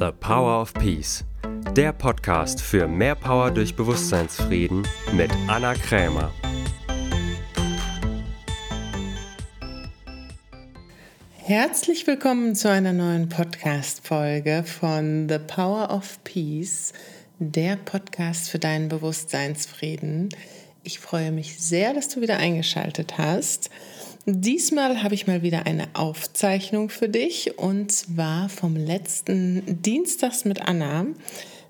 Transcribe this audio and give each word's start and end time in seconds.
The 0.00 0.10
Power 0.18 0.60
of 0.60 0.74
Peace, 0.74 1.24
der 1.76 1.92
Podcast 1.92 2.60
für 2.60 2.88
mehr 2.88 3.14
Power 3.14 3.52
durch 3.52 3.76
Bewusstseinsfrieden 3.76 4.84
mit 5.12 5.30
Anna 5.46 5.74
Krämer. 5.74 6.32
Herzlich 11.36 12.06
willkommen 12.08 12.56
zu 12.56 12.68
einer 12.68 12.92
neuen 12.92 13.28
Podcast-Folge 13.28 14.64
von 14.64 15.28
The 15.28 15.38
Power 15.38 15.90
of 15.90 16.18
Peace, 16.24 16.92
der 17.38 17.76
Podcast 17.76 18.50
für 18.50 18.58
deinen 18.58 18.88
Bewusstseinsfrieden. 18.88 20.30
Ich 20.82 20.98
freue 20.98 21.30
mich 21.30 21.60
sehr, 21.60 21.94
dass 21.94 22.08
du 22.08 22.20
wieder 22.20 22.38
eingeschaltet 22.38 23.16
hast. 23.16 23.70
Diesmal 24.26 25.02
habe 25.02 25.14
ich 25.14 25.26
mal 25.26 25.42
wieder 25.42 25.66
eine 25.66 25.88
Aufzeichnung 25.92 26.88
für 26.88 27.10
dich 27.10 27.58
und 27.58 27.92
zwar 27.92 28.48
vom 28.48 28.74
letzten 28.74 29.82
Dienstags 29.82 30.46
mit 30.46 30.66
Anna. 30.66 31.04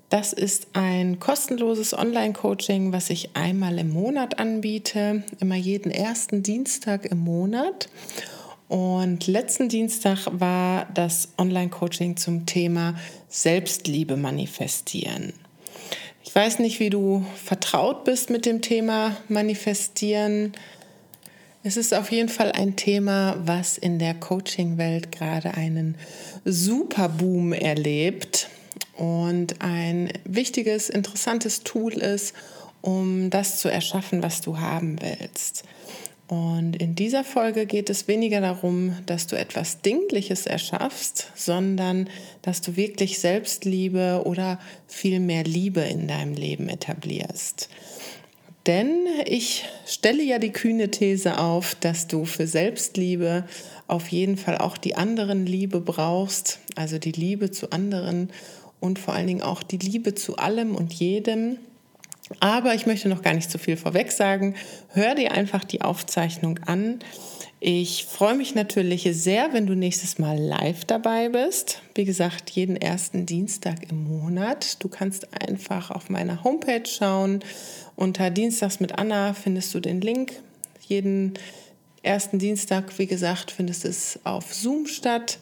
Das 0.09 0.31
ist 0.31 0.67
ein 0.71 1.19
kostenloses 1.19 1.93
Online-Coaching, 1.93 2.93
was 2.93 3.09
ich 3.09 3.35
einmal 3.35 3.77
im 3.77 3.89
Monat 3.89 4.39
anbiete, 4.39 5.23
immer 5.41 5.55
jeden 5.55 5.91
ersten 5.91 6.43
Dienstag 6.43 7.05
im 7.05 7.17
Monat. 7.17 7.89
Und 8.69 9.27
letzten 9.27 9.67
Dienstag 9.67 10.25
war 10.31 10.87
das 10.93 11.33
Online-Coaching 11.37 12.15
zum 12.15 12.45
Thema 12.45 12.95
Selbstliebe 13.27 14.15
manifestieren. 14.15 15.33
Ich 16.23 16.33
weiß 16.33 16.59
nicht, 16.59 16.79
wie 16.79 16.89
du 16.89 17.25
vertraut 17.35 18.05
bist 18.05 18.29
mit 18.29 18.45
dem 18.45 18.61
Thema 18.61 19.17
manifestieren. 19.27 20.53
Es 21.67 21.77
ist 21.77 21.95
auf 21.95 22.11
jeden 22.11 22.29
Fall 22.29 22.51
ein 22.51 22.75
Thema, 22.75 23.41
was 23.43 23.79
in 23.79 23.97
der 23.97 24.13
Coaching-Welt 24.13 25.11
gerade 25.11 25.55
einen 25.55 25.97
Superboom 26.45 27.53
erlebt 27.53 28.49
und 28.93 29.63
ein 29.63 30.13
wichtiges, 30.25 30.91
interessantes 30.91 31.63
Tool 31.63 31.93
ist, 31.93 32.35
um 32.81 33.31
das 33.31 33.57
zu 33.57 33.69
erschaffen, 33.69 34.21
was 34.21 34.41
du 34.41 34.59
haben 34.59 35.01
willst. 35.01 35.63
Und 36.27 36.75
in 36.75 36.93
dieser 36.93 37.23
Folge 37.23 37.65
geht 37.65 37.89
es 37.89 38.07
weniger 38.07 38.41
darum, 38.41 38.95
dass 39.07 39.25
du 39.25 39.35
etwas 39.35 39.81
Dingliches 39.81 40.45
erschaffst, 40.45 41.31
sondern 41.33 42.11
dass 42.43 42.61
du 42.61 42.75
wirklich 42.75 43.17
Selbstliebe 43.17 44.21
oder 44.23 44.59
viel 44.87 45.19
mehr 45.19 45.43
Liebe 45.43 45.81
in 45.81 46.07
deinem 46.07 46.35
Leben 46.35 46.69
etablierst. 46.69 47.69
Denn 48.67 49.05
ich 49.25 49.65
stelle 49.85 50.23
ja 50.23 50.39
die 50.39 50.51
kühne 50.51 50.89
These 50.89 51.37
auf, 51.37 51.75
dass 51.75 52.07
du 52.07 52.25
für 52.25 52.47
Selbstliebe 52.47 53.43
auf 53.87 54.07
jeden 54.07 54.37
Fall 54.37 54.57
auch 54.57 54.77
die 54.77 54.95
anderen 54.95 55.45
Liebe 55.45 55.79
brauchst, 55.81 56.59
also 56.75 56.97
die 56.97 57.11
Liebe 57.11 57.51
zu 57.51 57.69
anderen 57.69 58.31
und 58.79 58.97
vor 58.97 59.13
allen 59.13 59.27
Dingen 59.27 59.43
auch 59.43 59.61
die 59.61 59.77
Liebe 59.77 60.15
zu 60.15 60.37
allem 60.37 60.75
und 60.75 60.93
jedem. 60.93 61.57
Aber 62.39 62.73
ich 62.73 62.87
möchte 62.87 63.07
noch 63.07 63.21
gar 63.21 63.35
nicht 63.35 63.51
zu 63.51 63.59
viel 63.59 63.77
vorweg 63.77 64.11
sagen. 64.11 64.55
Hör 64.89 65.13
dir 65.13 65.31
einfach 65.31 65.63
die 65.63 65.81
Aufzeichnung 65.81 66.59
an. 66.65 66.99
Ich 67.59 68.05
freue 68.05 68.35
mich 68.35 68.53
natürlich 68.53 69.07
sehr, 69.11 69.53
wenn 69.53 69.67
du 69.67 69.75
nächstes 69.75 70.17
Mal 70.17 70.37
live 70.37 70.85
dabei 70.85 71.29
bist. 71.29 71.81
Wie 71.93 72.03
gesagt, 72.03 72.49
jeden 72.51 72.75
ersten 72.75 73.25
Dienstag 73.25 73.89
im 73.89 74.03
Monat. 74.03 74.83
Du 74.83 74.89
kannst 74.89 75.27
einfach 75.41 75.91
auf 75.91 76.09
meiner 76.09 76.43
Homepage 76.43 76.85
schauen 76.85 77.41
unter 77.95 78.29
Dienstags 78.29 78.79
mit 78.79 78.97
Anna 78.97 79.33
findest 79.33 79.73
du 79.73 79.79
den 79.79 80.01
Link. 80.01 80.33
Jeden 80.81 81.33
ersten 82.03 82.39
Dienstag, 82.39 82.97
wie 82.99 83.07
gesagt, 83.07 83.51
findest 83.51 83.85
es 83.85 84.19
auf 84.23 84.53
Zoom 84.53 84.87
statt. 84.87 85.39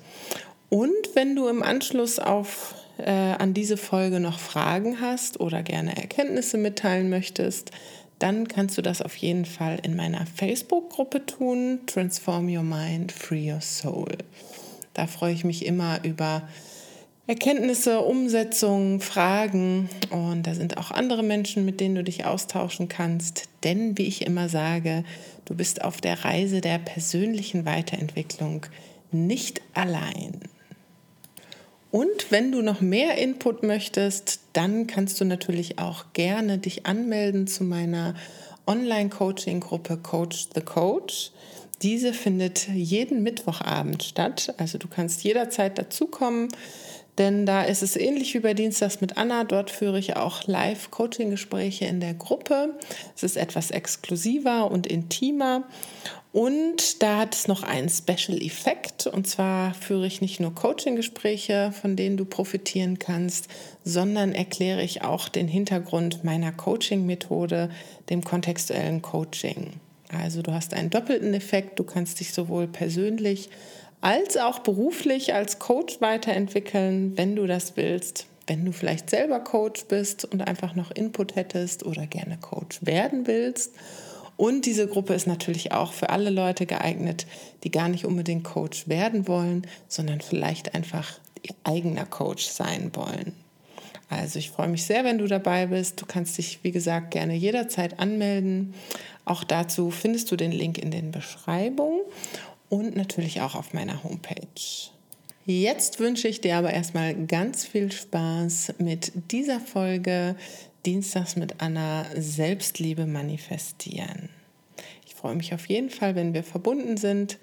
Und 0.69 0.91
wenn 1.13 1.35
du 1.35 1.47
im 1.47 1.61
Anschluss 1.61 2.19
auf, 2.19 2.75
äh, 2.97 3.11
an 3.11 3.53
diese 3.53 3.77
Folge 3.77 4.19
noch 4.19 4.39
Fragen 4.39 5.01
hast 5.01 5.39
oder 5.39 5.61
gerne 5.61 5.95
Erkenntnisse 5.97 6.57
mitteilen 6.57 7.09
möchtest, 7.09 7.71
dann 8.19 8.47
kannst 8.47 8.77
du 8.77 8.81
das 8.81 9.01
auf 9.01 9.15
jeden 9.17 9.45
Fall 9.45 9.79
in 9.83 9.95
meiner 9.95 10.25
Facebook-Gruppe 10.25 11.25
tun, 11.25 11.81
Transform 11.87 12.47
Your 12.47 12.63
Mind, 12.63 13.11
Free 13.11 13.51
Your 13.51 13.61
Soul. 13.61 14.17
Da 14.93 15.07
freue 15.07 15.33
ich 15.33 15.43
mich 15.43 15.65
immer 15.65 16.03
über 16.03 16.47
Erkenntnisse, 17.25 18.01
Umsetzungen, 18.01 18.99
Fragen 18.99 19.89
und 20.09 20.45
da 20.45 20.55
sind 20.55 20.77
auch 20.77 20.91
andere 20.91 21.23
Menschen, 21.23 21.63
mit 21.63 21.79
denen 21.79 21.95
du 21.95 22.03
dich 22.03 22.25
austauschen 22.25 22.89
kannst. 22.89 23.47
Denn, 23.63 23.97
wie 23.97 24.07
ich 24.07 24.25
immer 24.25 24.49
sage, 24.49 25.05
du 25.45 25.55
bist 25.55 25.83
auf 25.83 26.01
der 26.01 26.25
Reise 26.25 26.59
der 26.59 26.79
persönlichen 26.79 27.65
Weiterentwicklung 27.65 28.65
nicht 29.13 29.61
allein. 29.73 30.41
Und 31.91 32.31
wenn 32.31 32.51
du 32.51 32.61
noch 32.61 32.81
mehr 32.81 33.17
Input 33.17 33.63
möchtest, 33.63 34.41
dann 34.51 34.87
kannst 34.87 35.21
du 35.21 35.25
natürlich 35.25 35.79
auch 35.79 36.05
gerne 36.11 36.57
dich 36.57 36.85
anmelden 36.85 37.47
zu 37.47 37.63
meiner 37.63 38.15
Online-Coaching-Gruppe 38.67 39.97
Coach 39.97 40.47
the 40.55 40.61
Coach. 40.61 41.31
Diese 41.83 42.11
findet 42.11 42.67
jeden 42.67 43.23
Mittwochabend 43.23 44.03
statt. 44.03 44.53
Also 44.57 44.77
du 44.77 44.87
kannst 44.87 45.23
jederzeit 45.23 45.77
dazukommen. 45.77 46.49
Denn 47.17 47.45
da 47.45 47.63
ist 47.63 47.83
es 47.83 47.95
ähnlich 47.95 48.33
wie 48.33 48.39
bei 48.39 48.53
Dienstags 48.53 48.99
mit 48.99 49.17
Anna. 49.17 49.43
Dort 49.43 49.69
führe 49.69 49.99
ich 49.99 50.15
auch 50.15 50.47
Live-Coaching-Gespräche 50.47 51.85
in 51.85 51.99
der 51.99 52.15
Gruppe. 52.15 52.73
Es 53.15 53.23
ist 53.23 53.37
etwas 53.37 53.69
exklusiver 53.69 54.71
und 54.71 54.87
intimer. 54.87 55.63
Und 56.31 57.03
da 57.03 57.19
hat 57.19 57.35
es 57.35 57.47
noch 57.47 57.61
einen 57.61 57.89
Special 57.89 58.41
Effekt. 58.41 59.05
Und 59.05 59.27
zwar 59.27 59.75
führe 59.75 60.07
ich 60.07 60.21
nicht 60.21 60.39
nur 60.39 60.55
Coaching-Gespräche, 60.55 61.71
von 61.79 61.95
denen 61.95 62.17
du 62.17 62.25
profitieren 62.25 62.97
kannst, 62.97 63.47
sondern 63.83 64.33
erkläre 64.33 64.81
ich 64.81 65.03
auch 65.03 65.29
den 65.29 65.47
Hintergrund 65.47 66.23
meiner 66.23 66.51
Coaching-Methode, 66.51 67.69
dem 68.09 68.23
kontextuellen 68.23 69.03
Coaching. 69.03 69.73
Also 70.11 70.41
du 70.41 70.51
hast 70.53 70.73
einen 70.73 70.89
doppelten 70.89 71.35
Effekt. 71.35 71.79
Du 71.79 71.83
kannst 71.83 72.19
dich 72.19 72.33
sowohl 72.33 72.67
persönlich 72.67 73.49
als 74.03 74.35
auch 74.35 74.59
beruflich 74.59 75.33
als 75.33 75.59
Coach 75.59 76.01
weiterentwickeln, 76.01 77.17
wenn 77.17 77.37
du 77.37 77.47
das 77.47 77.77
willst. 77.77 78.27
Wenn 78.47 78.65
du 78.65 78.73
vielleicht 78.73 79.09
selber 79.09 79.39
Coach 79.39 79.85
bist 79.85 80.25
und 80.25 80.45
einfach 80.45 80.75
noch 80.75 80.91
Input 80.91 81.37
hättest 81.37 81.85
oder 81.85 82.05
gerne 82.05 82.37
Coach 82.37 82.79
werden 82.81 83.27
willst. 83.27 83.71
Und 84.35 84.65
diese 84.65 84.87
Gruppe 84.87 85.13
ist 85.13 85.25
natürlich 85.25 85.71
auch 85.71 85.93
für 85.93 86.09
alle 86.09 86.31
Leute 86.31 86.65
geeignet, 86.65 87.25
die 87.63 87.71
gar 87.71 87.87
nicht 87.87 88.03
unbedingt 88.03 88.43
Coach 88.43 88.89
werden 88.89 89.25
wollen, 89.29 89.65
sondern 89.87 90.19
vielleicht 90.19 90.75
einfach 90.75 91.21
ihr 91.41 91.55
eigener 91.63 92.05
Coach 92.05 92.47
sein 92.47 92.91
wollen. 92.95 93.31
Also 94.09 94.37
ich 94.37 94.51
freue 94.51 94.67
mich 94.67 94.83
sehr, 94.83 95.05
wenn 95.05 95.17
du 95.17 95.27
dabei 95.27 95.67
bist. 95.67 96.01
Du 96.01 96.05
kannst 96.05 96.37
dich, 96.37 96.59
wie 96.63 96.71
gesagt, 96.73 97.11
gerne 97.11 97.35
jederzeit 97.35 97.99
anmelden. 97.99 98.73
Auch 99.23 99.45
dazu 99.45 99.91
findest 99.91 100.29
du 100.29 100.35
den 100.35 100.51
Link 100.51 100.77
in 100.77 100.91
den 100.91 101.11
Beschreibungen 101.11 102.01
und 102.73 102.95
natürlich 102.95 103.39
auch 103.41 103.53
auf 103.53 103.71
meiner 103.75 104.03
Homepage. 104.03 104.89
Jetzt 105.45 105.99
wünsche 105.99 106.27
ich 106.27 106.41
dir 106.41 106.55
aber 106.55 106.73
erstmal 106.73 107.13
ganz 107.27 107.67
viel 107.67 107.91
Spaß 107.91 108.73
mit 108.79 109.11
dieser 109.31 109.59
Folge 109.59 110.35
Dienstags 110.83 111.35
mit 111.35 111.61
Anna 111.61 112.07
Selbstliebe 112.15 113.05
manifestieren. 113.05 114.29
Ich 115.05 115.13
freue 115.13 115.35
mich 115.35 115.53
auf 115.53 115.67
jeden 115.67 115.91
Fall, 115.91 116.15
wenn 116.15 116.33
wir 116.33 116.43
verbunden 116.43 116.97
sind 116.97 117.37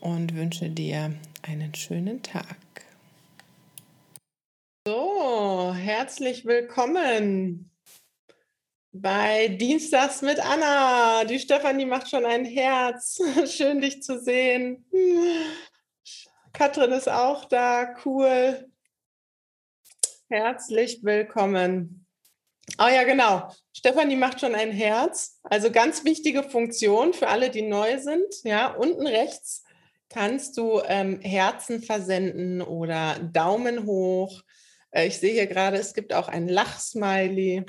und 0.00 0.34
wünsche 0.34 0.68
dir 0.68 1.14
einen 1.40 1.74
schönen 1.74 2.22
Tag. 2.22 2.58
So, 4.86 5.72
herzlich 5.74 6.44
willkommen 6.44 7.70
bei 8.92 9.48
Dienstags 9.48 10.22
mit 10.22 10.38
Anna. 10.40 11.24
Die 11.24 11.38
Stefanie 11.38 11.84
macht 11.84 12.08
schon 12.08 12.24
ein 12.24 12.44
Herz. 12.44 13.20
Schön, 13.46 13.80
dich 13.80 14.02
zu 14.02 14.20
sehen. 14.20 14.84
Katrin 16.52 16.92
ist 16.92 17.08
auch 17.08 17.44
da. 17.44 17.94
Cool. 18.04 18.70
Herzlich 20.28 21.02
willkommen. 21.02 22.06
Oh 22.78 22.88
ja, 22.88 23.04
genau. 23.04 23.50
Stefanie 23.72 24.16
macht 24.16 24.40
schon 24.40 24.54
ein 24.54 24.72
Herz. 24.72 25.40
Also 25.42 25.70
ganz 25.70 26.04
wichtige 26.04 26.42
Funktion 26.42 27.14
für 27.14 27.28
alle, 27.28 27.50
die 27.50 27.62
neu 27.62 27.98
sind. 27.98 28.34
Ja, 28.44 28.74
unten 28.74 29.06
rechts 29.06 29.64
kannst 30.08 30.56
du 30.56 30.80
ähm, 30.86 31.20
Herzen 31.20 31.82
versenden 31.82 32.62
oder 32.62 33.18
Daumen 33.18 33.84
hoch. 33.84 34.42
Äh, 34.90 35.06
ich 35.06 35.18
sehe 35.18 35.32
hier 35.32 35.46
gerade, 35.46 35.76
es 35.76 35.94
gibt 35.94 36.12
auch 36.14 36.28
ein 36.28 36.48
Lachsmiley. 36.48 37.64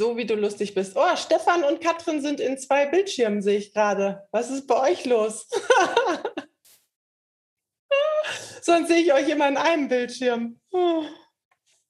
So 0.00 0.16
wie 0.16 0.24
du 0.24 0.34
lustig 0.34 0.74
bist. 0.74 0.96
Oh, 0.96 1.14
Stefan 1.14 1.62
und 1.62 1.82
Katrin 1.82 2.22
sind 2.22 2.40
in 2.40 2.56
zwei 2.56 2.86
Bildschirmen, 2.86 3.42
sehe 3.42 3.58
ich 3.58 3.74
gerade. 3.74 4.22
Was 4.30 4.50
ist 4.50 4.66
bei 4.66 4.90
euch 4.90 5.04
los? 5.04 5.46
Sonst 8.62 8.88
sehe 8.88 9.02
ich 9.02 9.12
euch 9.12 9.28
immer 9.28 9.46
in 9.46 9.58
einem 9.58 9.88
Bildschirm. 9.88 10.58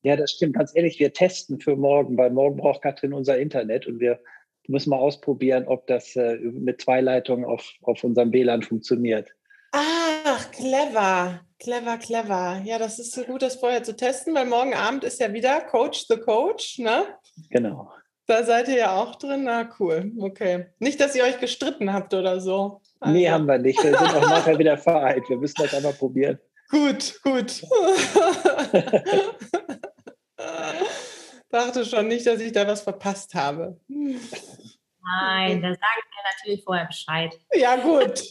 Ja, 0.02 0.16
das 0.16 0.32
stimmt. 0.32 0.56
Ganz 0.56 0.74
ehrlich, 0.74 0.98
wir 0.98 1.12
testen 1.12 1.60
für 1.60 1.76
morgen, 1.76 2.18
weil 2.18 2.30
morgen 2.30 2.56
braucht 2.56 2.82
Katrin 2.82 3.12
unser 3.12 3.38
Internet 3.38 3.86
und 3.86 4.00
wir 4.00 4.18
müssen 4.66 4.90
mal 4.90 4.98
ausprobieren, 4.98 5.68
ob 5.68 5.86
das 5.86 6.16
äh, 6.16 6.34
mit 6.38 6.80
zwei 6.80 7.00
Leitungen 7.00 7.44
auf, 7.44 7.74
auf 7.82 8.02
unserem 8.02 8.32
WLAN 8.32 8.64
funktioniert. 8.64 9.30
Ach, 9.70 10.50
clever, 10.50 11.42
clever, 11.60 11.96
clever. 11.98 12.60
Ja, 12.64 12.80
das 12.80 12.98
ist 12.98 13.12
so 13.12 13.22
gut, 13.22 13.42
das 13.42 13.54
vorher 13.54 13.84
zu 13.84 13.94
testen, 13.94 14.34
weil 14.34 14.46
morgen 14.46 14.74
Abend 14.74 15.04
ist 15.04 15.20
ja 15.20 15.32
wieder 15.32 15.60
Coach 15.60 16.06
the 16.08 16.16
Coach, 16.16 16.80
ne? 16.80 17.04
Genau. 17.50 17.88
Da 18.30 18.44
seid 18.44 18.68
ihr 18.68 18.76
ja 18.76 18.92
auch 18.92 19.16
drin. 19.16 19.42
Na, 19.42 19.68
cool. 19.80 20.12
Okay. 20.20 20.66
Nicht, 20.78 21.00
dass 21.00 21.16
ihr 21.16 21.24
euch 21.24 21.40
gestritten 21.40 21.92
habt 21.92 22.14
oder 22.14 22.40
so. 22.40 22.80
Also. 23.00 23.12
Nee, 23.12 23.28
haben 23.28 23.46
wir 23.46 23.58
nicht. 23.58 23.82
Wir 23.82 23.98
sind 23.98 24.14
auch 24.14 24.20
nachher 24.20 24.56
wieder 24.56 24.78
vereint. 24.78 25.28
Wir 25.28 25.36
müssen 25.36 25.60
das 25.60 25.74
einmal 25.74 25.94
probieren. 25.94 26.38
Gut, 26.70 27.20
gut. 27.24 27.64
Dachte 31.48 31.84
schon 31.84 32.06
nicht, 32.06 32.24
dass 32.24 32.40
ich 32.40 32.52
da 32.52 32.64
was 32.68 32.82
verpasst 32.82 33.34
habe. 33.34 33.80
Nein, 33.88 35.60
da 35.60 35.68
sagen 35.68 35.80
wir 35.80 36.22
natürlich 36.36 36.62
vorher 36.62 36.86
Bescheid. 36.86 37.36
Ja, 37.52 37.74
gut. 37.74 38.22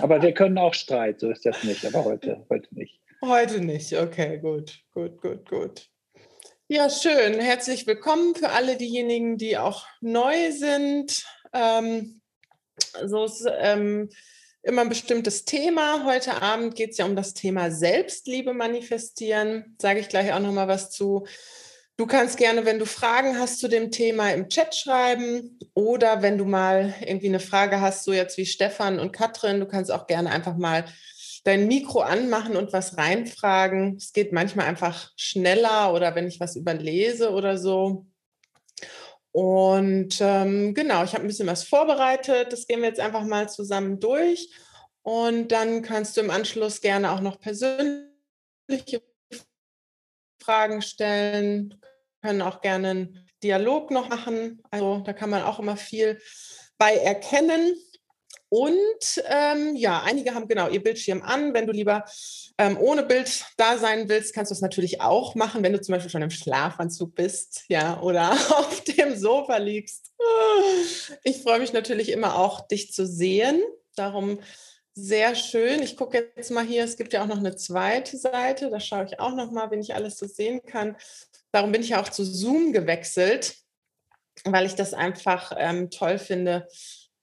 aber 0.00 0.22
wir 0.22 0.32
können 0.32 0.56
auch 0.58 0.74
Streit, 0.74 1.18
so 1.18 1.30
ist 1.30 1.44
das 1.44 1.64
nicht, 1.64 1.84
aber 1.84 2.04
heute, 2.04 2.46
heute 2.48 2.72
nicht. 2.76 3.00
Heute 3.24 3.60
nicht, 3.60 3.92
okay, 3.94 4.38
gut, 4.38 4.78
gut, 4.94 5.20
gut, 5.20 5.48
gut. 5.50 5.90
Ja, 6.70 6.90
schön. 6.90 7.40
Herzlich 7.40 7.86
willkommen 7.86 8.34
für 8.34 8.50
alle 8.50 8.76
diejenigen, 8.76 9.38
die 9.38 9.56
auch 9.56 9.86
neu 10.02 10.52
sind. 10.52 11.24
Ähm, 11.54 12.20
so 13.06 13.24
ist 13.24 13.48
ähm, 13.58 14.10
immer 14.62 14.82
ein 14.82 14.90
bestimmtes 14.90 15.46
Thema. 15.46 16.04
Heute 16.04 16.42
Abend 16.42 16.74
geht 16.74 16.90
es 16.90 16.98
ja 16.98 17.06
um 17.06 17.16
das 17.16 17.32
Thema 17.32 17.70
Selbstliebe 17.70 18.52
manifestieren. 18.52 19.76
Sage 19.80 20.00
ich 20.00 20.10
gleich 20.10 20.30
auch 20.34 20.40
noch 20.40 20.52
mal 20.52 20.68
was 20.68 20.90
zu. 20.90 21.26
Du 21.96 22.04
kannst 22.04 22.36
gerne, 22.36 22.66
wenn 22.66 22.78
du 22.78 22.84
Fragen 22.84 23.38
hast 23.38 23.60
zu 23.60 23.68
dem 23.68 23.90
Thema, 23.90 24.34
im 24.34 24.50
Chat 24.50 24.74
schreiben 24.74 25.58
oder 25.72 26.20
wenn 26.20 26.36
du 26.36 26.44
mal 26.44 26.94
irgendwie 27.00 27.28
eine 27.28 27.40
Frage 27.40 27.80
hast, 27.80 28.04
so 28.04 28.12
jetzt 28.12 28.36
wie 28.36 28.44
Stefan 28.44 29.00
und 29.00 29.12
Katrin, 29.12 29.58
du 29.58 29.66
kannst 29.66 29.90
auch 29.90 30.06
gerne 30.06 30.28
einfach 30.28 30.58
mal 30.58 30.84
dein 31.48 31.66
Mikro 31.66 32.00
anmachen 32.00 32.56
und 32.56 32.74
was 32.74 32.98
reinfragen. 32.98 33.96
Es 33.96 34.12
geht 34.12 34.32
manchmal 34.32 34.66
einfach 34.66 35.12
schneller 35.16 35.94
oder 35.94 36.14
wenn 36.14 36.28
ich 36.28 36.40
was 36.40 36.56
überlese 36.56 37.30
oder 37.30 37.56
so. 37.56 38.06
Und 39.32 40.18
ähm, 40.20 40.74
genau, 40.74 41.04
ich 41.04 41.14
habe 41.14 41.24
ein 41.24 41.26
bisschen 41.26 41.46
was 41.46 41.64
vorbereitet. 41.64 42.52
Das 42.52 42.66
gehen 42.66 42.80
wir 42.80 42.88
jetzt 42.88 43.00
einfach 43.00 43.24
mal 43.24 43.48
zusammen 43.48 43.98
durch. 43.98 44.50
Und 45.02 45.48
dann 45.50 45.80
kannst 45.80 46.16
du 46.16 46.20
im 46.20 46.30
Anschluss 46.30 46.82
gerne 46.82 47.12
auch 47.12 47.20
noch 47.20 47.40
persönliche 47.40 49.02
Fragen 50.42 50.82
stellen. 50.82 51.70
Du 51.70 51.78
können 52.28 52.42
auch 52.42 52.60
gerne 52.60 52.90
einen 52.90 53.28
Dialog 53.42 53.90
noch 53.90 54.10
machen. 54.10 54.62
Also 54.70 54.98
da 54.98 55.14
kann 55.14 55.30
man 55.30 55.42
auch 55.42 55.58
immer 55.60 55.78
viel 55.78 56.20
bei 56.76 56.94
erkennen. 56.94 57.74
Und 58.50 59.22
ähm, 59.26 59.76
ja, 59.76 60.02
einige 60.02 60.34
haben 60.34 60.48
genau 60.48 60.68
ihr 60.68 60.82
Bildschirm 60.82 61.22
an. 61.22 61.52
Wenn 61.52 61.66
du 61.66 61.72
lieber 61.72 62.04
ähm, 62.56 62.78
ohne 62.78 63.02
Bild 63.02 63.44
da 63.56 63.76
sein 63.76 64.08
willst, 64.08 64.34
kannst 64.34 64.50
du 64.50 64.54
es 64.54 64.62
natürlich 64.62 65.00
auch 65.00 65.34
machen, 65.34 65.62
wenn 65.62 65.74
du 65.74 65.80
zum 65.80 65.94
Beispiel 65.94 66.10
schon 66.10 66.22
im 66.22 66.30
Schlafanzug 66.30 67.14
bist, 67.14 67.64
ja, 67.68 68.00
oder 68.00 68.32
auf 68.56 68.82
dem 68.84 69.16
Sofa 69.16 69.58
liegst. 69.58 70.12
Ich 71.24 71.42
freue 71.42 71.58
mich 71.58 71.72
natürlich 71.72 72.10
immer 72.10 72.36
auch, 72.36 72.66
dich 72.66 72.92
zu 72.92 73.06
sehen. 73.06 73.60
Darum 73.96 74.38
sehr 74.94 75.34
schön. 75.34 75.82
Ich 75.82 75.96
gucke 75.96 76.32
jetzt 76.36 76.50
mal 76.50 76.64
hier, 76.64 76.84
es 76.84 76.96
gibt 76.96 77.12
ja 77.12 77.22
auch 77.22 77.28
noch 77.28 77.38
eine 77.38 77.54
zweite 77.54 78.16
Seite, 78.16 78.70
da 78.70 78.80
schaue 78.80 79.04
ich 79.04 79.20
auch 79.20 79.34
noch 79.34 79.52
mal, 79.52 79.70
wenn 79.70 79.80
ich 79.80 79.94
alles 79.94 80.18
so 80.18 80.26
sehen 80.26 80.60
kann. 80.64 80.96
Darum 81.52 81.70
bin 81.70 81.82
ich 81.82 81.90
ja 81.90 82.02
auch 82.02 82.08
zu 82.08 82.24
Zoom 82.24 82.72
gewechselt, 82.72 83.56
weil 84.44 84.66
ich 84.66 84.74
das 84.74 84.94
einfach 84.94 85.52
ähm, 85.56 85.90
toll 85.90 86.18
finde, 86.18 86.66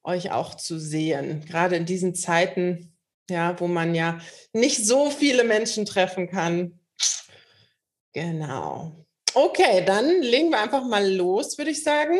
euch 0.06 0.32
auch 0.32 0.56
zu 0.56 0.80
sehen. 0.80 1.44
Gerade 1.46 1.76
in 1.76 1.86
diesen 1.86 2.16
Zeiten, 2.16 2.94
ja, 3.30 3.60
wo 3.60 3.68
man 3.68 3.96
ja 3.96 4.20
nicht 4.54 4.86
so 4.86 5.10
viele 5.10 5.44
Menschen 5.44 5.86
treffen 5.86 6.30
kann. 6.30 6.80
Genau. 8.14 9.06
Okay, 9.34 9.84
dann 9.86 10.22
legen 10.22 10.50
wir 10.52 10.62
einfach 10.62 10.86
mal 10.86 11.12
los, 11.12 11.58
würde 11.58 11.72
ich 11.72 11.84
sagen. 11.84 12.18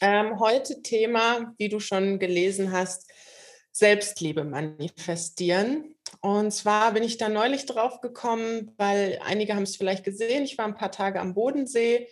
Ähm, 0.00 0.38
heute 0.38 0.82
Thema, 0.82 1.54
wie 1.56 1.68
du 1.68 1.80
schon 1.80 2.18
gelesen 2.18 2.72
hast, 2.72 3.10
Selbstliebe 3.72 4.44
manifestieren. 4.44 5.94
Und 6.20 6.52
zwar 6.52 6.92
bin 6.92 7.02
ich 7.02 7.16
da 7.16 7.28
neulich 7.28 7.66
drauf 7.66 8.00
gekommen, 8.00 8.72
weil 8.76 9.18
einige 9.24 9.54
haben 9.54 9.62
es 9.62 9.76
vielleicht 9.76 10.04
gesehen. 10.04 10.44
Ich 10.44 10.58
war 10.58 10.66
ein 10.66 10.76
paar 10.76 10.92
Tage 10.92 11.20
am 11.20 11.34
Bodensee 11.34 12.08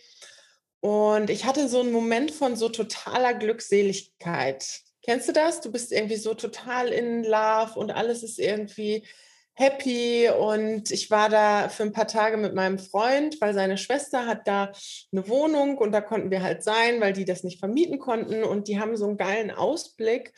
und 0.83 1.29
ich 1.29 1.45
hatte 1.45 1.69
so 1.69 1.79
einen 1.79 1.93
Moment 1.93 2.29
von 2.31 2.57
so 2.57 2.67
totaler 2.67 3.33
Glückseligkeit. 3.33 4.81
Kennst 5.01 5.29
du 5.29 5.31
das? 5.31 5.61
Du 5.61 5.71
bist 5.71 5.93
irgendwie 5.93 6.17
so 6.17 6.33
total 6.33 6.89
in 6.89 7.23
Love 7.23 7.79
und 7.79 7.91
alles 7.91 8.21
ist 8.21 8.37
irgendwie 8.37 9.07
happy 9.53 10.27
und 10.27 10.91
ich 10.91 11.09
war 11.09 11.29
da 11.29 11.69
für 11.69 11.83
ein 11.83 11.93
paar 11.93 12.07
Tage 12.07 12.35
mit 12.35 12.53
meinem 12.53 12.79
Freund, 12.79 13.39
weil 13.39 13.53
seine 13.53 13.77
Schwester 13.77 14.27
hat 14.27 14.45
da 14.45 14.73
eine 15.13 15.29
Wohnung 15.29 15.77
und 15.77 15.93
da 15.93 16.01
konnten 16.01 16.31
wir 16.31 16.43
halt 16.43 16.63
sein, 16.63 16.99
weil 16.99 17.13
die 17.13 17.23
das 17.23 17.45
nicht 17.45 17.59
vermieten 17.59 17.97
konnten 17.97 18.43
und 18.43 18.67
die 18.67 18.77
haben 18.77 18.97
so 18.97 19.07
einen 19.07 19.15
geilen 19.15 19.51
Ausblick. 19.51 20.33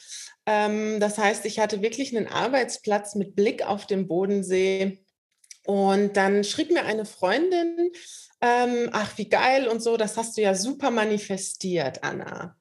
Ähm, 0.45 1.00
das 1.00 1.18
heißt, 1.18 1.45
ich 1.47 1.57
hatte 1.57 1.81
wirklich 1.81 2.15
einen 2.15 2.27
Arbeitsplatz 2.27 3.15
mit 3.15 3.36
Blick 3.36 3.68
auf 3.68 3.88
den 3.88 4.07
Bodensee 4.07 5.03
und 5.65 6.15
dann 6.15 6.44
schrieb 6.44 6.71
mir 6.71 6.86
eine 6.86 7.06
Freundin, 7.06 7.92
ähm, 8.41 8.89
ach 8.91 9.17
wie 9.17 9.29
geil 9.29 9.67
und 9.67 9.81
so, 9.81 9.97
das 9.97 10.17
hast 10.17 10.37
du 10.37 10.41
ja 10.41 10.53
super 10.53 10.91
manifestiert, 10.91 12.03
Anna. 12.03 12.55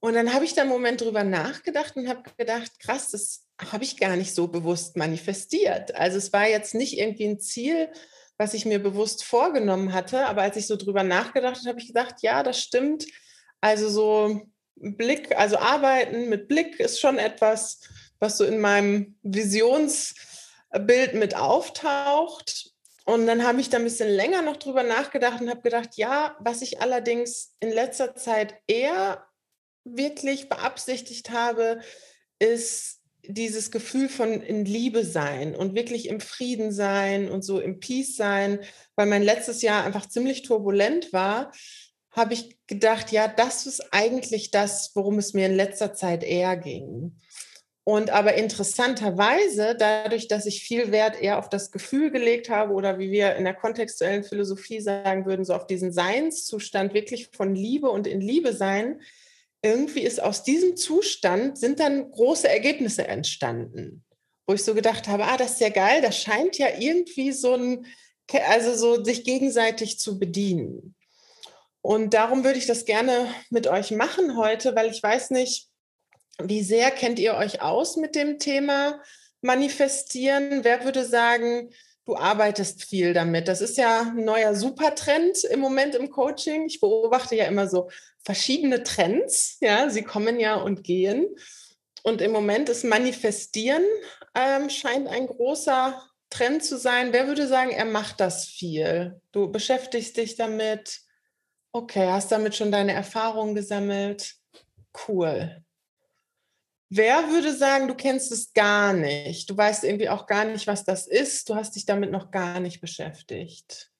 Und 0.00 0.14
dann 0.14 0.32
habe 0.32 0.46
ich 0.46 0.54
da 0.54 0.62
einen 0.62 0.70
Moment 0.70 1.02
drüber 1.02 1.24
nachgedacht 1.24 1.96
und 1.96 2.08
habe 2.08 2.22
gedacht, 2.38 2.80
krass, 2.80 3.10
das 3.10 3.44
habe 3.70 3.84
ich 3.84 3.98
gar 3.98 4.16
nicht 4.16 4.34
so 4.34 4.48
bewusst 4.48 4.96
manifestiert. 4.96 5.94
Also 5.94 6.16
es 6.16 6.32
war 6.32 6.48
jetzt 6.48 6.74
nicht 6.74 6.98
irgendwie 6.98 7.26
ein 7.26 7.40
Ziel, 7.40 7.90
was 8.38 8.54
ich 8.54 8.64
mir 8.64 8.82
bewusst 8.82 9.24
vorgenommen 9.24 9.92
hatte, 9.92 10.26
aber 10.26 10.40
als 10.40 10.56
ich 10.56 10.66
so 10.66 10.76
drüber 10.76 11.02
nachgedacht 11.02 11.58
habe, 11.58 11.68
habe 11.68 11.80
ich 11.80 11.88
gedacht, 11.88 12.16
ja, 12.22 12.42
das 12.42 12.58
stimmt. 12.58 13.04
Also 13.60 13.90
so 13.90 14.40
Blick, 14.76 15.36
also 15.36 15.58
arbeiten 15.58 16.30
mit 16.30 16.48
Blick 16.48 16.80
ist 16.80 17.00
schon 17.00 17.18
etwas, 17.18 17.80
was 18.18 18.38
so 18.38 18.44
in 18.44 18.58
meinem 18.58 19.18
Visionsbild 19.22 21.12
mit 21.12 21.36
auftaucht. 21.36 22.70
Und 23.10 23.26
dann 23.26 23.44
habe 23.44 23.60
ich 23.60 23.68
da 23.68 23.78
ein 23.78 23.84
bisschen 23.84 24.08
länger 24.08 24.40
noch 24.40 24.56
drüber 24.56 24.84
nachgedacht 24.84 25.40
und 25.40 25.50
habe 25.50 25.62
gedacht, 25.62 25.96
ja, 25.96 26.36
was 26.38 26.62
ich 26.62 26.80
allerdings 26.80 27.56
in 27.58 27.70
letzter 27.70 28.14
Zeit 28.14 28.54
eher 28.68 29.26
wirklich 29.84 30.48
beabsichtigt 30.48 31.30
habe, 31.30 31.80
ist 32.38 33.00
dieses 33.24 33.72
Gefühl 33.72 34.08
von 34.08 34.40
in 34.40 34.64
Liebe 34.64 35.04
sein 35.04 35.56
und 35.56 35.74
wirklich 35.74 36.08
im 36.08 36.20
Frieden 36.20 36.70
sein 36.70 37.28
und 37.28 37.42
so 37.42 37.58
im 37.58 37.80
Peace 37.80 38.14
sein, 38.14 38.60
weil 38.94 39.06
mein 39.06 39.24
letztes 39.24 39.60
Jahr 39.62 39.82
einfach 39.82 40.06
ziemlich 40.06 40.42
turbulent 40.42 41.12
war, 41.12 41.50
habe 42.12 42.34
ich 42.34 42.58
gedacht, 42.68 43.10
ja, 43.10 43.26
das 43.26 43.66
ist 43.66 43.92
eigentlich 43.92 44.52
das, 44.52 44.92
worum 44.94 45.18
es 45.18 45.34
mir 45.34 45.46
in 45.46 45.56
letzter 45.56 45.94
Zeit 45.94 46.22
eher 46.22 46.56
ging. 46.56 47.18
Und 47.84 48.10
aber 48.10 48.34
interessanterweise, 48.34 49.74
dadurch, 49.74 50.28
dass 50.28 50.46
ich 50.46 50.62
viel 50.62 50.92
Wert 50.92 51.20
eher 51.20 51.38
auf 51.38 51.48
das 51.48 51.70
Gefühl 51.72 52.10
gelegt 52.10 52.50
habe 52.50 52.74
oder 52.74 52.98
wie 52.98 53.10
wir 53.10 53.36
in 53.36 53.44
der 53.44 53.54
kontextuellen 53.54 54.22
Philosophie 54.22 54.80
sagen 54.80 55.24
würden, 55.24 55.44
so 55.44 55.54
auf 55.54 55.66
diesen 55.66 55.92
Seinszustand 55.92 56.92
wirklich 56.92 57.30
von 57.32 57.54
Liebe 57.54 57.88
und 57.90 58.06
in 58.06 58.20
Liebe 58.20 58.52
sein, 58.52 59.00
irgendwie 59.62 60.00
ist 60.00 60.22
aus 60.22 60.42
diesem 60.42 60.76
Zustand 60.76 61.58
sind 61.58 61.80
dann 61.80 62.10
große 62.10 62.48
Ergebnisse 62.48 63.06
entstanden, 63.06 64.04
wo 64.46 64.54
ich 64.54 64.64
so 64.64 64.74
gedacht 64.74 65.08
habe, 65.08 65.24
ah, 65.24 65.36
das 65.36 65.52
ist 65.52 65.60
ja 65.60 65.70
geil, 65.70 66.02
das 66.02 66.18
scheint 66.18 66.58
ja 66.58 66.68
irgendwie 66.78 67.32
so 67.32 67.54
ein, 67.54 67.86
also 68.48 68.74
so 68.74 69.02
sich 69.02 69.24
gegenseitig 69.24 69.98
zu 69.98 70.18
bedienen. 70.18 70.94
Und 71.82 72.12
darum 72.12 72.44
würde 72.44 72.58
ich 72.58 72.66
das 72.66 72.84
gerne 72.84 73.26
mit 73.48 73.66
euch 73.66 73.90
machen 73.90 74.36
heute, 74.36 74.76
weil 74.76 74.90
ich 74.90 75.02
weiß 75.02 75.30
nicht, 75.30 75.69
wie 76.48 76.62
sehr 76.62 76.90
kennt 76.90 77.18
ihr 77.18 77.34
euch 77.34 77.62
aus 77.62 77.96
mit 77.96 78.14
dem 78.14 78.38
Thema 78.38 79.00
manifestieren? 79.40 80.64
Wer 80.64 80.84
würde 80.84 81.04
sagen, 81.04 81.70
du 82.04 82.16
arbeitest 82.16 82.84
viel 82.84 83.12
damit? 83.12 83.48
Das 83.48 83.60
ist 83.60 83.76
ja 83.78 84.12
ein 84.16 84.24
neuer 84.24 84.54
Supertrend 84.54 85.44
im 85.44 85.60
Moment 85.60 85.94
im 85.94 86.10
Coaching. 86.10 86.66
Ich 86.66 86.80
beobachte 86.80 87.36
ja 87.36 87.44
immer 87.46 87.68
so 87.68 87.90
verschiedene 88.24 88.82
Trends. 88.82 89.58
Ja, 89.60 89.90
sie 89.90 90.02
kommen 90.02 90.40
ja 90.40 90.56
und 90.56 90.84
gehen. 90.84 91.26
Und 92.02 92.22
im 92.22 92.32
Moment 92.32 92.68
ist 92.68 92.84
Manifestieren 92.84 93.84
ähm, 94.34 94.70
scheint 94.70 95.08
ein 95.08 95.26
großer 95.26 96.00
Trend 96.30 96.64
zu 96.64 96.78
sein. 96.78 97.12
Wer 97.12 97.26
würde 97.26 97.46
sagen, 97.46 97.70
er 97.70 97.84
macht 97.84 98.20
das 98.20 98.46
viel? 98.46 99.20
Du 99.32 99.50
beschäftigst 99.50 100.16
dich 100.16 100.36
damit. 100.36 101.00
Okay, 101.72 102.08
hast 102.08 102.32
damit 102.32 102.54
schon 102.54 102.72
deine 102.72 102.92
Erfahrungen 102.92 103.54
gesammelt. 103.54 104.34
Cool. 105.06 105.62
Wer 106.92 107.30
würde 107.30 107.54
sagen, 107.56 107.86
du 107.86 107.94
kennst 107.94 108.32
es 108.32 108.52
gar 108.52 108.92
nicht? 108.92 109.48
Du 109.48 109.56
weißt 109.56 109.84
irgendwie 109.84 110.08
auch 110.08 110.26
gar 110.26 110.44
nicht, 110.44 110.66
was 110.66 110.84
das 110.84 111.06
ist. 111.06 111.48
Du 111.48 111.54
hast 111.54 111.76
dich 111.76 111.86
damit 111.86 112.10
noch 112.10 112.32
gar 112.32 112.58
nicht 112.58 112.80
beschäftigt. 112.80 113.92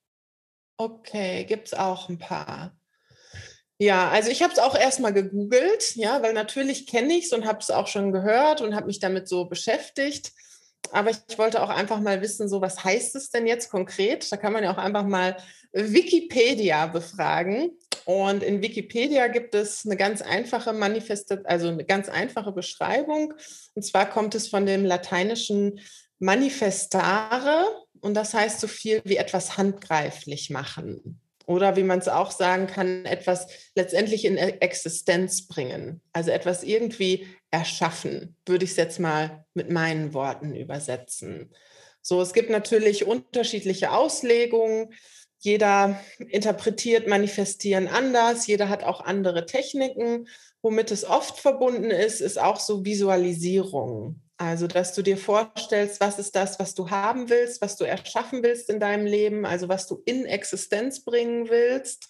Okay, 0.76 1.44
gibt 1.44 1.68
es 1.68 1.74
auch 1.74 2.08
ein 2.08 2.18
paar. 2.18 2.76
Ja, 3.78 4.10
also 4.10 4.30
ich 4.30 4.42
habe 4.42 4.52
es 4.52 4.58
auch 4.58 4.74
erstmal 4.74 5.12
gegoogelt, 5.12 5.94
ja, 5.94 6.20
weil 6.20 6.32
natürlich 6.32 6.88
kenne 6.88 7.14
ich 7.14 7.26
es 7.26 7.32
und 7.32 7.46
habe 7.46 7.60
es 7.60 7.70
auch 7.70 7.86
schon 7.86 8.10
gehört 8.10 8.60
und 8.60 8.74
habe 8.74 8.86
mich 8.86 8.98
damit 8.98 9.28
so 9.28 9.44
beschäftigt. 9.44 10.32
Aber 10.92 11.10
ich 11.10 11.38
wollte 11.38 11.62
auch 11.62 11.68
einfach 11.68 12.00
mal 12.00 12.20
wissen, 12.20 12.48
so 12.48 12.60
was 12.60 12.82
heißt 12.82 13.14
es 13.16 13.30
denn 13.30 13.46
jetzt 13.46 13.70
konkret? 13.70 14.30
Da 14.30 14.36
kann 14.36 14.52
man 14.52 14.64
ja 14.64 14.72
auch 14.72 14.78
einfach 14.78 15.06
mal 15.06 15.36
Wikipedia 15.72 16.86
befragen. 16.86 17.70
Und 18.04 18.42
in 18.42 18.62
Wikipedia 18.62 19.28
gibt 19.28 19.54
es 19.54 19.84
eine 19.84 19.96
ganz 19.96 20.22
einfache 20.22 20.72
Manifestation, 20.72 21.46
also 21.46 21.68
eine 21.68 21.84
ganz 21.84 22.08
einfache 22.08 22.52
Beschreibung. 22.52 23.34
Und 23.74 23.82
zwar 23.82 24.08
kommt 24.08 24.34
es 24.34 24.48
von 24.48 24.66
dem 24.66 24.84
lateinischen 24.84 25.80
manifestare 26.18 27.66
und 28.00 28.14
das 28.14 28.34
heißt 28.34 28.60
so 28.60 28.68
viel 28.68 29.00
wie 29.04 29.16
etwas 29.16 29.56
handgreiflich 29.56 30.50
machen. 30.50 31.20
Oder 31.46 31.76
wie 31.76 31.82
man 31.82 31.98
es 31.98 32.08
auch 32.08 32.30
sagen 32.30 32.66
kann, 32.66 33.04
etwas 33.04 33.48
letztendlich 33.74 34.24
in 34.24 34.36
e-, 34.36 34.58
Existenz 34.60 35.48
bringen. 35.48 36.00
Also 36.12 36.30
etwas 36.30 36.62
irgendwie 36.62 37.26
erschaffen, 37.50 38.36
würde 38.46 38.64
ich 38.64 38.72
es 38.72 38.76
jetzt 38.76 39.00
mal 39.00 39.44
mit 39.54 39.70
meinen 39.70 40.14
Worten 40.14 40.54
übersetzen. 40.54 41.52
So, 42.02 42.22
es 42.22 42.32
gibt 42.32 42.50
natürlich 42.50 43.06
unterschiedliche 43.06 43.92
Auslegungen. 43.92 44.94
Jeder 45.40 45.98
interpretiert 46.18 47.08
Manifestieren 47.08 47.88
anders. 47.88 48.46
Jeder 48.46 48.68
hat 48.68 48.84
auch 48.84 49.00
andere 49.00 49.46
Techniken. 49.46 50.28
Womit 50.62 50.90
es 50.90 51.04
oft 51.04 51.38
verbunden 51.40 51.90
ist, 51.90 52.20
ist 52.20 52.38
auch 52.38 52.60
so 52.60 52.84
Visualisierung. 52.84 54.20
Also, 54.36 54.66
dass 54.66 54.94
du 54.94 55.02
dir 55.02 55.16
vorstellst, 55.16 56.00
was 56.00 56.18
ist 56.18 56.36
das, 56.36 56.58
was 56.58 56.74
du 56.74 56.90
haben 56.90 57.30
willst, 57.30 57.62
was 57.62 57.76
du 57.76 57.84
erschaffen 57.84 58.42
willst 58.42 58.68
in 58.68 58.80
deinem 58.80 59.06
Leben, 59.06 59.46
also 59.46 59.68
was 59.68 59.86
du 59.86 60.02
in 60.04 60.26
Existenz 60.26 61.04
bringen 61.04 61.48
willst. 61.48 62.08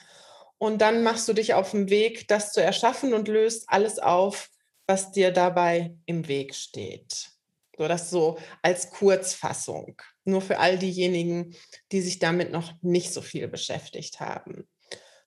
Und 0.59 0.83
dann 0.83 1.03
machst 1.03 1.29
du 1.29 1.33
dich 1.33 1.55
auf 1.55 1.71
den 1.71 1.89
Weg, 1.89 2.27
das 2.29 2.53
zu 2.53 2.63
erschaffen 2.63 3.15
und 3.15 3.29
löst 3.29 3.65
alles 3.69 3.99
auf, 3.99 4.51
was 4.87 5.13
dir 5.13 5.31
dabei 5.31 5.95
im 6.07 6.27
Weg 6.27 6.55
steht. 6.55 7.31
So, 7.79 7.89
das 7.89 8.11
so 8.11 8.39
als 8.61 8.91
Kurzfassung. 8.91 10.01
Nur 10.25 10.41
für 10.41 10.59
all 10.59 10.79
diejenigen, 10.79 11.55
die 11.93 12.03
sich 12.03 12.19
damit 12.19 12.53
noch 12.53 12.73
nicht 12.83 13.13
so 13.13 13.23
viel 13.23 13.49
beschäftigt 13.49 14.21
haben. 14.21 14.69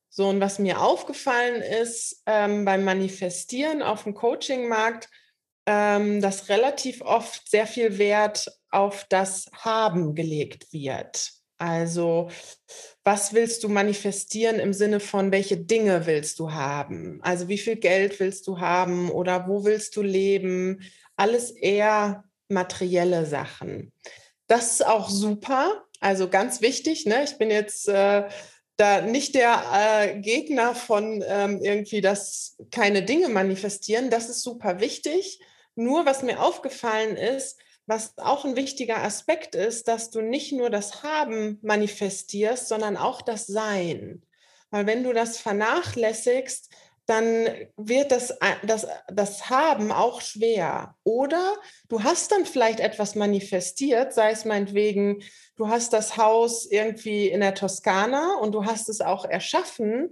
So, 0.09 0.29
und 0.29 0.39
was 0.39 0.59
mir 0.59 0.79
aufgefallen 0.79 1.63
ist 1.63 2.21
ähm, 2.27 2.65
beim 2.65 2.83
Manifestieren 2.83 3.81
auf 3.81 4.03
dem 4.03 4.13
Coachingmarkt, 4.13 5.09
ähm, 5.65 6.21
dass 6.21 6.49
relativ 6.49 7.01
oft 7.01 7.49
sehr 7.49 7.65
viel 7.65 7.97
Wert 7.97 8.47
auf 8.69 9.05
das 9.09 9.49
Haben 9.53 10.13
gelegt 10.13 10.71
wird. 10.71 11.31
Also, 11.57 12.29
was 13.03 13.33
willst 13.33 13.63
du 13.63 13.69
manifestieren 13.69 14.59
im 14.59 14.73
Sinne 14.73 14.99
von, 14.99 15.31
welche 15.31 15.57
Dinge 15.57 16.05
willst 16.05 16.37
du 16.39 16.51
haben? 16.51 17.19
Also, 17.23 17.47
wie 17.47 17.57
viel 17.57 17.77
Geld 17.77 18.19
willst 18.19 18.45
du 18.47 18.59
haben 18.59 19.09
oder 19.09 19.47
wo 19.47 19.63
willst 19.63 19.95
du 19.95 20.01
leben? 20.01 20.81
Alles 21.15 21.51
eher 21.51 22.25
materielle 22.49 23.25
Sachen. 23.25 23.93
Das 24.47 24.73
ist 24.73 24.85
auch 24.85 25.09
super, 25.09 25.85
also 25.99 26.29
ganz 26.29 26.61
wichtig. 26.61 27.05
Ne? 27.05 27.23
Ich 27.23 27.37
bin 27.37 27.49
jetzt 27.49 27.87
äh, 27.87 28.27
da 28.77 29.01
nicht 29.01 29.35
der 29.35 29.63
äh, 29.73 30.19
Gegner 30.19 30.75
von 30.75 31.23
ähm, 31.27 31.61
irgendwie, 31.61 32.01
dass 32.01 32.57
keine 32.71 33.03
Dinge 33.03 33.29
manifestieren. 33.29 34.09
Das 34.09 34.29
ist 34.29 34.41
super 34.41 34.79
wichtig. 34.79 35.39
Nur 35.75 36.05
was 36.05 36.23
mir 36.23 36.41
aufgefallen 36.41 37.15
ist, 37.15 37.57
was 37.85 38.17
auch 38.17 38.45
ein 38.45 38.55
wichtiger 38.55 39.03
Aspekt 39.03 39.55
ist, 39.55 39.87
dass 39.87 40.09
du 40.09 40.21
nicht 40.21 40.53
nur 40.53 40.69
das 40.69 41.03
Haben 41.03 41.59
manifestierst, 41.61 42.67
sondern 42.67 42.97
auch 42.97 43.21
das 43.21 43.45
Sein. 43.45 44.23
Weil 44.71 44.87
wenn 44.87 45.03
du 45.03 45.13
das 45.13 45.37
vernachlässigst, 45.37 46.69
dann 47.05 47.47
wird 47.75 48.11
das, 48.11 48.31
äh, 48.31 48.55
das, 48.65 48.87
das 49.07 49.49
Haben 49.49 49.91
auch 49.91 50.21
schwer. 50.21 50.95
Oder 51.03 51.55
du 51.89 52.03
hast 52.03 52.31
dann 52.31 52.45
vielleicht 52.45 52.79
etwas 52.79 53.15
manifestiert, 53.15 54.13
sei 54.13 54.31
es 54.31 54.45
meinetwegen, 54.45 55.21
du 55.55 55.67
hast 55.67 55.93
das 55.93 56.17
Haus 56.17 56.65
irgendwie 56.65 57.27
in 57.27 57.41
der 57.41 57.55
Toskana 57.55 58.35
und 58.35 58.53
du 58.53 58.65
hast 58.65 58.89
es 58.89 59.01
auch 59.01 59.25
erschaffen, 59.25 60.11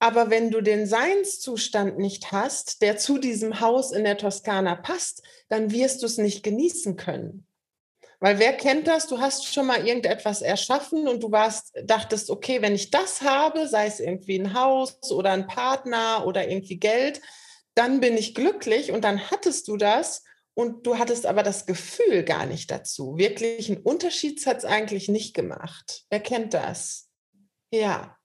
aber 0.00 0.30
wenn 0.30 0.50
du 0.50 0.60
den 0.60 0.86
Seinszustand 0.86 1.98
nicht 1.98 2.30
hast, 2.30 2.82
der 2.82 2.98
zu 2.98 3.18
diesem 3.18 3.60
Haus 3.60 3.90
in 3.90 4.04
der 4.04 4.16
Toskana 4.16 4.76
passt, 4.76 5.22
dann 5.48 5.72
wirst 5.72 6.02
du 6.02 6.06
es 6.06 6.18
nicht 6.18 6.44
genießen 6.44 6.96
können. 6.96 7.47
Weil 8.20 8.38
wer 8.40 8.52
kennt 8.52 8.88
das? 8.88 9.06
Du 9.06 9.20
hast 9.20 9.46
schon 9.46 9.66
mal 9.66 9.86
irgendetwas 9.86 10.42
erschaffen 10.42 11.06
und 11.06 11.22
du 11.22 11.30
warst, 11.30 11.72
dachtest, 11.84 12.30
okay, 12.30 12.60
wenn 12.62 12.74
ich 12.74 12.90
das 12.90 13.22
habe, 13.22 13.68
sei 13.68 13.86
es 13.86 14.00
irgendwie 14.00 14.38
ein 14.38 14.54
Haus 14.54 14.98
oder 15.12 15.30
ein 15.30 15.46
Partner 15.46 16.26
oder 16.26 16.48
irgendwie 16.48 16.78
Geld, 16.78 17.20
dann 17.74 18.00
bin 18.00 18.16
ich 18.16 18.34
glücklich 18.34 18.90
und 18.90 19.04
dann 19.04 19.30
hattest 19.30 19.68
du 19.68 19.76
das 19.76 20.24
und 20.54 20.84
du 20.84 20.98
hattest 20.98 21.26
aber 21.26 21.44
das 21.44 21.64
Gefühl 21.64 22.24
gar 22.24 22.44
nicht 22.46 22.72
dazu. 22.72 23.16
Wirklich 23.16 23.70
einen 23.70 23.82
Unterschied 23.82 24.44
hat 24.46 24.58
es 24.58 24.64
eigentlich 24.64 25.08
nicht 25.08 25.32
gemacht. 25.32 26.04
Wer 26.10 26.18
kennt 26.18 26.54
das? 26.54 27.08
Ja. 27.70 28.17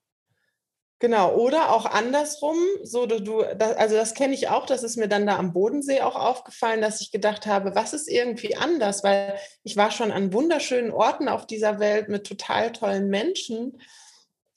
Genau, 1.04 1.36
oder 1.36 1.74
auch 1.74 1.86
andersrum, 1.86 2.56
so 2.82 3.06
du, 3.06 3.22
du 3.22 3.44
das, 3.58 3.76
also 3.76 3.96
das 3.98 4.14
kenne 4.14 4.34
ich 4.34 4.48
auch, 4.48 4.66
das 4.66 4.84
ist 4.84 4.96
mir 4.96 5.10
dann 5.10 5.28
da 5.28 5.36
am 5.36 5.52
Bodensee 5.52 6.00
auch 6.00 6.16
aufgefallen, 6.16 6.80
dass 6.80 7.02
ich 7.02 7.12
gedacht 7.12 7.46
habe, 7.46 7.76
was 7.76 7.92
ist 7.92 8.08
irgendwie 8.08 8.56
anders, 8.56 9.04
weil 9.04 9.38
ich 9.64 9.76
war 9.76 9.92
schon 9.92 10.14
an 10.14 10.32
wunderschönen 10.32 10.92
Orten 10.92 11.28
auf 11.28 11.46
dieser 11.46 11.82
Welt 11.82 12.08
mit 12.08 12.26
total 12.26 12.72
tollen 12.72 13.10
Menschen, 13.10 13.82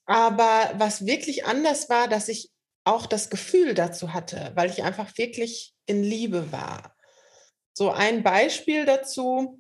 aber 0.05 0.71
was 0.79 1.05
wirklich 1.05 1.47
anders 1.47 1.89
war, 1.89 2.07
dass 2.07 2.29
ich 2.29 2.53
auch 2.85 3.07
das 3.07 3.29
Gefühl 3.29 3.75
dazu 3.75 4.15
hatte, 4.15 4.53
weil 4.55 4.71
ich 4.71 4.85
einfach 4.85 5.19
wirklich 5.19 5.75
in 5.87 6.05
Liebe 6.05 6.53
war. 6.53 6.95
So 7.73 7.91
ein 7.91 8.23
Beispiel 8.23 8.85
dazu, 8.85 9.59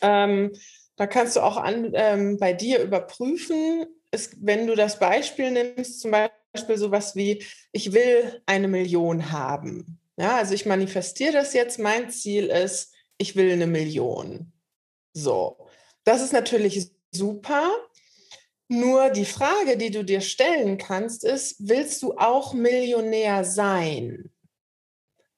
ähm, 0.00 0.54
da 0.96 1.06
kannst 1.06 1.36
du 1.36 1.40
auch 1.40 1.58
an, 1.58 1.90
ähm, 1.92 2.38
bei 2.38 2.54
dir 2.54 2.82
überprüfen, 2.82 3.84
ist, 4.10 4.34
wenn 4.40 4.66
du 4.66 4.74
das 4.74 4.98
Beispiel 4.98 5.50
nimmst, 5.50 6.00
zum 6.00 6.12
Beispiel 6.52 6.76
sowas 6.76 7.16
wie, 7.16 7.44
ich 7.72 7.92
will 7.92 8.42
eine 8.46 8.68
Million 8.68 9.30
haben. 9.30 9.98
Ja, 10.16 10.36
also 10.36 10.54
ich 10.54 10.66
manifestiere 10.66 11.32
das 11.32 11.54
jetzt, 11.54 11.78
mein 11.78 12.10
Ziel 12.10 12.46
ist, 12.46 12.92
ich 13.18 13.36
will 13.36 13.52
eine 13.52 13.66
Million. 13.66 14.52
So, 15.12 15.66
das 16.04 16.22
ist 16.22 16.32
natürlich 16.32 16.90
super. 17.10 17.70
Nur 18.68 19.10
die 19.10 19.24
Frage, 19.24 19.76
die 19.76 19.90
du 19.90 20.04
dir 20.04 20.20
stellen 20.20 20.78
kannst, 20.78 21.24
ist, 21.24 21.56
willst 21.58 22.02
du 22.02 22.16
auch 22.16 22.54
Millionär 22.54 23.44
sein? 23.44 24.30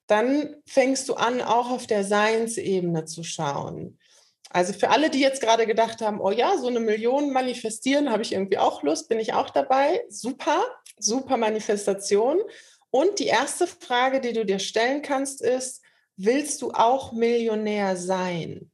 Dann 0.06 0.56
fängst 0.66 1.08
du 1.08 1.14
an, 1.14 1.40
auch 1.40 1.70
auf 1.70 1.86
der 1.86 2.04
Seinsebene 2.04 3.06
zu 3.06 3.24
schauen. 3.24 3.98
Also 4.52 4.72
für 4.74 4.90
alle, 4.90 5.08
die 5.08 5.20
jetzt 5.20 5.40
gerade 5.40 5.66
gedacht 5.66 6.02
haben, 6.02 6.20
oh 6.20 6.30
ja, 6.30 6.58
so 6.58 6.68
eine 6.68 6.80
Million 6.80 7.32
manifestieren, 7.32 8.10
habe 8.10 8.22
ich 8.22 8.32
irgendwie 8.32 8.58
auch 8.58 8.82
Lust, 8.82 9.08
bin 9.08 9.18
ich 9.18 9.32
auch 9.32 9.50
dabei. 9.50 10.04
Super, 10.08 10.62
super 10.98 11.36
Manifestation. 11.36 12.38
Und 12.90 13.18
die 13.18 13.26
erste 13.26 13.66
Frage, 13.66 14.20
die 14.20 14.34
du 14.34 14.44
dir 14.44 14.58
stellen 14.58 15.00
kannst, 15.00 15.40
ist, 15.40 15.82
willst 16.16 16.60
du 16.60 16.72
auch 16.72 17.12
Millionär 17.12 17.96
sein? 17.96 18.70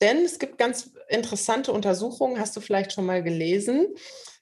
Denn 0.00 0.24
es 0.24 0.40
gibt 0.40 0.58
ganz 0.58 0.90
interessante 1.08 1.72
Untersuchungen, 1.72 2.40
hast 2.40 2.56
du 2.56 2.60
vielleicht 2.60 2.92
schon 2.92 3.06
mal 3.06 3.22
gelesen, 3.22 3.94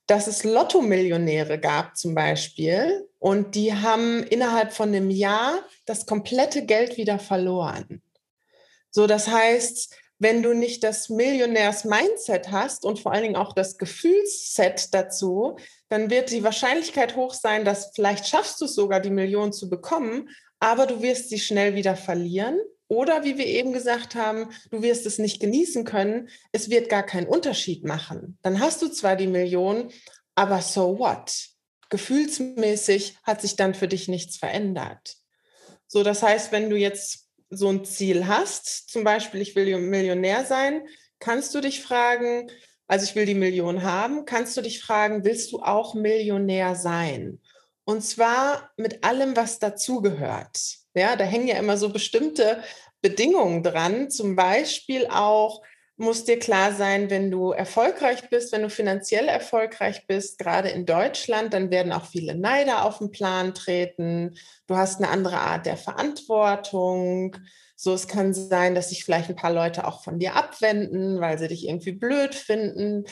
dass 0.06 0.26
es 0.26 0.42
Lotto-Millionäre 0.42 1.58
gab 1.58 1.98
zum 1.98 2.14
Beispiel 2.14 3.06
und 3.18 3.54
die 3.54 3.74
haben 3.74 4.22
innerhalb 4.24 4.72
von 4.72 4.88
einem 4.88 5.10
Jahr 5.10 5.62
das 5.84 6.06
komplette 6.06 6.64
Geld 6.64 6.96
wieder 6.96 7.18
verloren. 7.18 8.02
So, 8.90 9.06
das 9.06 9.28
heißt, 9.28 9.94
wenn 10.20 10.42
du 10.42 10.52
nicht 10.52 10.84
das 10.84 11.08
Millionärs-Mindset 11.08 12.52
hast 12.52 12.84
und 12.84 13.00
vor 13.00 13.12
allen 13.12 13.22
Dingen 13.22 13.36
auch 13.36 13.54
das 13.54 13.78
Gefühlsset 13.78 14.92
dazu, 14.92 15.56
dann 15.88 16.10
wird 16.10 16.30
die 16.30 16.44
Wahrscheinlichkeit 16.44 17.16
hoch 17.16 17.32
sein, 17.32 17.64
dass 17.64 17.90
vielleicht 17.94 18.28
schaffst 18.28 18.60
du 18.60 18.66
es 18.66 18.74
sogar, 18.74 19.00
die 19.00 19.10
Million 19.10 19.50
zu 19.52 19.70
bekommen, 19.70 20.28
aber 20.60 20.86
du 20.86 21.00
wirst 21.00 21.30
sie 21.30 21.38
schnell 21.38 21.74
wieder 21.74 21.96
verlieren. 21.96 22.60
Oder 22.86 23.24
wie 23.24 23.38
wir 23.38 23.46
eben 23.46 23.72
gesagt 23.72 24.14
haben, 24.14 24.50
du 24.70 24.82
wirst 24.82 25.06
es 25.06 25.18
nicht 25.18 25.40
genießen 25.40 25.84
können. 25.84 26.28
Es 26.52 26.68
wird 26.68 26.90
gar 26.90 27.04
keinen 27.04 27.28
Unterschied 27.28 27.84
machen. 27.84 28.36
Dann 28.42 28.60
hast 28.60 28.82
du 28.82 28.88
zwar 28.88 29.16
die 29.16 29.28
Million, 29.28 29.90
aber 30.34 30.60
so 30.60 30.98
what? 30.98 31.32
Gefühlsmäßig 31.88 33.16
hat 33.22 33.40
sich 33.40 33.56
dann 33.56 33.74
für 33.74 33.88
dich 33.88 34.08
nichts 34.08 34.36
verändert. 34.36 35.16
So, 35.86 36.02
das 36.02 36.22
heißt, 36.22 36.52
wenn 36.52 36.68
du 36.68 36.76
jetzt 36.76 37.29
so 37.50 37.68
ein 37.68 37.84
Ziel 37.84 38.26
hast, 38.26 38.88
zum 38.88 39.04
Beispiel 39.04 39.40
ich 39.40 39.54
will 39.56 39.76
Millionär 39.78 40.44
sein, 40.44 40.86
kannst 41.18 41.54
du 41.54 41.60
dich 41.60 41.82
fragen, 41.82 42.50
also 42.86 43.04
ich 43.04 43.14
will 43.14 43.26
die 43.26 43.34
Million 43.34 43.82
haben, 43.82 44.24
kannst 44.24 44.56
du 44.56 44.62
dich 44.62 44.80
fragen, 44.80 45.24
willst 45.24 45.52
du 45.52 45.60
auch 45.60 45.94
Millionär 45.94 46.74
sein? 46.74 47.40
Und 47.84 48.02
zwar 48.02 48.70
mit 48.76 49.04
allem, 49.04 49.36
was 49.36 49.58
dazugehört. 49.58 50.58
Ja, 50.94 51.16
da 51.16 51.24
hängen 51.24 51.48
ja 51.48 51.56
immer 51.56 51.76
so 51.76 51.88
bestimmte 51.90 52.62
Bedingungen 53.00 53.62
dran, 53.62 54.10
zum 54.10 54.36
Beispiel 54.36 55.06
auch, 55.08 55.62
muss 56.00 56.24
dir 56.24 56.38
klar 56.38 56.72
sein, 56.72 57.10
wenn 57.10 57.30
du 57.30 57.52
erfolgreich 57.52 58.28
bist, 58.30 58.52
wenn 58.52 58.62
du 58.62 58.70
finanziell 58.70 59.28
erfolgreich 59.28 60.06
bist, 60.06 60.38
gerade 60.38 60.70
in 60.70 60.86
Deutschland, 60.86 61.52
dann 61.52 61.70
werden 61.70 61.92
auch 61.92 62.06
viele 62.06 62.34
Neider 62.34 62.84
auf 62.84 62.98
den 62.98 63.10
Plan 63.10 63.54
treten. 63.54 64.34
Du 64.66 64.76
hast 64.76 64.98
eine 64.98 65.10
andere 65.10 65.38
Art 65.38 65.66
der 65.66 65.76
Verantwortung. 65.76 67.36
So, 67.76 67.92
es 67.92 68.08
kann 68.08 68.32
sein, 68.32 68.74
dass 68.74 68.88
sich 68.88 69.04
vielleicht 69.04 69.28
ein 69.28 69.36
paar 69.36 69.52
Leute 69.52 69.86
auch 69.86 70.02
von 70.02 70.18
dir 70.18 70.36
abwenden, 70.36 71.20
weil 71.20 71.38
sie 71.38 71.48
dich 71.48 71.68
irgendwie 71.68 71.92
blöd 71.92 72.34
finden. 72.34 73.04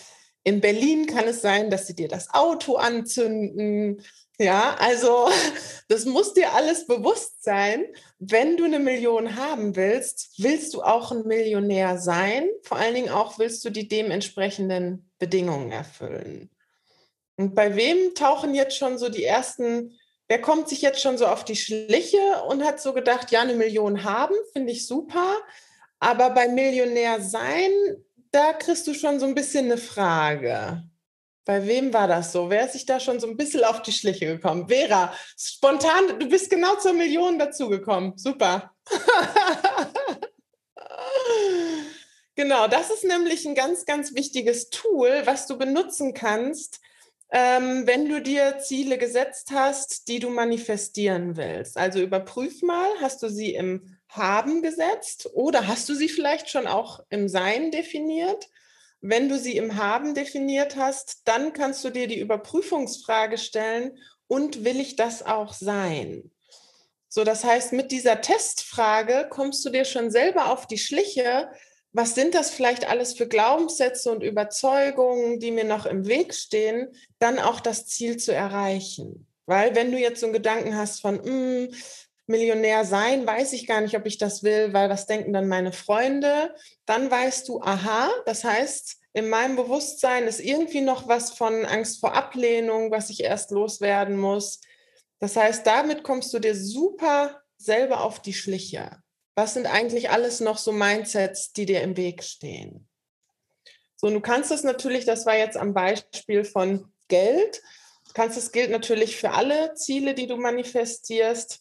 In 0.42 0.60
Berlin 0.60 1.06
kann 1.06 1.28
es 1.28 1.42
sein, 1.42 1.68
dass 1.68 1.86
sie 1.86 1.94
dir 1.94 2.08
das 2.08 2.32
Auto 2.32 2.76
anzünden. 2.76 4.02
Ja, 4.38 4.76
also 4.78 5.28
das 5.88 6.04
muss 6.04 6.32
dir 6.32 6.52
alles 6.52 6.86
bewusst 6.86 7.42
sein. 7.42 7.86
Wenn 8.18 8.56
du 8.56 8.64
eine 8.64 8.78
Million 8.78 9.36
haben 9.36 9.74
willst, 9.76 10.34
willst 10.38 10.74
du 10.74 10.82
auch 10.82 11.10
ein 11.10 11.26
Millionär 11.26 11.98
sein. 11.98 12.48
Vor 12.62 12.78
allen 12.78 12.94
Dingen 12.94 13.10
auch 13.10 13.38
willst 13.38 13.64
du 13.64 13.70
die 13.70 13.88
dementsprechenden 13.88 15.10
Bedingungen 15.18 15.72
erfüllen. 15.72 16.50
Und 17.36 17.54
bei 17.54 17.76
wem 17.76 18.14
tauchen 18.14 18.54
jetzt 18.54 18.76
schon 18.76 18.98
so 18.98 19.08
die 19.08 19.24
ersten, 19.24 19.96
wer 20.28 20.40
kommt 20.40 20.68
sich 20.68 20.82
jetzt 20.82 21.00
schon 21.00 21.18
so 21.18 21.26
auf 21.26 21.44
die 21.44 21.56
Schliche 21.56 22.42
und 22.48 22.64
hat 22.64 22.80
so 22.80 22.92
gedacht, 22.92 23.30
ja, 23.30 23.42
eine 23.42 23.54
Million 23.54 24.04
haben, 24.04 24.34
finde 24.52 24.72
ich 24.72 24.86
super. 24.86 25.36
Aber 26.00 26.30
bei 26.30 26.48
Millionär 26.48 27.20
sein, 27.20 27.70
da 28.30 28.52
kriegst 28.52 28.86
du 28.86 28.94
schon 28.94 29.18
so 29.18 29.26
ein 29.26 29.34
bisschen 29.34 29.66
eine 29.66 29.78
Frage. 29.78 30.84
Bei 31.48 31.66
wem 31.66 31.94
war 31.94 32.06
das 32.06 32.32
so? 32.32 32.50
Wer 32.50 32.66
ist 32.66 32.74
sich 32.74 32.84
da 32.84 33.00
schon 33.00 33.20
so 33.20 33.26
ein 33.26 33.38
bisschen 33.38 33.64
auf 33.64 33.80
die 33.80 33.92
Schliche 33.92 34.26
gekommen? 34.26 34.68
Vera, 34.68 35.14
spontan, 35.34 36.18
du 36.18 36.28
bist 36.28 36.50
genau 36.50 36.76
zur 36.76 36.92
Million 36.92 37.38
dazugekommen. 37.38 38.18
Super. 38.18 38.74
genau, 42.34 42.68
das 42.68 42.90
ist 42.90 43.04
nämlich 43.04 43.46
ein 43.46 43.54
ganz, 43.54 43.86
ganz 43.86 44.14
wichtiges 44.14 44.68
Tool, 44.68 45.22
was 45.24 45.46
du 45.46 45.56
benutzen 45.56 46.12
kannst, 46.12 46.82
ähm, 47.30 47.86
wenn 47.86 48.10
du 48.10 48.20
dir 48.20 48.58
Ziele 48.58 48.98
gesetzt 48.98 49.48
hast, 49.50 50.08
die 50.08 50.18
du 50.18 50.28
manifestieren 50.28 51.38
willst. 51.38 51.78
Also 51.78 52.02
überprüf 52.02 52.60
mal, 52.60 52.90
hast 53.00 53.22
du 53.22 53.30
sie 53.30 53.54
im 53.54 53.96
Haben 54.10 54.60
gesetzt 54.60 55.30
oder 55.32 55.66
hast 55.66 55.88
du 55.88 55.94
sie 55.94 56.10
vielleicht 56.10 56.50
schon 56.50 56.66
auch 56.66 57.00
im 57.08 57.26
Sein 57.26 57.70
definiert? 57.70 58.50
Wenn 59.00 59.28
du 59.28 59.38
sie 59.38 59.56
im 59.56 59.76
Haben 59.76 60.14
definiert 60.14 60.76
hast, 60.76 61.22
dann 61.24 61.52
kannst 61.52 61.84
du 61.84 61.90
dir 61.90 62.08
die 62.08 62.18
Überprüfungsfrage 62.18 63.38
stellen, 63.38 63.98
und 64.28 64.64
will 64.64 64.78
ich 64.78 64.94
das 64.94 65.24
auch 65.26 65.52
sein? 65.52 66.30
So, 67.08 67.24
das 67.24 67.42
heißt, 67.42 67.72
mit 67.72 67.90
dieser 67.90 68.20
Testfrage 68.20 69.26
kommst 69.30 69.64
du 69.64 69.70
dir 69.70 69.86
schon 69.86 70.10
selber 70.10 70.52
auf 70.52 70.66
die 70.66 70.78
Schliche, 70.78 71.50
was 71.92 72.14
sind 72.14 72.34
das 72.34 72.50
vielleicht 72.50 72.88
alles 72.88 73.14
für 73.14 73.26
Glaubenssätze 73.26 74.12
und 74.12 74.22
Überzeugungen, 74.22 75.40
die 75.40 75.50
mir 75.50 75.64
noch 75.64 75.86
im 75.86 76.06
Weg 76.06 76.34
stehen, 76.34 76.92
dann 77.18 77.38
auch 77.38 77.60
das 77.60 77.86
Ziel 77.86 78.18
zu 78.18 78.34
erreichen. 78.34 79.26
Weil 79.46 79.74
wenn 79.74 79.90
du 79.90 79.98
jetzt 79.98 80.20
so 80.20 80.26
einen 80.26 80.34
Gedanken 80.34 80.76
hast 80.76 81.00
von, 81.00 81.14
mm, 81.16 81.74
Millionär 82.28 82.84
sein, 82.84 83.26
weiß 83.26 83.52
ich 83.54 83.66
gar 83.66 83.80
nicht, 83.80 83.96
ob 83.96 84.06
ich 84.06 84.18
das 84.18 84.42
will, 84.42 84.72
weil 84.72 84.90
was 84.90 85.06
denken 85.06 85.32
dann 85.32 85.48
meine 85.48 85.72
Freunde? 85.72 86.54
Dann 86.86 87.10
weißt 87.10 87.48
du, 87.48 87.60
aha, 87.60 88.10
das 88.26 88.44
heißt, 88.44 88.98
in 89.14 89.28
meinem 89.28 89.56
Bewusstsein 89.56 90.26
ist 90.26 90.40
irgendwie 90.40 90.80
noch 90.80 91.08
was 91.08 91.32
von 91.32 91.64
Angst 91.64 92.00
vor 92.00 92.14
Ablehnung, 92.14 92.90
was 92.90 93.10
ich 93.10 93.24
erst 93.24 93.50
loswerden 93.50 94.16
muss. 94.16 94.60
Das 95.18 95.36
heißt, 95.36 95.66
damit 95.66 96.04
kommst 96.04 96.32
du 96.32 96.38
dir 96.38 96.54
super 96.54 97.42
selber 97.56 98.02
auf 98.04 98.20
die 98.20 98.34
Schliche. 98.34 99.02
Was 99.34 99.54
sind 99.54 99.66
eigentlich 99.66 100.10
alles 100.10 100.40
noch 100.40 100.58
so 100.58 100.72
Mindsets, 100.72 101.52
die 101.52 101.66
dir 101.66 101.82
im 101.82 101.96
Weg 101.96 102.22
stehen? 102.22 102.88
So, 103.96 104.10
du 104.10 104.20
kannst 104.20 104.50
das 104.50 104.62
natürlich, 104.62 105.04
das 105.04 105.26
war 105.26 105.36
jetzt 105.36 105.56
am 105.56 105.74
Beispiel 105.74 106.44
von 106.44 106.92
Geld, 107.08 107.60
kannst 108.18 108.36
das 108.36 108.50
gilt 108.50 108.72
natürlich 108.72 109.16
für 109.16 109.30
alle 109.30 109.74
Ziele, 109.74 110.12
die 110.12 110.26
du 110.26 110.36
manifestierst 110.36 111.60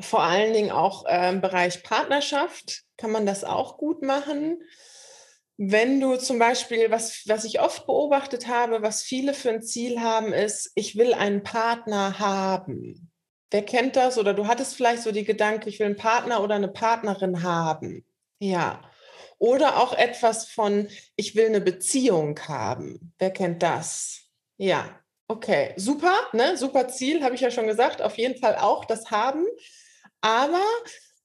vor 0.00 0.22
allen 0.22 0.52
Dingen 0.52 0.70
auch 0.70 1.04
im 1.06 1.40
Bereich 1.40 1.82
Partnerschaft 1.82 2.82
kann 2.96 3.10
man 3.10 3.26
das 3.26 3.44
auch 3.44 3.76
gut 3.78 4.02
machen. 4.02 4.62
Wenn 5.58 6.00
du 6.00 6.16
zum 6.16 6.38
Beispiel, 6.38 6.90
was, 6.90 7.22
was 7.26 7.44
ich 7.44 7.60
oft 7.60 7.86
beobachtet 7.86 8.46
habe, 8.46 8.82
was 8.82 9.02
viele 9.02 9.32
für 9.32 9.50
ein 9.50 9.62
Ziel 9.62 10.00
haben, 10.00 10.32
ist, 10.32 10.70
ich 10.74 10.96
will 10.96 11.14
einen 11.14 11.42
Partner 11.42 12.18
haben. 12.18 13.10
Wer 13.50 13.64
kennt 13.64 13.96
das? 13.96 14.18
Oder 14.18 14.34
du 14.34 14.46
hattest 14.46 14.76
vielleicht 14.76 15.02
so 15.02 15.12
die 15.12 15.24
Gedanke, 15.24 15.68
ich 15.68 15.78
will 15.78 15.86
einen 15.86 15.96
Partner 15.96 16.42
oder 16.42 16.56
eine 16.56 16.68
Partnerin 16.68 17.42
haben. 17.42 18.04
Ja. 18.38 18.82
Oder 19.38 19.78
auch 19.78 19.92
etwas 19.94 20.48
von, 20.48 20.88
ich 21.14 21.34
will 21.34 21.46
eine 21.46 21.60
Beziehung 21.60 22.38
haben. 22.48 23.14
Wer 23.18 23.30
kennt 23.30 23.62
das? 23.62 24.24
Ja. 24.58 25.00
Okay, 25.28 25.72
super, 25.76 26.14
ne? 26.32 26.56
super 26.56 26.86
Ziel, 26.88 27.22
habe 27.22 27.34
ich 27.34 27.40
ja 27.40 27.50
schon 27.50 27.66
gesagt. 27.66 28.00
Auf 28.00 28.16
jeden 28.16 28.38
Fall 28.38 28.56
auch 28.56 28.84
das 28.84 29.10
haben. 29.10 29.44
Aber 30.26 30.64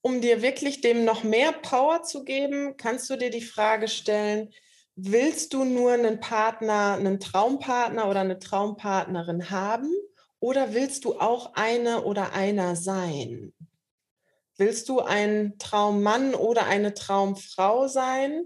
um 0.01 0.21
dir 0.21 0.43
wirklich 0.43 0.81
dem 0.81 1.05
noch 1.05 1.23
mehr 1.23 1.53
Power 1.53 2.03
zu 2.03 2.23
geben, 2.23 2.77
kannst 2.77 3.09
du 3.09 3.15
dir 3.15 3.31
die 3.31 3.41
Frage 3.41 3.87
stellen, 3.87 4.53
willst 4.95 5.55
du 5.55 5.63
nur 5.63 5.93
einen 5.93 6.19
Partner, 6.19 6.97
einen 6.99 7.19
Traumpartner 7.19 8.07
oder 8.07 8.19
eine 8.19 8.37
Traumpartnerin 8.37 9.49
haben 9.49 9.91
oder 10.39 10.75
willst 10.75 11.05
du 11.05 11.19
auch 11.19 11.55
eine 11.55 12.03
oder 12.03 12.33
einer 12.33 12.75
sein? 12.75 13.55
Willst 14.57 14.87
du 14.87 14.99
ein 14.99 15.57
Traummann 15.57 16.35
oder 16.35 16.67
eine 16.67 16.93
Traumfrau 16.93 17.87
sein? 17.87 18.45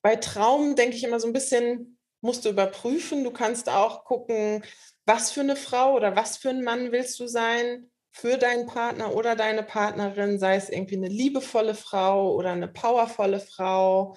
Bei 0.00 0.14
Traum 0.14 0.76
denke 0.76 0.94
ich 0.94 1.02
immer 1.02 1.18
so 1.18 1.26
ein 1.26 1.32
bisschen, 1.32 1.98
musst 2.20 2.44
du 2.44 2.50
überprüfen. 2.50 3.24
Du 3.24 3.32
kannst 3.32 3.68
auch 3.68 4.04
gucken, 4.04 4.62
was 5.06 5.32
für 5.32 5.40
eine 5.40 5.56
Frau 5.56 5.96
oder 5.96 6.14
was 6.14 6.36
für 6.36 6.50
ein 6.50 6.62
Mann 6.62 6.92
willst 6.92 7.18
du 7.18 7.26
sein 7.26 7.90
für 8.16 8.38
deinen 8.38 8.66
Partner 8.66 9.14
oder 9.14 9.36
deine 9.36 9.62
Partnerin, 9.62 10.38
sei 10.38 10.56
es 10.56 10.70
irgendwie 10.70 10.96
eine 10.96 11.08
liebevolle 11.08 11.74
Frau 11.74 12.34
oder 12.34 12.52
eine 12.52 12.68
powervolle 12.68 13.40
Frau. 13.40 14.16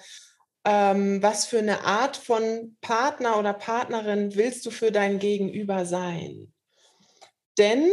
Ähm, 0.64 1.22
was 1.22 1.44
für 1.44 1.58
eine 1.58 1.84
Art 1.84 2.16
von 2.16 2.78
Partner 2.80 3.38
oder 3.38 3.52
Partnerin 3.52 4.34
willst 4.36 4.64
du 4.64 4.70
für 4.70 4.90
dein 4.90 5.18
Gegenüber 5.18 5.84
sein? 5.84 6.50
Denn 7.58 7.90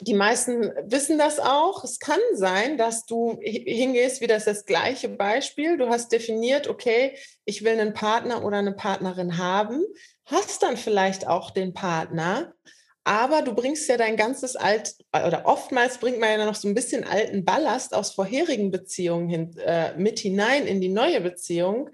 die 0.00 0.12
meisten 0.12 0.70
wissen 0.84 1.16
das 1.16 1.40
auch. 1.40 1.84
Es 1.84 1.98
kann 1.98 2.20
sein, 2.34 2.76
dass 2.76 3.06
du 3.06 3.38
hingehst, 3.40 4.20
wie 4.20 4.26
das 4.26 4.44
das 4.44 4.66
gleiche 4.66 5.08
Beispiel. 5.08 5.78
Du 5.78 5.88
hast 5.88 6.12
definiert, 6.12 6.68
okay, 6.68 7.16
ich 7.46 7.64
will 7.64 7.80
einen 7.80 7.94
Partner 7.94 8.44
oder 8.44 8.58
eine 8.58 8.74
Partnerin 8.74 9.38
haben, 9.38 9.82
hast 10.26 10.62
dann 10.62 10.76
vielleicht 10.76 11.26
auch 11.26 11.50
den 11.50 11.72
Partner, 11.72 12.52
aber 13.08 13.40
du 13.40 13.54
bringst 13.54 13.88
ja 13.88 13.96
dein 13.96 14.18
ganzes 14.18 14.54
alt 14.54 14.94
oder 15.14 15.46
oftmals 15.46 15.96
bringt 15.96 16.20
man 16.20 16.28
ja 16.28 16.44
noch 16.44 16.54
so 16.54 16.68
ein 16.68 16.74
bisschen 16.74 17.04
alten 17.04 17.42
Ballast 17.42 17.94
aus 17.94 18.10
vorherigen 18.10 18.70
Beziehungen 18.70 19.30
hin, 19.30 19.56
äh, 19.56 19.96
mit 19.96 20.18
hinein 20.18 20.66
in 20.66 20.82
die 20.82 20.90
neue 20.90 21.22
Beziehung. 21.22 21.88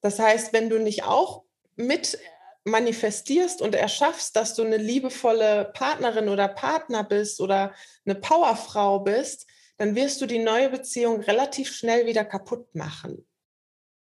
Das 0.00 0.18
heißt, 0.18 0.54
wenn 0.54 0.70
du 0.70 0.78
nicht 0.78 1.04
auch 1.04 1.42
mit 1.76 2.18
manifestierst 2.64 3.60
und 3.60 3.74
erschaffst, 3.74 4.36
dass 4.36 4.54
du 4.54 4.62
eine 4.62 4.78
liebevolle 4.78 5.70
Partnerin 5.74 6.30
oder 6.30 6.48
Partner 6.48 7.04
bist 7.04 7.42
oder 7.42 7.74
eine 8.06 8.14
Powerfrau 8.14 9.00
bist, 9.00 9.46
dann 9.76 9.94
wirst 9.94 10.22
du 10.22 10.26
die 10.26 10.38
neue 10.38 10.70
Beziehung 10.70 11.20
relativ 11.20 11.74
schnell 11.74 12.06
wieder 12.06 12.24
kaputt 12.24 12.74
machen. 12.74 13.28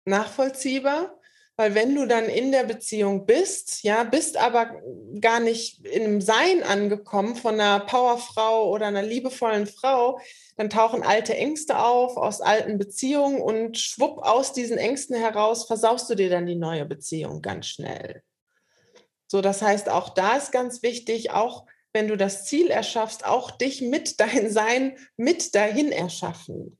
Nachvollziehbar? 0.04 1.19
Weil 1.60 1.74
wenn 1.74 1.94
du 1.94 2.06
dann 2.06 2.24
in 2.24 2.52
der 2.52 2.64
Beziehung 2.64 3.26
bist, 3.26 3.82
ja, 3.82 4.02
bist 4.04 4.38
aber 4.38 4.80
gar 5.20 5.40
nicht 5.40 5.84
in 5.84 6.04
einem 6.04 6.20
Sein 6.22 6.62
angekommen 6.62 7.36
von 7.36 7.60
einer 7.60 7.80
Powerfrau 7.80 8.70
oder 8.70 8.86
einer 8.86 9.02
liebevollen 9.02 9.66
Frau, 9.66 10.18
dann 10.56 10.70
tauchen 10.70 11.02
alte 11.02 11.36
Ängste 11.36 11.78
auf 11.78 12.16
aus 12.16 12.40
alten 12.40 12.78
Beziehungen 12.78 13.42
und 13.42 13.76
schwupp 13.76 14.22
aus 14.22 14.54
diesen 14.54 14.78
Ängsten 14.78 15.14
heraus 15.16 15.66
versaust 15.66 16.08
du 16.08 16.14
dir 16.14 16.30
dann 16.30 16.46
die 16.46 16.54
neue 16.54 16.86
Beziehung 16.86 17.42
ganz 17.42 17.66
schnell. 17.66 18.22
So, 19.26 19.42
das 19.42 19.60
heißt, 19.60 19.90
auch 19.90 20.08
da 20.08 20.38
ist 20.38 20.52
ganz 20.52 20.82
wichtig, 20.82 21.30
auch 21.30 21.66
wenn 21.92 22.08
du 22.08 22.16
das 22.16 22.46
Ziel 22.46 22.70
erschaffst, 22.70 23.26
auch 23.26 23.50
dich 23.50 23.82
mit 23.82 24.18
dein 24.20 24.50
Sein 24.50 24.96
mit 25.18 25.54
dahin 25.54 25.92
erschaffen. 25.92 26.78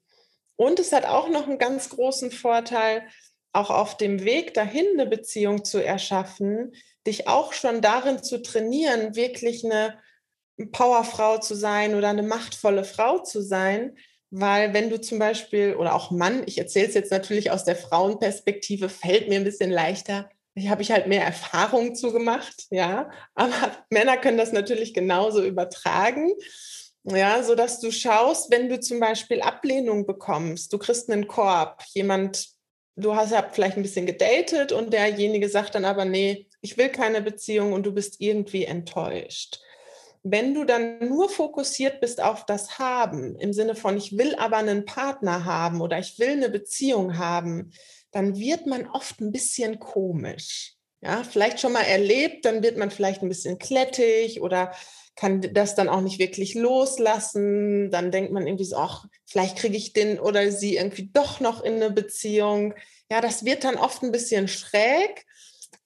Und 0.56 0.80
es 0.80 0.90
hat 0.92 1.04
auch 1.04 1.28
noch 1.28 1.46
einen 1.46 1.58
ganz 1.58 1.90
großen 1.90 2.30
Vorteil, 2.30 3.02
auch 3.52 3.70
auf 3.70 3.96
dem 3.96 4.24
Weg 4.24 4.54
dahin 4.54 4.86
eine 4.94 5.06
Beziehung 5.06 5.64
zu 5.64 5.82
erschaffen, 5.84 6.72
dich 7.06 7.28
auch 7.28 7.52
schon 7.52 7.80
darin 7.80 8.22
zu 8.22 8.42
trainieren, 8.42 9.16
wirklich 9.16 9.64
eine 9.64 9.98
Powerfrau 10.72 11.38
zu 11.38 11.54
sein 11.54 11.94
oder 11.94 12.08
eine 12.08 12.22
machtvolle 12.22 12.84
Frau 12.84 13.18
zu 13.18 13.42
sein. 13.42 13.96
Weil 14.30 14.74
wenn 14.74 14.90
du 14.90 15.00
zum 15.00 15.18
Beispiel, 15.18 15.74
oder 15.74 15.94
auch 15.94 16.10
Mann, 16.10 16.44
ich 16.46 16.58
erzähle 16.58 16.86
es 16.86 16.94
jetzt 16.94 17.10
natürlich 17.10 17.50
aus 17.50 17.64
der 17.64 17.76
Frauenperspektive, 17.76 18.88
fällt 18.88 19.28
mir 19.28 19.40
ein 19.40 19.44
bisschen 19.44 19.70
leichter, 19.70 20.30
hier 20.56 20.70
habe 20.70 20.82
ich 20.82 20.90
halt 20.90 21.06
mehr 21.06 21.24
Erfahrung 21.24 21.94
zugemacht, 21.94 22.66
ja. 22.70 23.10
Aber 23.34 23.52
Männer 23.90 24.16
können 24.16 24.38
das 24.38 24.52
natürlich 24.52 24.94
genauso 24.94 25.44
übertragen. 25.44 26.32
Ja, 27.04 27.42
so 27.42 27.54
dass 27.54 27.80
du 27.80 27.90
schaust, 27.90 28.50
wenn 28.50 28.68
du 28.68 28.78
zum 28.78 29.00
Beispiel 29.00 29.40
Ablehnung 29.40 30.06
bekommst, 30.06 30.72
du 30.72 30.78
kriegst 30.78 31.10
einen 31.10 31.26
Korb, 31.26 31.82
jemand 31.94 32.48
du 33.00 33.14
hast 33.14 33.32
ja 33.32 33.46
vielleicht 33.50 33.76
ein 33.76 33.82
bisschen 33.82 34.06
gedatet 34.06 34.72
und 34.72 34.92
derjenige 34.92 35.48
sagt 35.48 35.74
dann 35.74 35.84
aber, 35.84 36.04
nee, 36.04 36.46
ich 36.60 36.76
will 36.76 36.88
keine 36.88 37.22
Beziehung 37.22 37.72
und 37.72 37.84
du 37.84 37.92
bist 37.92 38.20
irgendwie 38.20 38.64
enttäuscht. 38.64 39.60
Wenn 40.22 40.54
du 40.54 40.64
dann 40.64 40.98
nur 41.08 41.30
fokussiert 41.30 42.00
bist 42.00 42.22
auf 42.22 42.44
das 42.44 42.78
Haben, 42.78 43.36
im 43.36 43.52
Sinne 43.52 43.74
von, 43.74 43.96
ich 43.96 44.18
will 44.18 44.34
aber 44.34 44.58
einen 44.58 44.84
Partner 44.84 45.46
haben 45.46 45.80
oder 45.80 45.98
ich 45.98 46.18
will 46.18 46.30
eine 46.30 46.50
Beziehung 46.50 47.16
haben, 47.16 47.72
dann 48.10 48.36
wird 48.36 48.66
man 48.66 48.86
oft 48.86 49.20
ein 49.20 49.32
bisschen 49.32 49.78
komisch. 49.78 50.74
Ja, 51.00 51.24
vielleicht 51.24 51.60
schon 51.60 51.72
mal 51.72 51.84
erlebt, 51.84 52.44
dann 52.44 52.62
wird 52.62 52.76
man 52.76 52.90
vielleicht 52.90 53.22
ein 53.22 53.30
bisschen 53.30 53.58
klettig 53.58 54.42
oder 54.42 54.72
kann 55.16 55.40
das 55.52 55.74
dann 55.74 55.88
auch 55.88 56.00
nicht 56.00 56.18
wirklich 56.18 56.54
loslassen. 56.54 57.90
Dann 57.90 58.10
denkt 58.10 58.32
man 58.32 58.46
irgendwie 58.46 58.64
so, 58.64 58.76
ach, 58.76 59.04
vielleicht 59.26 59.56
kriege 59.56 59.76
ich 59.76 59.92
den 59.92 60.18
oder 60.18 60.50
sie 60.50 60.76
irgendwie 60.76 61.10
doch 61.12 61.40
noch 61.40 61.62
in 61.62 61.74
eine 61.74 61.90
Beziehung. 61.90 62.74
Ja, 63.10 63.20
das 63.20 63.44
wird 63.44 63.64
dann 63.64 63.76
oft 63.76 64.02
ein 64.02 64.12
bisschen 64.12 64.48
schräg. 64.48 65.26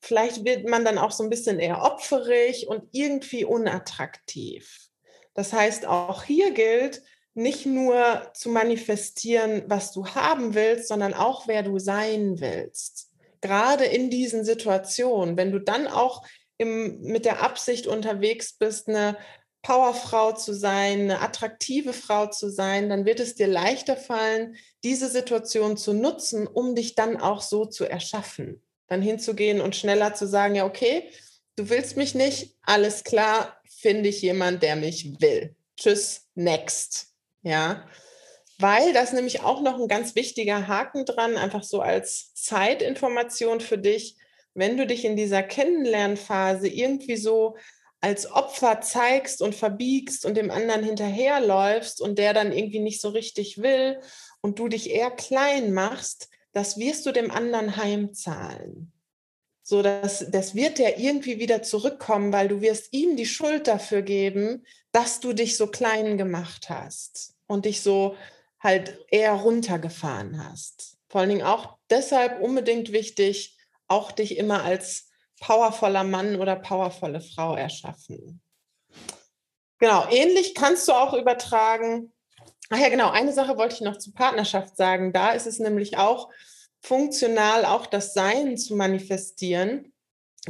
Vielleicht 0.00 0.44
wird 0.44 0.68
man 0.68 0.84
dann 0.84 0.98
auch 0.98 1.10
so 1.10 1.24
ein 1.24 1.30
bisschen 1.30 1.58
eher 1.58 1.82
opferig 1.82 2.68
und 2.68 2.84
irgendwie 2.92 3.44
unattraktiv. 3.44 4.88
Das 5.34 5.52
heißt, 5.52 5.86
auch 5.86 6.22
hier 6.24 6.52
gilt, 6.52 7.02
nicht 7.34 7.66
nur 7.66 8.30
zu 8.34 8.48
manifestieren, 8.48 9.64
was 9.66 9.92
du 9.92 10.06
haben 10.06 10.54
willst, 10.54 10.86
sondern 10.88 11.14
auch, 11.14 11.48
wer 11.48 11.62
du 11.62 11.78
sein 11.78 12.40
willst. 12.40 13.10
Gerade 13.40 13.84
in 13.84 14.08
diesen 14.08 14.44
Situationen, 14.44 15.36
wenn 15.36 15.50
du 15.50 15.58
dann 15.58 15.88
auch 15.88 16.22
im, 16.58 17.00
mit 17.00 17.24
der 17.24 17.42
Absicht 17.42 17.86
unterwegs 17.86 18.52
bist, 18.52 18.88
eine 18.88 19.16
Powerfrau 19.62 20.32
zu 20.32 20.54
sein, 20.54 21.00
eine 21.02 21.20
attraktive 21.20 21.92
Frau 21.92 22.26
zu 22.26 22.50
sein, 22.50 22.90
dann 22.90 23.06
wird 23.06 23.18
es 23.18 23.34
dir 23.34 23.46
leichter 23.46 23.96
fallen, 23.96 24.56
diese 24.84 25.08
Situation 25.08 25.76
zu 25.76 25.94
nutzen, 25.94 26.46
um 26.46 26.74
dich 26.74 26.94
dann 26.94 27.16
auch 27.16 27.40
so 27.40 27.64
zu 27.64 27.86
erschaffen. 27.86 28.62
Dann 28.88 29.00
hinzugehen 29.00 29.60
und 29.62 29.74
schneller 29.74 30.14
zu 30.14 30.28
sagen, 30.28 30.54
ja, 30.54 30.66
okay, 30.66 31.10
du 31.56 31.70
willst 31.70 31.96
mich 31.96 32.14
nicht, 32.14 32.56
alles 32.62 33.04
klar, 33.04 33.58
finde 33.66 34.10
ich 34.10 34.20
jemand, 34.20 34.62
der 34.62 34.76
mich 34.76 35.20
will. 35.20 35.56
Tschüss, 35.76 36.28
next. 36.34 37.08
Ja, 37.42 37.86
weil 38.58 38.92
das 38.92 39.12
nämlich 39.12 39.42
auch 39.42 39.60
noch 39.62 39.80
ein 39.80 39.88
ganz 39.88 40.14
wichtiger 40.14 40.68
Haken 40.68 41.04
dran, 41.04 41.36
einfach 41.36 41.62
so 41.62 41.80
als 41.80 42.32
Zeitinformation 42.34 43.60
für 43.60 43.78
dich 43.78 44.16
wenn 44.54 44.76
du 44.76 44.86
dich 44.86 45.04
in 45.04 45.16
dieser 45.16 45.42
Kennenlernphase 45.42 46.68
irgendwie 46.68 47.16
so 47.16 47.56
als 48.00 48.30
Opfer 48.30 48.80
zeigst 48.80 49.40
und 49.40 49.54
verbiegst 49.54 50.26
und 50.26 50.36
dem 50.36 50.50
anderen 50.50 50.84
hinterherläufst 50.84 52.00
und 52.00 52.18
der 52.18 52.34
dann 52.34 52.52
irgendwie 52.52 52.80
nicht 52.80 53.00
so 53.00 53.08
richtig 53.08 53.58
will 53.62 53.98
und 54.42 54.58
du 54.58 54.68
dich 54.68 54.90
eher 54.90 55.10
klein 55.10 55.72
machst, 55.72 56.28
das 56.52 56.78
wirst 56.78 57.06
du 57.06 57.12
dem 57.12 57.30
anderen 57.30 57.76
heimzahlen. 57.76 58.92
So, 59.62 59.80
dass, 59.80 60.26
das 60.30 60.54
wird 60.54 60.78
der 60.78 60.98
irgendwie 60.98 61.38
wieder 61.38 61.62
zurückkommen, 61.62 62.30
weil 62.32 62.48
du 62.48 62.60
wirst 62.60 62.92
ihm 62.92 63.16
die 63.16 63.24
Schuld 63.24 63.66
dafür 63.66 64.02
geben, 64.02 64.66
dass 64.92 65.20
du 65.20 65.32
dich 65.32 65.56
so 65.56 65.68
klein 65.68 66.18
gemacht 66.18 66.68
hast 66.68 67.34
und 67.46 67.64
dich 67.64 67.80
so 67.80 68.16
halt 68.60 68.98
eher 69.10 69.32
runtergefahren 69.32 70.46
hast. 70.46 70.98
Vor 71.08 71.22
allen 71.22 71.30
Dingen 71.30 71.42
auch 71.42 71.78
deshalb 71.88 72.42
unbedingt 72.42 72.92
wichtig, 72.92 73.56
auch 73.88 74.12
dich 74.12 74.36
immer 74.38 74.62
als 74.64 75.10
powervoller 75.40 76.04
Mann 76.04 76.36
oder 76.36 76.56
powervolle 76.56 77.20
Frau 77.20 77.56
erschaffen. 77.56 78.40
Genau, 79.78 80.06
ähnlich 80.08 80.54
kannst 80.54 80.88
du 80.88 80.92
auch 80.92 81.14
übertragen. 81.14 82.12
Ach 82.70 82.78
ja, 82.78 82.88
genau, 82.88 83.10
eine 83.10 83.32
Sache 83.32 83.58
wollte 83.58 83.74
ich 83.74 83.80
noch 83.82 83.98
zur 83.98 84.14
Partnerschaft 84.14 84.76
sagen. 84.76 85.12
Da 85.12 85.32
ist 85.32 85.46
es 85.46 85.58
nämlich 85.58 85.98
auch 85.98 86.30
funktional, 86.80 87.64
auch 87.64 87.86
das 87.86 88.14
Sein 88.14 88.56
zu 88.56 88.76
manifestieren. 88.76 89.92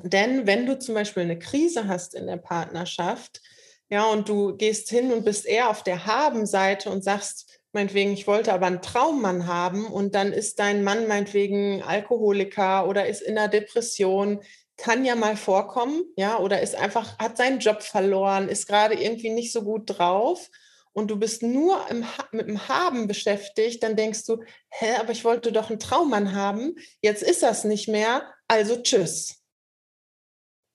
Denn 0.02 0.46
wenn 0.46 0.66
du 0.66 0.78
zum 0.78 0.94
Beispiel 0.94 1.22
eine 1.22 1.38
Krise 1.38 1.88
hast 1.88 2.14
in 2.14 2.26
der 2.26 2.36
Partnerschaft, 2.36 3.40
ja, 3.88 4.04
und 4.06 4.28
du 4.28 4.56
gehst 4.56 4.88
hin 4.90 5.12
und 5.12 5.24
bist 5.24 5.46
eher 5.46 5.68
auf 5.68 5.82
der 5.82 6.06
Haben-Seite 6.06 6.90
und 6.90 7.04
sagst, 7.04 7.53
meinetwegen, 7.74 8.12
ich 8.12 8.26
wollte 8.26 8.52
aber 8.52 8.66
einen 8.66 8.82
Traummann 8.82 9.46
haben 9.46 9.86
und 9.86 10.14
dann 10.14 10.32
ist 10.32 10.58
dein 10.58 10.84
Mann 10.84 11.06
meinetwegen 11.08 11.82
Alkoholiker 11.82 12.88
oder 12.88 13.06
ist 13.06 13.22
in 13.22 13.36
einer 13.36 13.48
Depression, 13.48 14.40
kann 14.76 15.04
ja 15.04 15.14
mal 15.14 15.36
vorkommen, 15.36 16.04
ja, 16.16 16.38
oder 16.38 16.60
ist 16.60 16.74
einfach, 16.74 17.18
hat 17.18 17.36
seinen 17.36 17.60
Job 17.60 17.82
verloren, 17.82 18.48
ist 18.48 18.66
gerade 18.66 18.94
irgendwie 18.94 19.30
nicht 19.30 19.52
so 19.52 19.62
gut 19.62 19.82
drauf 19.86 20.50
und 20.92 21.10
du 21.10 21.16
bist 21.16 21.42
nur 21.42 21.88
im, 21.90 22.04
mit 22.32 22.48
dem 22.48 22.68
Haben 22.68 23.06
beschäftigt, 23.06 23.82
dann 23.82 23.96
denkst 23.96 24.24
du, 24.26 24.42
hä, 24.70 24.94
aber 24.98 25.12
ich 25.12 25.24
wollte 25.24 25.52
doch 25.52 25.70
einen 25.70 25.80
Traummann 25.80 26.34
haben, 26.34 26.74
jetzt 27.02 27.22
ist 27.22 27.42
das 27.42 27.64
nicht 27.64 27.88
mehr, 27.88 28.32
also 28.48 28.80
tschüss. 28.82 29.42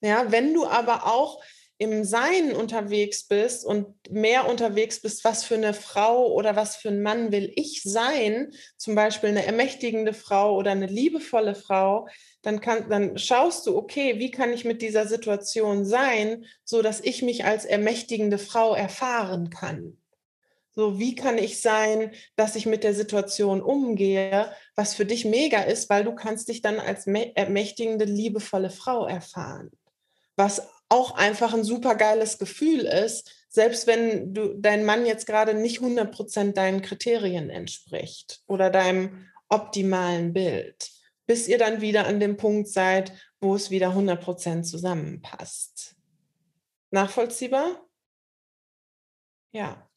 Ja, 0.01 0.31
wenn 0.31 0.53
du 0.53 0.65
aber 0.65 1.07
auch 1.07 1.41
im 1.79 2.03
Sein 2.03 2.51
unterwegs 2.51 3.23
bist 3.23 3.65
und 3.65 3.87
mehr 4.11 4.49
unterwegs 4.49 5.01
bist, 5.01 5.23
was 5.23 5.45
für 5.45 5.55
eine 5.55 5.73
Frau 5.73 6.27
oder 6.33 6.57
was 6.57 6.75
für 6.75 6.89
ein 6.89 7.01
Mann 7.01 7.31
will 7.31 7.53
ich 7.55 7.83
sein, 7.83 8.51
zum 8.75 8.95
Beispiel 8.95 9.29
eine 9.29 9.45
ermächtigende 9.45 10.13
Frau 10.13 10.57
oder 10.57 10.71
eine 10.71 10.87
liebevolle 10.87 11.55
Frau, 11.55 12.09
dann, 12.41 12.59
kann, 12.59 12.89
dann 12.89 13.17
schaust 13.17 13.65
du, 13.65 13.77
okay, 13.77 14.19
wie 14.19 14.29
kann 14.29 14.51
ich 14.51 14.65
mit 14.65 14.81
dieser 14.81 15.07
Situation 15.07 15.85
sein, 15.85 16.43
so 16.65 16.81
dass 16.81 16.99
ich 16.99 17.21
mich 17.21 17.45
als 17.45 17.63
ermächtigende 17.63 18.39
Frau 18.39 18.75
erfahren 18.75 19.49
kann. 19.49 19.97
So, 20.75 20.99
wie 20.99 21.15
kann 21.15 21.37
ich 21.37 21.61
sein, 21.61 22.11
dass 22.35 22.57
ich 22.57 22.65
mit 22.65 22.83
der 22.83 22.93
Situation 22.93 23.61
umgehe, 23.61 24.51
was 24.75 24.95
für 24.95 25.05
dich 25.05 25.23
mega 25.23 25.61
ist, 25.61 25.89
weil 25.89 26.03
du 26.03 26.13
kannst 26.13 26.49
dich 26.49 26.61
dann 26.61 26.79
als 26.79 27.07
ermächtigende, 27.07 28.03
liebevolle 28.03 28.69
Frau 28.69 29.07
erfahren. 29.07 29.71
Was 30.35 30.67
auch 30.89 31.11
einfach 31.11 31.53
ein 31.53 31.63
super 31.63 31.95
geiles 31.95 32.39
Gefühl 32.39 32.81
ist, 32.81 33.31
selbst 33.47 33.87
wenn 33.87 34.33
du 34.33 34.53
dein 34.55 34.85
Mann 34.85 35.05
jetzt 35.05 35.25
gerade 35.25 35.53
nicht 35.53 35.79
100% 35.81 36.53
deinen 36.53 36.81
Kriterien 36.81 37.49
entspricht 37.49 38.41
oder 38.47 38.69
deinem 38.69 39.27
optimalen 39.49 40.33
Bild, 40.33 40.91
bis 41.25 41.47
ihr 41.47 41.57
dann 41.57 41.81
wieder 41.81 42.05
an 42.07 42.19
dem 42.19 42.37
Punkt 42.37 42.67
seid, 42.67 43.13
wo 43.39 43.55
es 43.55 43.69
wieder 43.71 43.89
100% 43.89 44.63
zusammenpasst. 44.63 45.95
Nachvollziehbar? 46.91 47.87
Ja. 49.51 49.89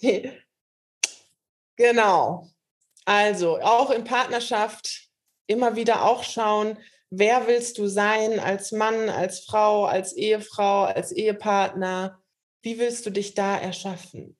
genau. 1.76 2.48
Also 3.04 3.60
auch 3.60 3.90
in 3.90 4.04
Partnerschaft 4.04 5.08
immer 5.46 5.76
wieder 5.76 6.04
auch 6.04 6.22
schauen, 6.22 6.78
wer 7.10 7.46
willst 7.46 7.78
du 7.78 7.86
sein 7.86 8.40
als 8.40 8.72
Mann, 8.72 9.08
als 9.08 9.40
Frau, 9.40 9.84
als 9.84 10.12
Ehefrau, 10.12 10.84
als 10.84 11.12
Ehepartner? 11.12 12.22
Wie 12.62 12.78
willst 12.78 13.04
du 13.04 13.10
dich 13.10 13.34
da 13.34 13.58
erschaffen? 13.58 14.36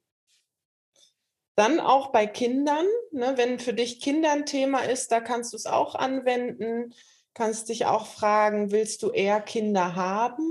Dann 1.57 1.81
auch 1.81 2.13
bei 2.13 2.27
Kindern, 2.27 2.87
ne, 3.11 3.35
wenn 3.37 3.59
für 3.59 3.75
dich 3.75 4.01
Kinder 4.01 4.31
ein 4.31 4.47
Thema 4.47 4.81
ist, 4.81 5.13
da 5.13 5.21
kannst 5.21 5.53
du 5.53 5.57
es 5.57 5.67
auch 5.67 5.95
anwenden, 5.95 6.95
kannst 7.35 7.69
dich 7.69 7.87
auch 7.87 8.07
fragen, 8.07 8.71
willst 8.71 9.03
du 9.03 9.11
eher 9.11 9.41
Kinder 9.41 9.95
haben 9.95 10.49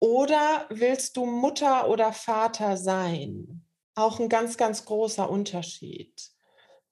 oder 0.00 0.66
willst 0.70 1.16
du 1.16 1.24
Mutter 1.24 1.88
oder 1.88 2.12
Vater 2.12 2.76
sein? 2.76 3.64
Auch 3.94 4.20
ein 4.20 4.28
ganz, 4.28 4.56
ganz 4.56 4.84
großer 4.84 5.30
Unterschied. 5.30 6.30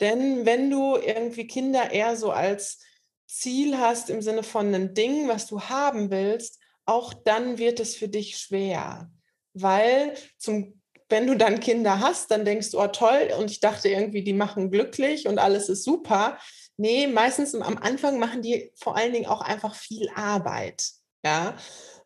Denn 0.00 0.46
wenn 0.46 0.70
du 0.70 0.96
irgendwie 0.96 1.46
Kinder 1.46 1.90
eher 1.90 2.16
so 2.16 2.30
als 2.30 2.80
Ziel 3.26 3.78
hast 3.78 4.10
im 4.10 4.22
Sinne 4.22 4.42
von 4.42 4.66
einem 4.66 4.94
Ding, 4.94 5.28
was 5.28 5.46
du 5.46 5.60
haben 5.62 6.10
willst, 6.10 6.60
auch 6.84 7.12
dann 7.12 7.58
wird 7.58 7.80
es 7.80 7.96
für 7.96 8.08
dich 8.08 8.38
schwer. 8.38 9.10
Weil 9.54 10.14
zum, 10.38 10.80
wenn 11.08 11.26
du 11.26 11.36
dann 11.36 11.60
Kinder 11.60 12.00
hast, 12.00 12.30
dann 12.30 12.44
denkst 12.44 12.70
du, 12.70 12.80
oh 12.80 12.86
toll, 12.88 13.30
und 13.38 13.50
ich 13.50 13.60
dachte 13.60 13.88
irgendwie, 13.88 14.22
die 14.22 14.32
machen 14.32 14.70
glücklich 14.70 15.26
und 15.26 15.38
alles 15.38 15.68
ist 15.68 15.84
super. 15.84 16.38
Nee, 16.76 17.06
meistens 17.06 17.54
am 17.54 17.78
Anfang 17.78 18.18
machen 18.18 18.42
die 18.42 18.70
vor 18.76 18.96
allen 18.96 19.12
Dingen 19.12 19.26
auch 19.26 19.40
einfach 19.40 19.74
viel 19.74 20.08
Arbeit. 20.14 20.84
Ja. 21.24 21.56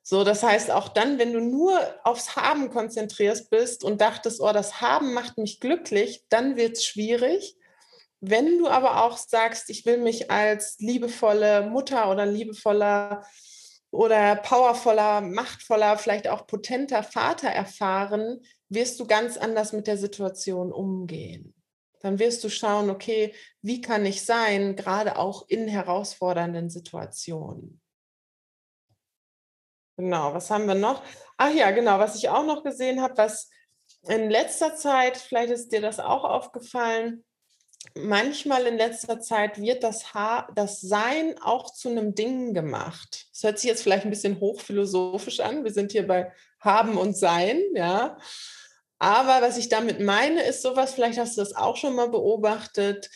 So, 0.02 0.24
das 0.24 0.42
heißt, 0.42 0.70
auch 0.70 0.88
dann, 0.88 1.18
wenn 1.18 1.32
du 1.32 1.40
nur 1.40 1.78
aufs 2.04 2.34
Haben 2.34 2.70
konzentrierst 2.70 3.50
bist 3.50 3.84
und 3.84 4.00
dachtest, 4.00 4.40
oh, 4.40 4.52
das 4.52 4.80
Haben 4.80 5.12
macht 5.12 5.38
mich 5.38 5.60
glücklich, 5.60 6.24
dann 6.30 6.56
wird 6.56 6.78
es 6.78 6.84
schwierig. 6.84 7.56
Wenn 8.20 8.58
du 8.58 8.68
aber 8.68 9.04
auch 9.04 9.16
sagst, 9.16 9.70
ich 9.70 9.86
will 9.86 9.96
mich 9.98 10.30
als 10.30 10.78
liebevolle 10.78 11.62
Mutter 11.62 12.10
oder 12.10 12.26
liebevoller 12.26 13.24
oder 13.90 14.36
powervoller, 14.36 15.22
machtvoller, 15.22 15.96
vielleicht 15.98 16.28
auch 16.28 16.46
potenter 16.46 17.02
Vater 17.02 17.48
erfahren, 17.48 18.40
wirst 18.68 19.00
du 19.00 19.06
ganz 19.06 19.36
anders 19.36 19.72
mit 19.72 19.86
der 19.86 19.96
Situation 19.96 20.70
umgehen. 20.70 21.54
Dann 22.00 22.18
wirst 22.18 22.44
du 22.44 22.50
schauen, 22.50 22.88
okay, 22.88 23.34
wie 23.62 23.80
kann 23.80 24.06
ich 24.06 24.24
sein, 24.24 24.76
gerade 24.76 25.16
auch 25.16 25.48
in 25.48 25.66
herausfordernden 25.66 26.70
Situationen. 26.70 27.80
Genau, 29.96 30.32
was 30.32 30.50
haben 30.50 30.66
wir 30.66 30.74
noch? 30.74 31.02
Ach 31.36 31.52
ja, 31.52 31.70
genau, 31.72 31.98
was 31.98 32.16
ich 32.16 32.28
auch 32.28 32.44
noch 32.44 32.62
gesehen 32.62 33.02
habe, 33.02 33.16
was 33.18 33.50
in 34.08 34.30
letzter 34.30 34.74
Zeit, 34.76 35.16
vielleicht 35.16 35.52
ist 35.52 35.72
dir 35.72 35.80
das 35.82 36.00
auch 36.00 36.24
aufgefallen, 36.24 37.24
manchmal 37.94 38.66
in 38.66 38.76
letzter 38.76 39.20
Zeit 39.20 39.60
wird 39.60 39.82
das, 39.82 40.14
ha 40.14 40.48
das 40.54 40.80
Sein 40.80 41.34
auch 41.42 41.72
zu 41.72 41.88
einem 41.88 42.14
Ding 42.14 42.54
gemacht. 42.54 43.26
Das 43.32 43.42
hört 43.42 43.58
sich 43.58 43.68
jetzt 43.68 43.82
vielleicht 43.82 44.04
ein 44.04 44.10
bisschen 44.10 44.40
hochphilosophisch 44.40 45.40
an. 45.40 45.64
Wir 45.64 45.72
sind 45.72 45.92
hier 45.92 46.06
bei 46.06 46.32
Haben 46.60 46.96
und 46.96 47.16
Sein, 47.16 47.60
ja. 47.74 48.18
Aber 48.98 49.40
was 49.40 49.56
ich 49.56 49.68
damit 49.68 50.00
meine, 50.00 50.42
ist 50.42 50.62
sowas, 50.62 50.92
vielleicht 50.92 51.18
hast 51.18 51.36
du 51.36 51.40
das 51.40 51.56
auch 51.56 51.76
schon 51.76 51.94
mal 51.94 52.10
beobachtet, 52.10 53.10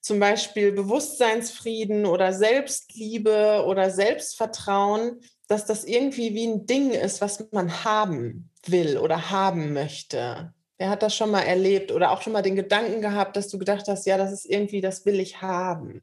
zum 0.00 0.20
Beispiel 0.20 0.72
Bewusstseinsfrieden 0.72 2.06
oder 2.06 2.32
Selbstliebe 2.32 3.64
oder 3.66 3.90
Selbstvertrauen, 3.90 5.20
dass 5.48 5.66
das 5.66 5.84
irgendwie 5.84 6.34
wie 6.34 6.46
ein 6.46 6.66
Ding 6.66 6.90
ist, 6.90 7.20
was 7.20 7.46
man 7.52 7.84
haben 7.84 8.50
will 8.66 8.98
oder 8.98 9.30
haben 9.30 9.72
möchte. 9.72 10.52
Wer 10.80 10.88
hat 10.88 11.02
das 11.02 11.14
schon 11.14 11.30
mal 11.30 11.42
erlebt 11.42 11.92
oder 11.92 12.10
auch 12.10 12.22
schon 12.22 12.32
mal 12.32 12.40
den 12.40 12.56
Gedanken 12.56 13.02
gehabt, 13.02 13.36
dass 13.36 13.48
du 13.48 13.58
gedacht 13.58 13.86
hast, 13.86 14.06
ja, 14.06 14.16
das 14.16 14.32
ist 14.32 14.46
irgendwie, 14.46 14.80
das 14.80 15.04
will 15.04 15.20
ich 15.20 15.42
haben. 15.42 16.02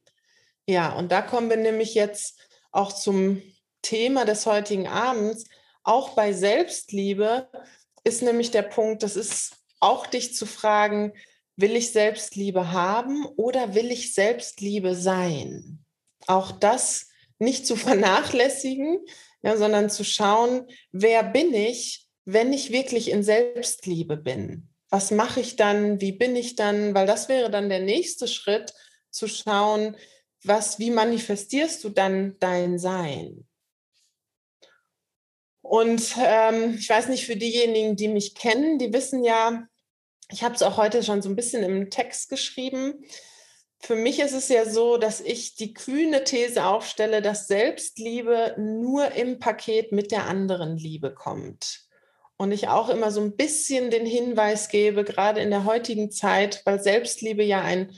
Ja, 0.67 0.93
und 0.93 1.11
da 1.11 1.23
kommen 1.23 1.49
wir 1.49 1.57
nämlich 1.57 1.95
jetzt 1.95 2.37
auch 2.71 2.93
zum 2.93 3.41
Thema 3.81 4.23
des 4.23 4.45
heutigen 4.45 4.87
Abends. 4.87 5.45
Auch 5.81 6.09
bei 6.09 6.31
Selbstliebe 6.31 7.49
ist 8.03 8.21
nämlich 8.21 8.51
der 8.51 8.61
Punkt, 8.61 9.01
das 9.01 9.15
ist 9.15 9.55
auch 9.79 10.05
dich 10.05 10.35
zu 10.35 10.45
fragen, 10.45 11.11
will 11.55 11.75
ich 11.75 11.91
Selbstliebe 11.91 12.71
haben 12.71 13.25
oder 13.35 13.73
will 13.73 13.89
ich 13.89 14.13
Selbstliebe 14.13 14.93
sein? 14.93 15.83
Auch 16.27 16.51
das 16.51 17.07
nicht 17.39 17.65
zu 17.65 17.75
vernachlässigen, 17.77 18.99
ja, 19.41 19.57
sondern 19.57 19.89
zu 19.89 20.03
schauen, 20.03 20.67
wer 20.91 21.23
bin 21.23 21.51
ich, 21.55 22.06
wenn 22.29 22.51
ich 22.51 22.73
wirklich 22.73 23.09
in 23.09 23.23
Selbstliebe 23.23 24.17
bin? 24.17 24.67
Was 24.89 25.11
mache 25.11 25.39
ich 25.39 25.55
dann? 25.55 26.01
Wie 26.01 26.11
bin 26.11 26.35
ich 26.35 26.57
dann? 26.57 26.93
Weil 26.93 27.07
das 27.07 27.29
wäre 27.29 27.49
dann 27.49 27.69
der 27.69 27.79
nächste 27.79 28.27
Schritt, 28.27 28.73
zu 29.09 29.27
schauen, 29.27 29.95
was, 30.43 30.77
wie 30.77 30.91
manifestierst 30.91 31.83
du 31.83 31.89
dann 31.89 32.35
dein 32.39 32.77
Sein? 32.77 33.47
Und 35.61 36.15
ähm, 36.19 36.75
ich 36.77 36.89
weiß 36.89 37.07
nicht, 37.07 37.25
für 37.25 37.37
diejenigen, 37.37 37.95
die 37.95 38.09
mich 38.09 38.35
kennen, 38.35 38.77
die 38.77 38.91
wissen 38.91 39.23
ja, 39.23 39.65
ich 40.29 40.43
habe 40.43 40.55
es 40.55 40.61
auch 40.61 40.75
heute 40.75 41.03
schon 41.03 41.21
so 41.21 41.29
ein 41.29 41.35
bisschen 41.35 41.63
im 41.63 41.89
Text 41.89 42.29
geschrieben. 42.29 43.05
Für 43.79 43.95
mich 43.95 44.19
ist 44.19 44.33
es 44.33 44.49
ja 44.49 44.65
so, 44.65 44.97
dass 44.97 45.21
ich 45.21 45.55
die 45.55 45.73
kühne 45.73 46.25
These 46.25 46.65
aufstelle, 46.65 47.21
dass 47.21 47.47
Selbstliebe 47.47 48.55
nur 48.57 49.13
im 49.13 49.39
Paket 49.39 49.93
mit 49.93 50.11
der 50.11 50.25
anderen 50.25 50.75
Liebe 50.75 51.13
kommt. 51.13 51.86
Und 52.37 52.51
ich 52.51 52.67
auch 52.67 52.89
immer 52.89 53.11
so 53.11 53.19
ein 53.21 53.35
bisschen 53.35 53.89
den 53.89 54.05
Hinweis 54.05 54.69
gebe, 54.69 55.03
gerade 55.03 55.41
in 55.41 55.49
der 55.49 55.65
heutigen 55.65 56.11
Zeit, 56.11 56.61
weil 56.65 56.81
Selbstliebe 56.81 57.43
ja 57.43 57.61
ein 57.61 57.91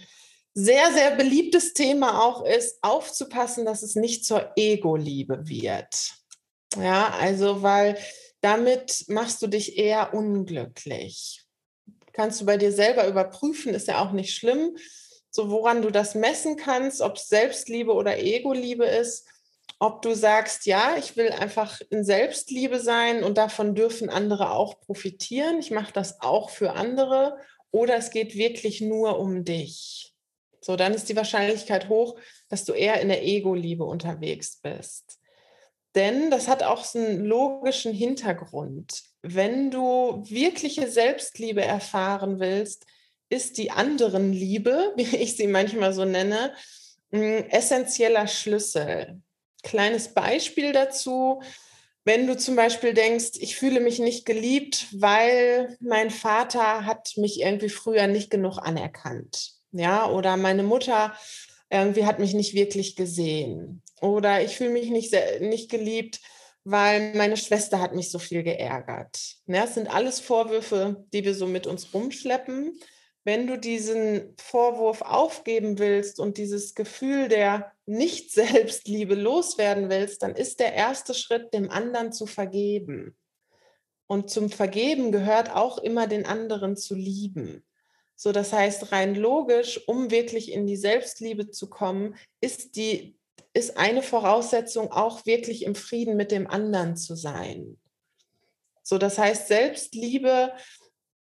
sehr, 0.54 0.92
sehr 0.94 1.16
beliebtes 1.16 1.74
Thema 1.74 2.24
auch 2.24 2.46
ist, 2.46 2.78
aufzupassen, 2.82 3.66
dass 3.66 3.84
es 3.84 3.96
nicht 3.96 4.26
zur 4.26 4.52
Ego-Liebe 4.56 5.48
wird. 5.48 6.14
Ja, 6.78 7.10
also, 7.20 7.62
weil 7.64 7.98
damit 8.42 9.06
machst 9.08 9.42
du 9.42 9.48
dich 9.48 9.78
eher 9.78 10.14
unglücklich. 10.14 11.44
Kannst 12.14 12.42
du 12.42 12.46
bei 12.46 12.58
dir 12.58 12.72
selber 12.72 13.08
überprüfen, 13.08 13.74
ist 13.74 13.88
ja 13.88 14.04
auch 14.04 14.12
nicht 14.12 14.34
schlimm. 14.34 14.78
So, 15.32 15.52
woran 15.52 15.82
du 15.82 15.92
das 15.92 16.16
messen 16.16 16.56
kannst, 16.56 17.02
ob 17.02 17.18
es 17.18 17.28
Selbstliebe 17.28 17.94
oder 17.94 18.18
Ego-Liebe 18.18 18.86
ist 18.86 19.28
ob 19.80 20.02
du 20.02 20.14
sagst, 20.14 20.66
ja, 20.66 20.98
ich 20.98 21.16
will 21.16 21.30
einfach 21.30 21.80
in 21.90 22.04
Selbstliebe 22.04 22.80
sein 22.80 23.24
und 23.24 23.38
davon 23.38 23.76
dürfen 23.76 24.10
andere 24.10 24.52
auch 24.52 24.82
profitieren. 24.82 25.60
Ich 25.60 25.72
mache 25.72 25.94
das 25.94 26.20
auch 26.22 26.50
für 26.50 26.74
andere 26.74 27.38
oder 27.72 27.96
es 27.96 28.12
geht 28.12 28.36
wirklich 28.36 28.82
nur 28.82 29.20
um 29.20 29.46
dich. 29.46 30.14
So, 30.62 30.76
dann 30.76 30.94
ist 30.94 31.08
die 31.08 31.16
Wahrscheinlichkeit 31.16 31.88
hoch, 31.88 32.20
dass 32.50 32.66
du 32.66 32.74
eher 32.74 33.00
in 33.00 33.08
der 33.08 33.24
Ego-Liebe 33.24 33.86
unterwegs 33.86 34.60
bist. 34.62 35.20
Denn 35.96 36.30
das 36.30 36.50
hat 36.50 36.62
auch 36.62 36.84
so 36.84 37.00
einen 37.00 37.24
logischen 37.24 37.94
Hintergrund. 37.94 39.04
Wenn 39.22 39.72
du 39.72 40.24
wirkliche 40.28 40.90
Selbstliebe 40.90 41.64
erfahren 41.64 42.40
willst, 42.40 42.86
ist 43.30 43.58
die 43.58 43.72
anderen 43.72 44.34
Liebe, 44.34 44.94
wie 44.98 45.16
ich 45.16 45.38
sie 45.38 45.48
manchmal 45.48 45.94
so 45.94 46.04
nenne, 46.04 46.54
ein 47.12 47.50
essentieller 47.50 48.28
Schlüssel. 48.28 49.22
Kleines 49.64 50.14
Beispiel 50.14 50.72
dazu. 50.72 51.42
Wenn 52.06 52.28
du 52.28 52.38
zum 52.38 52.56
Beispiel 52.56 52.94
denkst, 52.94 53.32
ich 53.40 53.56
fühle 53.56 53.80
mich 53.82 54.00
nicht 54.00 54.26
geliebt, 54.26 54.88
weil 54.94 55.78
mein 55.80 56.10
Vater 56.10 56.86
hat 56.86 57.14
mich 57.18 57.42
irgendwie 57.42 57.70
früher 57.70 58.08
nicht 58.08 58.30
genug 58.30 58.58
anerkannt. 58.58 59.52
Ja, 59.72 60.10
oder 60.10 60.38
meine 60.38 60.64
Mutter 60.64 61.14
irgendwie 61.70 62.06
hat 62.06 62.20
mich 62.20 62.34
nicht 62.34 62.54
wirklich 62.54 62.96
gesehen. 62.96 63.84
Oder 64.02 64.42
ich 64.42 64.58
fühle 64.58 64.72
mich 64.72 64.90
nicht, 64.90 65.14
nicht 65.42 65.70
geliebt, 65.70 66.20
weil 66.64 67.14
meine 67.16 67.38
Schwester 67.38 67.80
hat 67.80 67.94
mich 67.94 68.10
so 68.10 68.18
viel 68.18 68.44
geärgert. 68.44 69.20
Ja, 69.46 69.62
das 69.62 69.76
sind 69.76 69.94
alles 69.94 70.20
Vorwürfe, 70.20 71.06
die 71.14 71.24
wir 71.24 71.36
so 71.36 71.46
mit 71.46 71.68
uns 71.68 71.94
rumschleppen 71.94 72.80
wenn 73.30 73.48
du 73.48 73.58
diesen 73.58 74.36
Vorwurf 74.42 75.02
aufgeben 75.02 75.78
willst 75.78 76.20
und 76.20 76.38
dieses 76.38 76.74
Gefühl 76.74 77.28
der 77.28 77.72
Nicht-Selbstliebe 77.90 79.16
loswerden 79.16 79.90
willst, 79.90 80.24
dann 80.24 80.36
ist 80.36 80.60
der 80.60 80.74
erste 80.74 81.14
Schritt, 81.14 81.54
dem 81.54 81.70
anderen 81.72 82.12
zu 82.12 82.26
vergeben. 82.26 83.18
Und 84.08 84.30
zum 84.30 84.50
Vergeben 84.50 85.12
gehört 85.12 85.56
auch 85.56 85.78
immer 85.78 86.08
den 86.08 86.26
anderen 86.26 86.76
zu 86.78 86.96
lieben. 86.96 87.64
So, 88.16 88.32
das 88.32 88.52
heißt, 88.52 88.92
rein 88.92 89.16
logisch, 89.16 89.88
um 89.88 90.12
wirklich 90.12 90.52
in 90.52 90.68
die 90.68 90.78
Selbstliebe 90.78 91.52
zu 91.52 91.70
kommen, 91.70 92.16
ist 92.42 92.76
die, 92.76 93.16
ist 93.54 93.78
eine 93.78 94.02
Voraussetzung 94.02 94.92
auch 94.92 95.26
wirklich 95.26 95.64
im 95.64 95.76
Frieden 95.76 96.18
mit 96.18 96.32
dem 96.32 96.48
anderen 96.48 96.98
zu 96.98 97.16
sein. 97.16 97.80
So, 98.84 98.98
das 98.98 99.18
heißt, 99.18 99.48
Selbstliebe 99.48 100.52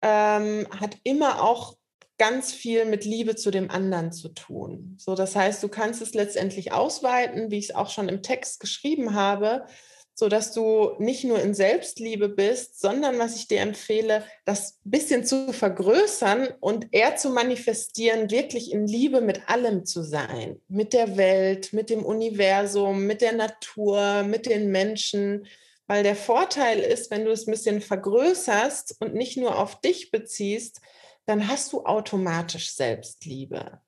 ähm, 0.01 0.67
hat 0.71 0.97
immer 1.03 1.43
auch 1.43 1.78
ganz 2.19 2.53
viel 2.53 2.85
mit 2.85 3.05
Liebe 3.05 3.35
zu 3.35 3.49
dem 3.49 3.71
anderen 3.71 4.11
zu 4.11 4.29
tun. 4.29 4.95
So, 4.99 5.15
das 5.15 5.35
heißt, 5.35 5.63
du 5.63 5.69
kannst 5.69 6.01
es 6.01 6.13
letztendlich 6.13 6.71
ausweiten, 6.71 7.49
wie 7.49 7.57
ich 7.57 7.69
es 7.69 7.75
auch 7.75 7.89
schon 7.89 8.09
im 8.09 8.21
Text 8.21 8.59
geschrieben 8.59 9.15
habe, 9.15 9.65
so 10.13 10.27
dass 10.27 10.51
du 10.51 10.91
nicht 10.99 11.23
nur 11.23 11.41
in 11.41 11.53
Selbstliebe 11.53 12.27
bist, 12.27 12.81
sondern 12.81 13.17
was 13.19 13.37
ich 13.37 13.47
dir 13.47 13.61
empfehle, 13.61 14.25
das 14.43 14.77
bisschen 14.83 15.23
zu 15.23 15.53
vergrößern 15.53 16.49
und 16.59 16.87
eher 16.91 17.15
zu 17.15 17.29
manifestieren, 17.29 18.29
wirklich 18.29 18.73
in 18.73 18.85
Liebe 18.85 19.21
mit 19.21 19.47
allem 19.47 19.85
zu 19.85 20.03
sein, 20.03 20.59
mit 20.67 20.91
der 20.91 21.15
Welt, 21.15 21.71
mit 21.71 21.89
dem 21.89 22.03
Universum, 22.03 23.05
mit 23.05 23.21
der 23.21 23.33
Natur, 23.33 24.23
mit 24.23 24.45
den 24.45 24.69
Menschen, 24.71 25.47
weil 25.87 26.03
der 26.03 26.17
Vorteil 26.17 26.79
ist, 26.79 27.11
wenn 27.11 27.23
du 27.23 27.31
es 27.31 27.47
ein 27.47 27.51
bisschen 27.51 27.79
vergrößerst 27.79 28.97
und 28.99 29.15
nicht 29.15 29.37
nur 29.37 29.57
auf 29.57 29.79
dich 29.79 30.11
beziehst, 30.11 30.81
dann 31.29 31.47
hast 31.47 31.73
du 31.73 31.85
automatisch 31.85 32.73
Selbstliebe. 32.73 33.79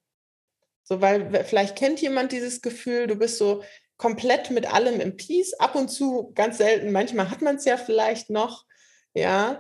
So, 0.84 1.02
weil 1.02 1.44
vielleicht 1.44 1.76
kennt 1.76 2.00
jemand 2.00 2.32
dieses 2.32 2.62
Gefühl, 2.62 3.08
du 3.08 3.16
bist 3.16 3.40
so 3.40 3.64
komplett 3.98 4.52
mit 4.52 4.72
allem 4.72 5.00
im 5.00 5.18
Peace, 5.18 5.54
ab 5.54 5.74
und 5.76 5.90
zu 5.90 6.32
ganz 6.36 6.58
selten, 6.58 6.92
manchmal 6.92 7.32
hat 7.32 7.42
man 7.42 7.56
es 7.56 7.66
ja 7.66 7.78
vielleicht 7.78 8.30
noch, 8.30 8.66
ja. 9.14 9.60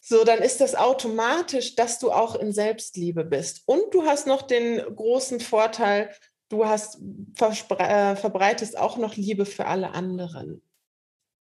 So, 0.00 0.24
dann 0.24 0.40
ist 0.40 0.60
das 0.60 0.74
automatisch, 0.74 1.76
dass 1.76 2.00
du 2.00 2.10
auch 2.10 2.34
in 2.34 2.52
Selbstliebe 2.52 3.24
bist. 3.24 3.62
Und 3.66 3.94
du 3.94 4.04
hast 4.04 4.26
noch 4.26 4.42
den 4.42 4.78
großen 4.78 5.38
Vorteil, 5.38 6.12
du 6.48 6.66
hast 6.66 6.98
äh, 6.98 8.16
verbreitest 8.16 8.76
auch 8.76 8.96
noch 8.96 9.14
Liebe 9.14 9.46
für 9.46 9.66
alle 9.66 9.92
anderen. 9.92 10.60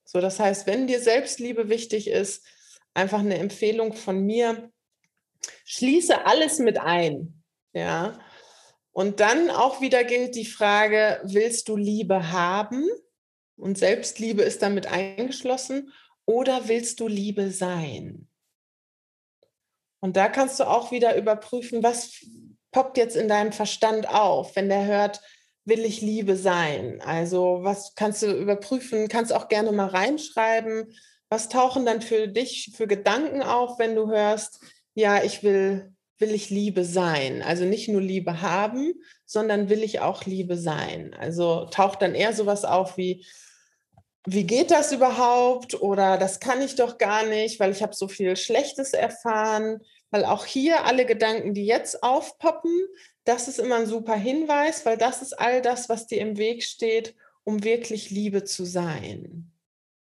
So, 0.06 0.22
das 0.22 0.40
heißt, 0.40 0.68
wenn 0.68 0.86
dir 0.86 1.00
Selbstliebe 1.00 1.70
wichtig 1.70 2.08
ist, 2.08 2.46
einfach 2.94 3.20
eine 3.20 3.40
Empfehlung 3.40 3.94
von 3.94 4.24
mir, 4.24 4.72
Schließe 5.66 6.26
alles 6.26 6.60
mit 6.60 6.80
ein. 6.80 7.44
Ja. 7.74 8.20
Und 8.92 9.20
dann 9.20 9.50
auch 9.50 9.82
wieder 9.82 10.04
gilt 10.04 10.36
die 10.36 10.46
Frage, 10.46 11.22
willst 11.24 11.70
du 11.70 11.78
Liebe 11.78 12.32
haben? 12.32 12.88
Und 13.56 13.78
Selbstliebe 13.78 14.42
ist 14.42 14.62
damit 14.62 14.88
eingeschlossen. 14.88 15.94
Oder 16.26 16.68
willst 16.68 17.00
du 17.00 17.08
Liebe 17.08 17.52
sein? 17.52 18.28
Und 20.02 20.18
da 20.18 20.30
kannst 20.30 20.60
du 20.60 20.66
auch 20.66 20.92
wieder 20.92 21.16
überprüfen, 21.16 21.84
was 21.84 22.26
poppt 22.72 22.98
jetzt 22.98 23.16
in 23.16 23.28
deinem 23.28 23.52
Verstand 23.52 24.10
auf, 24.10 24.56
wenn 24.56 24.70
der 24.70 24.86
hört, 24.86 25.22
will 25.64 25.86
ich 25.86 26.02
Liebe 26.02 26.36
sein? 26.36 27.02
Also 27.02 27.60
was 27.62 27.94
kannst 27.96 28.24
du 28.24 28.32
überprüfen, 28.32 29.08
kannst 29.08 29.32
auch 29.32 29.48
gerne 29.48 29.72
mal 29.72 29.88
reinschreiben. 29.88 30.94
Was 31.30 31.50
tauchen 31.50 31.86
dann 31.86 32.02
für 32.02 32.28
dich 32.28 32.74
für 32.76 32.88
Gedanken 32.88 33.42
auf, 33.42 33.80
wenn 33.80 33.96
du 33.96 34.10
hörst, 34.10 34.60
ja, 34.94 35.24
ich 35.24 35.44
will, 35.44 35.94
will 36.20 36.32
ich 36.32 36.50
Liebe 36.50 36.84
sein. 36.84 37.42
Also 37.42 37.66
nicht 37.66 37.88
nur 37.90 38.02
Liebe 38.02 38.42
haben, 38.42 38.94
sondern 39.26 39.70
will 39.70 39.84
ich 39.84 40.00
auch 40.00 40.26
Liebe 40.26 40.58
sein. 40.58 41.14
Also 41.14 41.66
taucht 41.66 42.02
dann 42.02 42.16
eher 42.16 42.34
sowas 42.34 42.66
auf 42.66 42.98
wie, 42.98 43.26
wie 44.26 44.46
geht 44.46 44.72
das 44.72 44.92
überhaupt? 44.92 45.82
Oder 45.82 46.18
das 46.18 46.40
kann 46.40 46.62
ich 46.62 46.76
doch 46.76 46.98
gar 46.98 47.26
nicht, 47.26 47.60
weil 47.60 47.72
ich 47.72 47.82
habe 47.82 47.96
so 47.96 48.08
viel 48.08 48.36
Schlechtes 48.36 48.94
erfahren. 48.94 49.82
Weil 50.12 50.26
auch 50.26 50.46
hier 50.46 50.86
alle 50.86 51.06
Gedanken, 51.06 51.54
die 51.54 51.66
jetzt 51.66 52.04
aufpoppen, 52.04 52.76
das 53.24 53.48
ist 53.48 53.60
immer 53.60 53.78
ein 53.78 53.86
super 53.86 54.16
Hinweis, 54.16 54.86
weil 54.86 54.98
das 54.98 55.22
ist 55.22 55.34
all 55.34 55.62
das, 55.62 55.90
was 55.90 56.08
dir 56.08 56.20
im 56.20 56.38
Weg 56.38 56.64
steht, 56.64 57.16
um 57.44 57.64
wirklich 57.64 58.10
Liebe 58.10 58.44
zu 58.44 58.66
sein. 58.66 59.51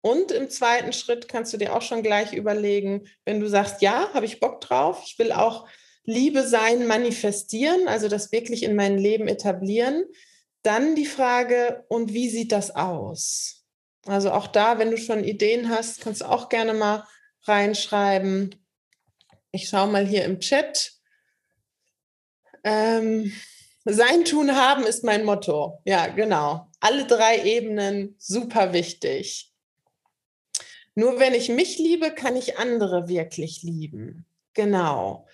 Und 0.04 0.32
im 0.32 0.50
zweiten 0.50 0.92
Schritt 0.92 1.28
kannst 1.28 1.54
du 1.54 1.56
dir 1.56 1.74
auch 1.74 1.80
schon 1.80 2.02
gleich 2.02 2.34
überlegen, 2.34 3.08
wenn 3.24 3.40
du 3.40 3.48
sagst, 3.48 3.80
ja, 3.80 4.12
habe 4.12 4.26
ich 4.26 4.38
Bock 4.38 4.60
drauf, 4.60 5.02
ich 5.06 5.18
will 5.18 5.32
auch 5.32 5.66
Liebe 6.04 6.46
sein 6.46 6.86
manifestieren, 6.86 7.88
also 7.88 8.08
das 8.08 8.30
wirklich 8.30 8.64
in 8.64 8.76
mein 8.76 8.98
Leben 8.98 9.28
etablieren, 9.28 10.04
dann 10.62 10.94
die 10.94 11.06
Frage, 11.06 11.86
und 11.88 12.12
wie 12.12 12.28
sieht 12.28 12.52
das 12.52 12.76
aus? 12.76 13.64
Also 14.04 14.30
auch 14.30 14.46
da, 14.46 14.78
wenn 14.78 14.90
du 14.90 14.98
schon 14.98 15.24
Ideen 15.24 15.70
hast, 15.70 16.02
kannst 16.02 16.20
du 16.20 16.26
auch 16.26 16.50
gerne 16.50 16.74
mal 16.74 17.08
reinschreiben. 17.44 18.54
Ich 19.52 19.70
schaue 19.70 19.90
mal 19.90 20.06
hier 20.06 20.26
im 20.26 20.38
Chat. 20.38 20.92
Ähm, 22.62 23.32
sein 23.86 24.26
Tun 24.26 24.54
haben 24.54 24.84
ist 24.84 25.02
mein 25.02 25.24
Motto. 25.24 25.80
Ja, 25.86 26.08
genau. 26.08 26.66
Alle 26.80 27.06
drei 27.06 27.42
Ebenen 27.42 28.16
super 28.18 28.74
wichtig. 28.74 29.53
Nur 30.94 31.18
wenn 31.18 31.34
ich 31.34 31.48
mich 31.48 31.78
liebe, 31.78 32.10
kann 32.12 32.36
ich 32.36 32.58
andere 32.58 33.08
wirklich 33.08 33.62
lieben. 33.62 34.26
Genau. 34.54 35.26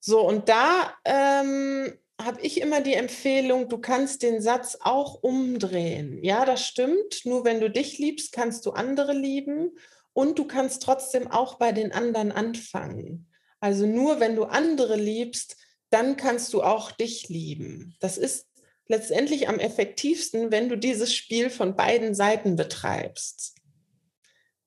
So, 0.00 0.26
und 0.26 0.48
da 0.48 0.92
ähm, 1.04 1.92
habe 2.20 2.40
ich 2.40 2.60
immer 2.60 2.80
die 2.80 2.94
Empfehlung, 2.94 3.68
du 3.68 3.78
kannst 3.78 4.22
den 4.22 4.40
Satz 4.40 4.78
auch 4.80 5.22
umdrehen. 5.22 6.22
Ja, 6.22 6.44
das 6.44 6.66
stimmt. 6.66 7.24
Nur 7.24 7.44
wenn 7.44 7.60
du 7.60 7.70
dich 7.70 7.98
liebst, 7.98 8.32
kannst 8.32 8.64
du 8.66 8.70
andere 8.70 9.12
lieben 9.12 9.76
und 10.12 10.38
du 10.38 10.46
kannst 10.46 10.82
trotzdem 10.82 11.30
auch 11.30 11.56
bei 11.56 11.72
den 11.72 11.92
anderen 11.92 12.32
anfangen. 12.32 13.28
Also 13.60 13.86
nur 13.86 14.20
wenn 14.20 14.36
du 14.36 14.44
andere 14.44 14.96
liebst, 14.96 15.56
dann 15.90 16.16
kannst 16.16 16.52
du 16.52 16.62
auch 16.62 16.90
dich 16.92 17.28
lieben. 17.28 17.96
Das 18.00 18.18
ist 18.18 18.46
letztendlich 18.88 19.48
am 19.48 19.58
effektivsten, 19.58 20.50
wenn 20.50 20.68
du 20.68 20.76
dieses 20.76 21.14
Spiel 21.14 21.50
von 21.50 21.76
beiden 21.76 22.14
Seiten 22.14 22.56
betreibst. 22.56 23.54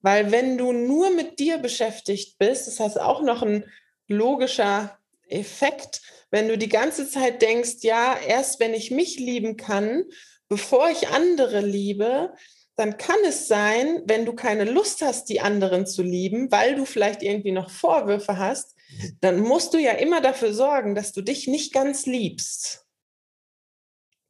Weil 0.08 0.32
wenn 0.32 0.58
du 0.58 0.72
nur 0.72 1.10
mit 1.10 1.38
dir 1.38 1.58
beschäftigt 1.58 2.38
bist, 2.38 2.66
das 2.66 2.80
heißt 2.80 2.98
auch 2.98 3.22
noch 3.22 3.44
ein 3.44 3.66
logischer 4.08 4.98
Effekt, 5.28 6.02
wenn 6.32 6.48
du 6.48 6.58
die 6.58 6.70
ganze 6.70 7.10
Zeit 7.10 7.42
denkst, 7.42 7.80
ja, 7.82 8.18
erst 8.18 8.62
wenn 8.62 8.74
ich 8.74 8.90
mich 8.90 9.20
lieben 9.20 9.58
kann, 9.58 10.06
bevor 10.48 10.90
ich 10.90 11.10
andere 11.10 11.60
liebe, 11.60 12.34
dann 12.78 12.98
kann 12.98 13.18
es 13.28 13.50
sein, 13.50 14.02
wenn 14.06 14.26
du 14.26 14.32
keine 14.32 14.64
Lust 14.64 15.02
hast, 15.02 15.26
die 15.26 15.42
anderen 15.42 15.86
zu 15.86 16.04
lieben, 16.04 16.50
weil 16.54 16.76
du 16.76 16.86
vielleicht 16.86 17.22
irgendwie 17.22 17.52
noch 17.52 17.70
Vorwürfe 17.70 18.38
hast, 18.38 18.78
dann 19.20 19.42
musst 19.42 19.74
du 19.74 19.78
ja 19.78 19.92
immer 19.92 20.22
dafür 20.22 20.54
sorgen, 20.54 20.96
dass 20.96 21.12
du 21.12 21.22
dich 21.22 21.50
nicht 21.50 21.74
ganz 21.74 22.06
liebst. 22.06 22.86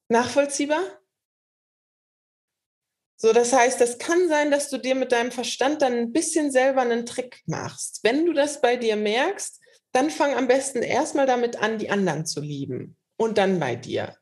Nachvollziehbar? 0.10 0.82
So, 3.20 3.34
das 3.34 3.52
heißt, 3.52 3.82
es 3.82 3.98
kann 3.98 4.30
sein, 4.30 4.52
dass 4.52 4.70
du 4.70 4.78
dir 4.78 4.94
mit 4.94 5.12
deinem 5.12 5.32
Verstand 5.32 5.82
dann 5.82 5.94
ein 5.94 6.14
bisschen 6.14 6.52
selber 6.52 6.82
einen 6.82 7.08
Trick 7.08 7.42
machst. 7.48 8.00
Wenn 8.04 8.28
du 8.28 8.34
das 8.34 8.62
bei 8.62 8.78
dir 8.78 8.96
merkst, 8.96 9.60
dann 9.92 10.12
fang 10.12 10.36
am 10.36 10.48
besten 10.48 10.84
erstmal 10.84 11.26
damit 11.26 11.56
an, 11.62 11.80
die 11.80 11.90
anderen 11.90 12.28
zu 12.28 12.42
lieben 12.42 12.96
und 13.18 13.40
dann 13.40 13.60
bei 13.60 13.76
dir. 13.76 14.16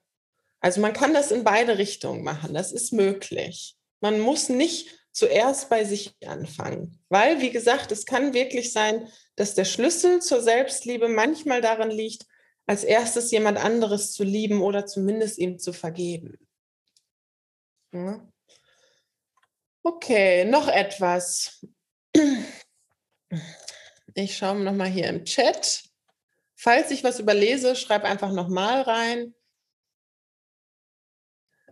Also 0.61 0.79
man 0.79 0.93
kann 0.93 1.13
das 1.13 1.31
in 1.31 1.43
beide 1.43 1.77
Richtungen 1.77 2.23
machen, 2.23 2.53
das 2.53 2.71
ist 2.71 2.93
möglich. 2.93 3.75
Man 3.99 4.21
muss 4.21 4.47
nicht 4.47 4.97
zuerst 5.11 5.69
bei 5.69 5.83
sich 5.83 6.15
anfangen, 6.25 6.99
weil, 7.09 7.41
wie 7.41 7.51
gesagt, 7.51 7.91
es 7.91 8.05
kann 8.05 8.33
wirklich 8.33 8.71
sein, 8.71 9.09
dass 9.35 9.55
der 9.55 9.65
Schlüssel 9.65 10.21
zur 10.21 10.41
Selbstliebe 10.41 11.09
manchmal 11.09 11.59
darin 11.59 11.91
liegt, 11.91 12.25
als 12.65 12.85
erstes 12.85 13.31
jemand 13.31 13.57
anderes 13.57 14.13
zu 14.13 14.23
lieben 14.23 14.61
oder 14.61 14.85
zumindest 14.85 15.37
ihm 15.37 15.59
zu 15.59 15.73
vergeben. 15.73 16.37
Ja. 17.93 18.27
Okay, 19.87 20.45
noch 20.45 20.67
etwas. 20.67 21.63
Ich 24.15 24.35
schaue 24.35 24.55
nochmal 24.63 24.87
hier 24.87 25.07
im 25.07 25.25
Chat. 25.25 25.83
Falls 26.55 26.89
ich 26.89 27.03
was 27.03 27.19
überlese, 27.19 27.75
schreib 27.75 28.03
einfach 28.03 28.31
nochmal 28.31 28.81
rein. 28.81 29.35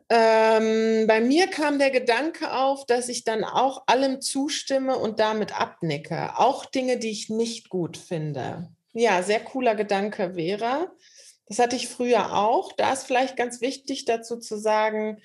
Ähm, 0.09 1.07
bei 1.07 1.21
mir 1.21 1.47
kam 1.47 1.79
der 1.79 1.89
Gedanke 1.89 2.53
auf, 2.53 2.85
dass 2.85 3.09
ich 3.09 3.23
dann 3.23 3.43
auch 3.43 3.81
allem 3.87 4.21
zustimme 4.21 4.95
und 4.95 5.19
damit 5.19 5.59
abnicke. 5.59 6.37
Auch 6.37 6.65
Dinge, 6.65 6.99
die 6.99 7.09
ich 7.09 7.29
nicht 7.29 7.69
gut 7.69 7.97
finde. 7.97 8.69
Ja, 8.91 9.23
sehr 9.23 9.39
cooler 9.39 9.73
Gedanke, 9.73 10.35
Vera. 10.35 10.91
Das 11.47 11.57
hatte 11.57 11.75
ich 11.75 11.87
früher 11.87 12.37
auch. 12.37 12.73
Da 12.73 12.93
ist 12.93 13.07
vielleicht 13.07 13.37
ganz 13.37 13.59
wichtig 13.59 14.05
dazu 14.05 14.37
zu 14.37 14.55
sagen, 14.55 15.19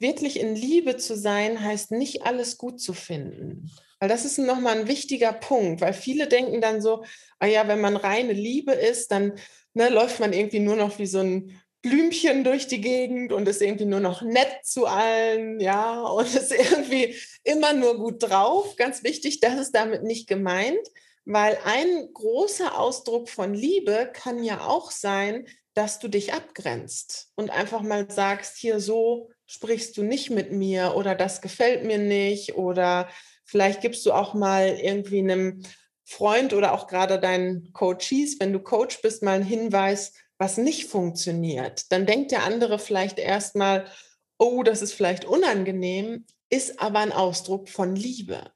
wirklich 0.00 0.38
in 0.40 0.54
Liebe 0.54 0.96
zu 0.96 1.16
sein, 1.16 1.62
heißt 1.62 1.90
nicht 1.90 2.22
alles 2.24 2.58
gut 2.58 2.80
zu 2.80 2.92
finden. 2.92 3.70
Weil 4.00 4.08
das 4.08 4.24
ist 4.24 4.38
nochmal 4.38 4.78
ein 4.78 4.88
wichtiger 4.88 5.32
Punkt, 5.32 5.80
weil 5.80 5.92
viele 5.92 6.28
denken 6.28 6.60
dann 6.60 6.80
so, 6.80 7.04
ah 7.40 7.46
ja, 7.46 7.66
wenn 7.66 7.80
man 7.80 7.96
reine 7.96 8.32
Liebe 8.32 8.72
ist, 8.72 9.10
dann 9.10 9.32
ne, 9.74 9.88
läuft 9.88 10.20
man 10.20 10.32
irgendwie 10.32 10.60
nur 10.60 10.76
noch 10.76 10.98
wie 10.98 11.06
so 11.06 11.18
ein 11.18 11.60
Blümchen 11.82 12.44
durch 12.44 12.66
die 12.66 12.80
Gegend 12.80 13.32
und 13.32 13.48
ist 13.48 13.62
irgendwie 13.62 13.84
nur 13.84 14.00
noch 14.00 14.22
nett 14.22 14.64
zu 14.64 14.86
allen, 14.86 15.60
ja, 15.60 16.00
und 16.08 16.26
ist 16.26 16.52
irgendwie 16.52 17.14
immer 17.44 17.72
nur 17.72 17.96
gut 17.96 18.22
drauf. 18.22 18.76
Ganz 18.76 19.02
wichtig, 19.02 19.40
das 19.40 19.58
ist 19.58 19.74
damit 19.74 20.02
nicht 20.02 20.28
gemeint, 20.28 20.86
weil 21.24 21.58
ein 21.64 22.08
großer 22.12 22.78
Ausdruck 22.78 23.28
von 23.28 23.54
Liebe 23.54 24.10
kann 24.12 24.42
ja 24.42 24.66
auch 24.66 24.90
sein, 24.90 25.46
dass 25.74 25.98
du 25.98 26.08
dich 26.08 26.32
abgrenzt 26.32 27.30
und 27.36 27.50
einfach 27.50 27.82
mal 27.82 28.10
sagst, 28.10 28.56
hier 28.56 28.80
so 28.80 29.30
sprichst 29.48 29.96
du 29.96 30.02
nicht 30.02 30.30
mit 30.30 30.52
mir 30.52 30.94
oder 30.94 31.14
das 31.14 31.40
gefällt 31.40 31.82
mir 31.82 31.98
nicht 31.98 32.54
oder 32.54 33.08
vielleicht 33.44 33.80
gibst 33.80 34.04
du 34.06 34.12
auch 34.12 34.34
mal 34.34 34.68
irgendwie 34.68 35.18
einem 35.18 35.62
Freund 36.04 36.52
oder 36.52 36.72
auch 36.72 36.86
gerade 36.86 37.18
deinen 37.18 37.72
Coaches, 37.72 38.36
wenn 38.38 38.52
du 38.52 38.60
Coach 38.60 39.00
bist, 39.02 39.22
mal 39.22 39.36
einen 39.36 39.44
Hinweis, 39.44 40.12
was 40.36 40.58
nicht 40.58 40.86
funktioniert. 40.86 41.90
Dann 41.90 42.06
denkt 42.06 42.30
der 42.30 42.44
andere 42.44 42.78
vielleicht 42.78 43.18
erstmal, 43.18 43.90
oh, 44.38 44.62
das 44.62 44.82
ist 44.82 44.92
vielleicht 44.92 45.24
unangenehm, 45.24 46.26
ist 46.50 46.80
aber 46.80 47.00
ein 47.00 47.12
Ausdruck 47.12 47.68
von 47.68 47.96
Liebe. 47.96 48.52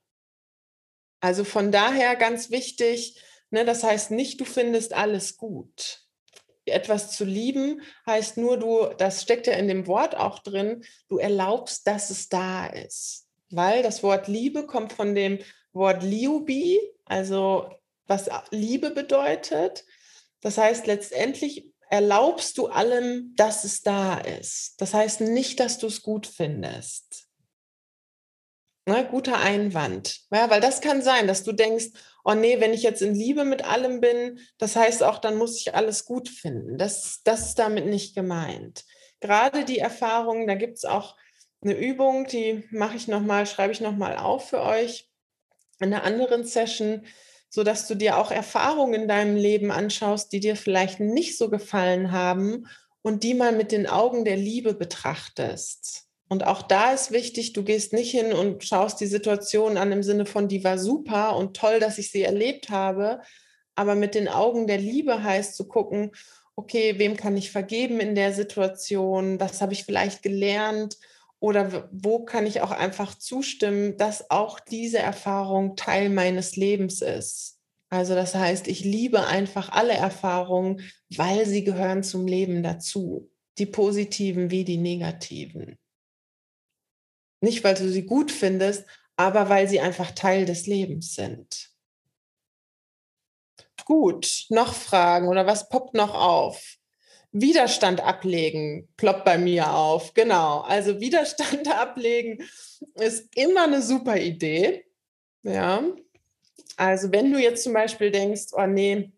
Also 1.20 1.44
von 1.44 1.72
daher 1.72 2.16
ganz 2.16 2.50
wichtig, 2.50 3.20
ne, 3.50 3.64
das 3.64 3.82
heißt 3.82 4.10
nicht, 4.10 4.40
du 4.40 4.44
findest 4.44 4.92
alles 4.92 5.36
gut 5.36 6.01
etwas 6.66 7.12
zu 7.12 7.24
lieben 7.24 7.82
heißt 8.06 8.36
nur, 8.36 8.56
du, 8.56 8.86
das 8.98 9.22
steckt 9.22 9.46
ja 9.46 9.54
in 9.54 9.68
dem 9.68 9.86
Wort 9.86 10.16
auch 10.16 10.38
drin, 10.38 10.84
du 11.08 11.18
erlaubst, 11.18 11.86
dass 11.86 12.10
es 12.10 12.28
da 12.28 12.66
ist. 12.66 13.26
Weil 13.50 13.82
das 13.82 14.02
Wort 14.02 14.28
Liebe 14.28 14.66
kommt 14.66 14.92
von 14.92 15.14
dem 15.14 15.38
Wort 15.72 16.02
Liubi, 16.02 16.80
also 17.04 17.70
was 18.06 18.28
Liebe 18.50 18.90
bedeutet. 18.90 19.84
Das 20.40 20.58
heißt, 20.58 20.86
letztendlich 20.86 21.72
erlaubst 21.90 22.56
du 22.58 22.68
allem, 22.68 23.34
dass 23.36 23.64
es 23.64 23.82
da 23.82 24.18
ist. 24.18 24.80
Das 24.80 24.94
heißt 24.94 25.20
nicht, 25.20 25.60
dass 25.60 25.78
du 25.78 25.86
es 25.86 26.02
gut 26.02 26.26
findest. 26.26 27.21
Ne, 28.84 29.06
guter 29.08 29.38
Einwand. 29.38 30.22
Ja, 30.32 30.50
weil 30.50 30.60
das 30.60 30.80
kann 30.80 31.02
sein, 31.02 31.28
dass 31.28 31.44
du 31.44 31.52
denkst, 31.52 31.90
oh 32.24 32.34
nee, 32.34 32.58
wenn 32.60 32.72
ich 32.72 32.82
jetzt 32.82 33.00
in 33.00 33.14
Liebe 33.14 33.44
mit 33.44 33.64
allem 33.64 34.00
bin, 34.00 34.40
das 34.58 34.74
heißt 34.74 35.04
auch, 35.04 35.18
dann 35.18 35.36
muss 35.36 35.60
ich 35.60 35.74
alles 35.74 36.04
gut 36.04 36.28
finden. 36.28 36.78
Das, 36.78 37.20
das 37.24 37.46
ist 37.46 37.58
damit 37.60 37.86
nicht 37.86 38.14
gemeint. 38.14 38.84
Gerade 39.20 39.64
die 39.64 39.78
Erfahrungen, 39.78 40.48
da 40.48 40.56
gibt 40.56 40.78
es 40.78 40.84
auch 40.84 41.16
eine 41.62 41.74
Übung, 41.74 42.26
die 42.26 42.64
mache 42.72 42.96
ich 42.96 43.06
nochmal, 43.06 43.46
schreibe 43.46 43.72
ich 43.72 43.80
nochmal 43.80 44.16
auf 44.16 44.48
für 44.48 44.62
euch 44.62 45.08
in 45.78 45.94
einer 45.94 46.02
anderen 46.02 46.44
Session, 46.44 47.06
sodass 47.50 47.86
du 47.86 47.94
dir 47.94 48.18
auch 48.18 48.32
Erfahrungen 48.32 48.94
in 48.94 49.08
deinem 49.08 49.36
Leben 49.36 49.70
anschaust, 49.70 50.32
die 50.32 50.40
dir 50.40 50.56
vielleicht 50.56 50.98
nicht 50.98 51.38
so 51.38 51.50
gefallen 51.50 52.10
haben 52.10 52.66
und 53.02 53.22
die 53.22 53.34
mal 53.34 53.52
mit 53.52 53.70
den 53.70 53.86
Augen 53.86 54.24
der 54.24 54.36
Liebe 54.36 54.74
betrachtest. 54.74 56.08
Und 56.32 56.46
auch 56.46 56.62
da 56.62 56.92
ist 56.92 57.10
wichtig, 57.10 57.52
du 57.52 57.62
gehst 57.62 57.92
nicht 57.92 58.10
hin 58.10 58.32
und 58.32 58.64
schaust 58.64 58.98
die 59.02 59.06
Situation 59.06 59.76
an 59.76 59.92
im 59.92 60.02
Sinne 60.02 60.24
von, 60.24 60.48
die 60.48 60.64
war 60.64 60.78
super 60.78 61.36
und 61.36 61.54
toll, 61.54 61.78
dass 61.78 61.98
ich 61.98 62.10
sie 62.10 62.22
erlebt 62.22 62.70
habe. 62.70 63.20
Aber 63.74 63.94
mit 63.96 64.14
den 64.14 64.28
Augen 64.28 64.66
der 64.66 64.78
Liebe 64.78 65.22
heißt 65.22 65.54
zu 65.54 65.68
gucken, 65.68 66.12
okay, 66.56 66.98
wem 66.98 67.18
kann 67.18 67.36
ich 67.36 67.50
vergeben 67.50 68.00
in 68.00 68.14
der 68.14 68.32
Situation? 68.32 69.40
Was 69.40 69.60
habe 69.60 69.74
ich 69.74 69.84
vielleicht 69.84 70.22
gelernt? 70.22 70.96
Oder 71.38 71.90
wo 71.92 72.24
kann 72.24 72.46
ich 72.46 72.62
auch 72.62 72.70
einfach 72.70 73.14
zustimmen, 73.18 73.98
dass 73.98 74.30
auch 74.30 74.58
diese 74.58 75.00
Erfahrung 75.00 75.76
Teil 75.76 76.08
meines 76.08 76.56
Lebens 76.56 77.02
ist? 77.02 77.58
Also 77.90 78.14
das 78.14 78.34
heißt, 78.34 78.68
ich 78.68 78.84
liebe 78.84 79.26
einfach 79.26 79.68
alle 79.68 79.92
Erfahrungen, 79.92 80.80
weil 81.14 81.44
sie 81.44 81.62
gehören 81.62 82.02
zum 82.02 82.26
Leben 82.26 82.62
dazu. 82.62 83.30
Die 83.58 83.66
positiven 83.66 84.50
wie 84.50 84.64
die 84.64 84.78
negativen. 84.78 85.76
Nicht, 87.42 87.64
weil 87.64 87.74
du 87.74 87.88
sie 87.90 88.06
gut 88.06 88.30
findest, 88.30 88.86
aber 89.16 89.48
weil 89.48 89.68
sie 89.68 89.80
einfach 89.80 90.12
Teil 90.12 90.46
des 90.46 90.66
Lebens 90.66 91.14
sind. 91.14 91.70
Gut, 93.84 94.46
noch 94.48 94.74
Fragen 94.74 95.28
oder 95.28 95.44
was 95.44 95.68
poppt 95.68 95.94
noch 95.94 96.14
auf? 96.14 96.76
Widerstand 97.32 98.00
ablegen 98.00 98.88
ploppt 98.96 99.24
bei 99.24 99.38
mir 99.38 99.74
auf. 99.74 100.14
Genau. 100.14 100.60
Also 100.60 101.00
Widerstand 101.00 101.68
ablegen 101.74 102.46
ist 102.94 103.28
immer 103.34 103.64
eine 103.64 103.82
super 103.82 104.18
Idee. 104.18 104.84
Ja. 105.42 105.82
Also 106.76 107.10
wenn 107.10 107.32
du 107.32 107.40
jetzt 107.40 107.64
zum 107.64 107.72
Beispiel 107.72 108.12
denkst, 108.12 108.52
oh 108.52 108.66
nee, 108.66 109.10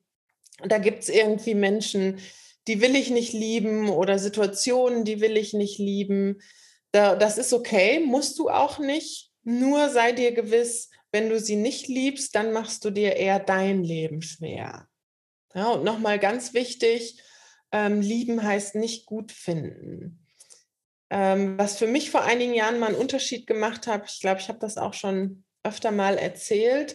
da 0.65 0.79
gibt 0.79 1.03
es 1.03 1.09
irgendwie 1.11 1.55
Menschen, 1.55 2.21
die 2.69 2.81
will 2.81 2.97
ich 2.97 3.11
nicht 3.11 3.35
lieben 3.35 3.91
oder 3.91 4.19
Situationen, 4.19 5.05
die 5.05 5.21
will 5.21 5.37
ich 5.37 5.53
nicht 5.53 5.79
lieben. 5.79 6.41
Da, 6.95 7.17
das 7.17 7.39
ist 7.39 7.53
okay, 7.53 7.99
musst 7.99 8.39
du 8.39 8.49
auch 8.49 8.79
nicht. 8.79 9.33
Nur 9.43 9.89
sei 9.89 10.13
dir 10.13 10.31
gewiss, 10.31 10.91
wenn 11.11 11.29
du 11.29 11.41
sie 11.41 11.57
nicht 11.57 11.89
liebst, 11.89 12.37
dann 12.37 12.53
machst 12.53 12.85
du 12.85 12.91
dir 12.91 13.17
eher 13.17 13.41
dein 13.41 13.83
Leben 13.83 14.23
schwer. 14.23 14.87
Ja, 15.57 15.71
und 15.71 15.83
nochmal 15.83 16.21
ganz 16.21 16.55
wichtig, 16.55 17.21
ähm, 17.73 18.01
lieben 18.01 18.45
heißt 18.45 18.77
nicht 18.77 19.07
gut 19.07 19.33
finden. 19.33 20.25
Ähm, 21.11 21.59
was 21.59 21.79
für 21.79 21.89
mich 21.89 22.13
vor 22.13 22.23
einigen 22.23 22.55
Jahren 22.55 22.79
mal 22.79 22.91
einen 22.91 22.95
Unterschied 22.95 23.49
gemacht 23.49 23.89
hat, 23.89 24.09
ich 24.09 24.21
glaube, 24.21 24.41
ich 24.41 24.49
habe 24.49 24.61
das 24.61 24.79
auch 24.79 24.95
schon 24.95 25.43
öfter 25.65 25.91
mal 25.91 26.17
erzählt, 26.17 26.95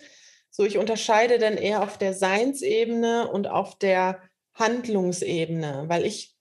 so 0.49 0.63
ich 0.63 0.77
unterscheide 0.77 1.39
dann 1.39 1.57
eher 1.57 1.83
auf 1.83 1.97
der 1.97 2.13
Seinsebene 2.13 3.29
und 3.29 3.47
auf 3.47 3.77
der 3.77 4.21
Handlungsebene, 4.53 5.83
weil 5.87 6.05
ich 6.05 6.38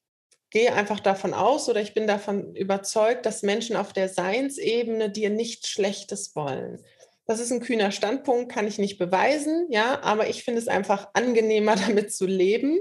gehe 0.50 0.72
einfach 0.72 1.00
davon 1.00 1.34
aus 1.34 1.68
oder 1.68 1.80
ich 1.80 1.94
bin 1.94 2.06
davon 2.06 2.54
überzeugt, 2.54 3.26
dass 3.26 3.42
Menschen 3.42 3.76
auf 3.76 3.92
der 3.92 4.08
Seinsebene 4.08 5.10
dir 5.10 5.30
nichts 5.30 5.68
Schlechtes 5.68 6.34
wollen. 6.34 6.82
Das 7.26 7.40
ist 7.40 7.52
ein 7.52 7.60
kühner 7.60 7.92
Standpunkt, 7.92 8.50
kann 8.50 8.66
ich 8.66 8.78
nicht 8.78 8.98
beweisen, 8.98 9.66
ja, 9.70 10.00
aber 10.02 10.28
ich 10.28 10.44
finde 10.44 10.60
es 10.60 10.68
einfach 10.68 11.08
angenehmer, 11.12 11.76
damit 11.86 12.12
zu 12.12 12.26
leben. 12.26 12.80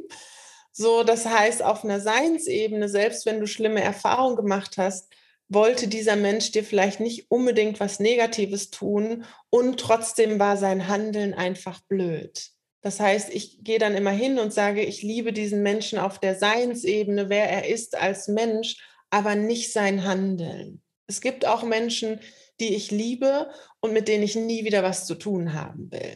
So, 0.72 1.03
das 1.03 1.26
heißt, 1.26 1.63
auf 1.63 1.84
einer 1.84 1.99
Seinsebene, 1.99 2.88
selbst 2.88 3.26
wenn 3.26 3.39
du 3.39 3.47
schlimme 3.47 3.82
Erfahrungen 3.82 4.38
gemacht 4.38 4.78
hast, 4.78 5.09
wollte 5.49 5.88
dieser 5.88 6.15
Mensch 6.15 6.51
dir 6.51 6.63
vielleicht 6.63 6.99
nicht 6.99 7.32
unbedingt 7.32 7.80
was 7.80 7.99
Negatives 7.99 8.70
tun 8.70 9.26
und 9.49 9.80
trotzdem 9.80 10.39
war 10.39 10.57
sein 10.57 10.88
Handeln 10.88 11.34
einfach 11.34 11.80
blöd. 11.88 12.51
Das 12.82 12.99
heißt, 12.99 13.34
ich 13.34 13.63
gehe 13.63 13.80
dann 13.80 13.95
immer 13.95 14.11
hin 14.11 14.39
und 14.39 14.53
sage, 14.53 14.84
ich 14.84 15.01
liebe 15.01 15.34
diesen 15.34 15.63
Menschen 15.63 15.99
auf 15.99 16.19
der 16.19 16.36
Seinsebene, 16.36 17.30
wer 17.30 17.49
er 17.49 17.67
ist 17.67 17.97
als 17.97 18.28
Mensch, 18.28 18.78
aber 19.09 19.36
nicht 19.36 19.73
sein 19.73 20.03
Handeln. 20.03 20.82
Es 21.07 21.21
gibt 21.21 21.45
auch 21.45 21.63
Menschen, 21.63 22.19
die 22.59 22.75
ich 22.75 22.91
liebe 22.91 23.49
und 23.80 23.93
mit 23.93 24.07
denen 24.07 24.23
ich 24.23 24.36
nie 24.36 24.65
wieder 24.65 24.84
was 24.84 25.05
zu 25.05 25.15
tun 25.15 25.53
haben 25.53 25.91
will. 25.91 26.15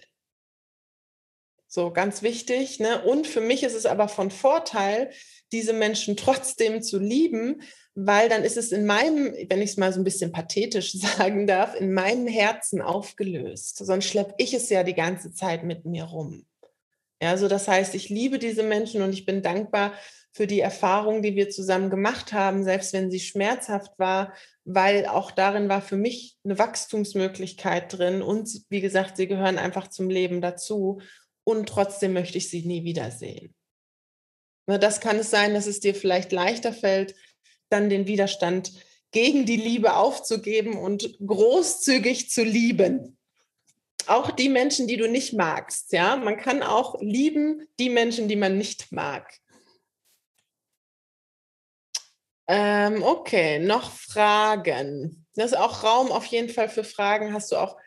So 1.68 1.92
ganz 1.92 2.22
wichtig. 2.22 2.80
Ne? 2.80 3.02
Und 3.04 3.28
für 3.28 3.40
mich 3.40 3.64
ist 3.64 3.76
es 3.76 3.86
aber 3.86 4.10
von 4.10 4.30
Vorteil, 4.30 5.12
diese 5.54 5.74
Menschen 5.74 6.18
trotzdem 6.18 6.82
zu 6.82 7.00
lieben, 7.00 7.62
weil 7.96 8.30
dann 8.30 8.44
ist 8.44 8.58
es 8.58 8.72
in 8.72 8.86
meinem, 8.86 9.34
wenn 9.50 9.62
ich 9.62 9.72
es 9.72 9.78
mal 9.78 9.94
so 9.94 10.00
ein 10.00 10.04
bisschen 10.04 10.32
pathetisch 10.32 10.92
sagen 11.00 11.48
darf, 11.48 11.76
in 11.80 11.94
meinem 11.94 12.28
Herzen 12.28 12.82
aufgelöst. 12.82 13.78
Sonst 13.78 14.06
schleppe 14.06 14.36
ich 14.38 14.54
es 14.54 14.70
ja 14.70 14.84
die 14.84 14.96
ganze 14.96 15.34
Zeit 15.34 15.64
mit 15.64 15.86
mir 15.86 16.04
rum. 16.04 16.46
Ja, 17.22 17.38
so 17.38 17.48
das 17.48 17.68
heißt, 17.68 17.94
ich 17.94 18.10
liebe 18.10 18.40
diese 18.40 18.64
Menschen 18.64 19.04
und 19.04 19.14
ich 19.14 19.26
bin 19.26 19.44
dankbar 19.44 19.94
für 20.32 20.48
die 20.48 20.62
Erfahrung, 20.62 21.22
die 21.22 21.36
wir 21.36 21.50
zusammen 21.50 21.90
gemacht 21.90 22.34
haben, 22.34 22.64
selbst 22.64 22.94
wenn 22.94 23.12
sie 23.12 23.20
schmerzhaft 23.20 23.92
war, 24.00 24.34
weil 24.64 25.06
auch 25.06 25.30
darin 25.30 25.70
war 25.70 25.82
für 25.82 25.98
mich 25.98 26.38
eine 26.44 26.58
Wachstumsmöglichkeit 26.58 27.98
drin 27.98 28.22
und 28.22 28.50
wie 28.70 28.82
gesagt, 28.82 29.18
sie 29.18 29.28
gehören 29.28 29.58
einfach 29.58 29.90
zum 29.90 30.10
Leben 30.10 30.42
dazu 30.42 31.02
und 31.44 31.68
trotzdem 31.68 32.14
möchte 32.14 32.38
ich 32.38 32.50
sie 32.50 32.66
nie 32.66 32.84
wiedersehen. 32.84 33.54
Das 34.66 35.02
kann 35.02 35.18
es 35.18 35.30
sein, 35.30 35.54
dass 35.54 35.68
es 35.68 35.80
dir 35.80 35.94
vielleicht 35.94 36.32
leichter 36.32 36.72
fällt, 36.72 37.14
dann 37.70 37.90
den 37.90 38.08
Widerstand 38.08 38.72
gegen 39.12 39.46
die 39.46 39.58
Liebe 39.58 39.96
aufzugeben 39.96 40.78
und 40.78 41.18
großzügig 41.26 42.30
zu 42.30 42.44
lieben. 42.44 43.18
Auch 44.10 44.32
die 44.32 44.50
Menschen, 44.50 44.88
die 44.88 44.98
du 44.98 45.10
nicht 45.10 45.34
magst, 45.34 45.94
ja. 45.94 46.16
Man 46.16 46.38
kann 46.38 46.64
auch 46.64 47.00
lieben 47.02 47.68
die 47.80 47.90
Menschen, 47.90 48.28
die 48.28 48.36
man 48.36 48.58
nicht 48.58 48.92
mag. 48.92 49.42
Ähm, 52.48 53.04
okay, 53.04 53.60
noch 53.60 53.92
Fragen. 53.92 55.26
Das 55.36 55.54
ist 55.54 55.58
auch 55.58 55.84
Raum 55.84 56.12
auf 56.12 56.26
jeden 56.26 56.50
Fall 56.50 56.70
für 56.70 56.84
Fragen. 56.84 57.34
Hast 57.34 57.52
du 57.52 57.56
auch 57.56 57.78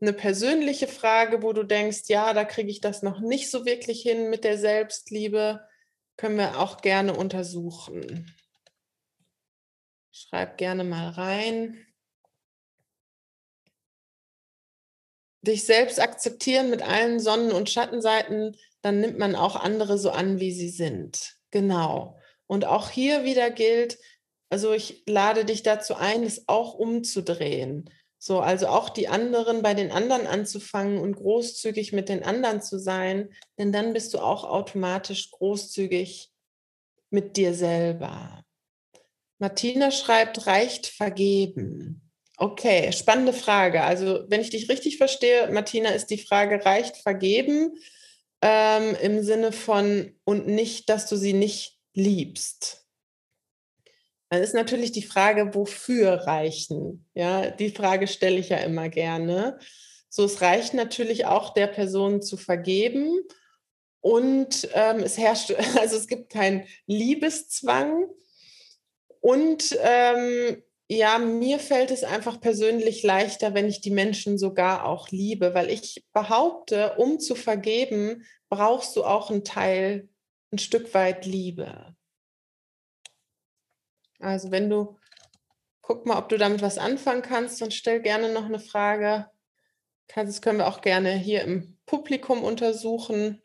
eine 0.00 0.12
persönliche 0.12 0.86
Frage, 0.88 1.42
wo 1.42 1.52
du 1.52 1.62
denkst, 1.62 2.04
ja, 2.08 2.32
da 2.32 2.44
kriege 2.44 2.70
ich 2.70 2.80
das 2.80 3.02
noch 3.02 3.20
nicht 3.20 3.50
so 3.50 3.66
wirklich 3.66 4.02
hin 4.02 4.30
mit 4.30 4.44
der 4.44 4.58
Selbstliebe? 4.58 5.66
Können 6.16 6.38
wir 6.38 6.58
auch 6.58 6.80
gerne 6.80 7.14
untersuchen. 7.14 8.34
Schreib 10.12 10.58
gerne 10.58 10.84
mal 10.84 11.10
rein. 11.10 11.84
Dich 15.44 15.64
selbst 15.64 16.00
akzeptieren 16.00 16.70
mit 16.70 16.82
allen 16.82 17.20
Sonnen- 17.20 17.52
und 17.52 17.68
Schattenseiten, 17.68 18.56
dann 18.80 19.00
nimmt 19.00 19.18
man 19.18 19.34
auch 19.34 19.56
andere 19.56 19.98
so 19.98 20.10
an, 20.10 20.40
wie 20.40 20.52
sie 20.52 20.70
sind. 20.70 21.36
Genau. 21.50 22.18
Und 22.46 22.64
auch 22.64 22.90
hier 22.90 23.24
wieder 23.24 23.50
gilt, 23.50 23.98
also 24.48 24.72
ich 24.72 25.02
lade 25.06 25.44
dich 25.44 25.62
dazu 25.62 25.96
ein, 25.96 26.22
es 26.22 26.48
auch 26.48 26.74
umzudrehen. 26.74 27.90
So, 28.18 28.40
also 28.40 28.68
auch 28.68 28.88
die 28.88 29.08
anderen 29.08 29.60
bei 29.60 29.74
den 29.74 29.90
anderen 29.90 30.26
anzufangen 30.26 30.98
und 30.98 31.16
großzügig 31.16 31.92
mit 31.92 32.08
den 32.08 32.24
anderen 32.24 32.62
zu 32.62 32.78
sein, 32.78 33.28
denn 33.58 33.70
dann 33.70 33.92
bist 33.92 34.14
du 34.14 34.18
auch 34.18 34.44
automatisch 34.44 35.30
großzügig 35.30 36.30
mit 37.10 37.36
dir 37.36 37.52
selber. 37.52 38.42
Martina 39.38 39.90
schreibt, 39.90 40.46
reicht 40.46 40.86
vergeben. 40.86 42.03
Okay, 42.36 42.92
spannende 42.92 43.32
Frage. 43.32 43.84
Also, 43.84 44.24
wenn 44.28 44.40
ich 44.40 44.50
dich 44.50 44.68
richtig 44.68 44.96
verstehe, 44.98 45.50
Martina, 45.52 45.90
ist 45.90 46.06
die 46.06 46.18
Frage, 46.18 46.64
reicht 46.64 46.96
vergeben 46.96 47.76
ähm, 48.42 48.96
im 49.00 49.22
Sinne 49.22 49.52
von 49.52 50.14
und 50.24 50.46
nicht, 50.48 50.88
dass 50.88 51.08
du 51.08 51.16
sie 51.16 51.32
nicht 51.32 51.78
liebst. 51.92 52.86
Dann 54.30 54.42
ist 54.42 54.54
natürlich 54.54 54.90
die 54.90 55.02
Frage, 55.02 55.54
wofür 55.54 56.12
reichen? 56.26 57.08
Ja, 57.14 57.50
die 57.50 57.70
Frage 57.70 58.08
stelle 58.08 58.38
ich 58.38 58.48
ja 58.48 58.58
immer 58.58 58.88
gerne. 58.88 59.58
So, 60.08 60.24
es 60.24 60.40
reicht 60.40 60.74
natürlich 60.74 61.26
auch 61.26 61.54
der 61.54 61.68
Person 61.68 62.20
zu 62.20 62.36
vergeben 62.36 63.16
und 64.00 64.68
ähm, 64.74 65.00
es 65.00 65.18
herrscht, 65.18 65.52
also 65.78 65.96
es 65.96 66.08
gibt 66.08 66.30
keinen 66.30 66.66
Liebeszwang, 66.86 68.08
und 69.24 69.74
ähm, 69.80 70.62
ja, 70.88 71.18
mir 71.18 71.58
fällt 71.58 71.90
es 71.90 72.04
einfach 72.04 72.40
persönlich 72.40 73.02
leichter, 73.02 73.54
wenn 73.54 73.68
ich 73.68 73.80
die 73.80 73.90
Menschen 73.90 74.36
sogar 74.36 74.84
auch 74.84 75.08
liebe, 75.08 75.54
weil 75.54 75.70
ich 75.70 76.04
behaupte, 76.12 76.94
um 76.96 77.18
zu 77.18 77.34
vergeben, 77.34 78.24
brauchst 78.50 78.94
du 78.96 79.04
auch 79.04 79.30
einen 79.30 79.44
Teil, 79.44 80.08
ein 80.52 80.58
Stück 80.58 80.92
weit 80.94 81.24
Liebe. 81.24 81.96
Also 84.20 84.50
wenn 84.50 84.70
du, 84.70 84.98
guck 85.80 86.06
mal, 86.06 86.18
ob 86.18 86.28
du 86.28 86.38
damit 86.38 86.62
was 86.62 86.78
anfangen 86.78 87.22
kannst 87.22 87.62
und 87.62 87.74
stell 87.74 88.00
gerne 88.00 88.32
noch 88.32 88.44
eine 88.44 88.60
Frage. 88.60 89.30
Das 90.14 90.42
können 90.42 90.58
wir 90.58 90.68
auch 90.68 90.82
gerne 90.82 91.12
hier 91.12 91.42
im 91.42 91.78
Publikum 91.86 92.44
untersuchen. 92.44 93.42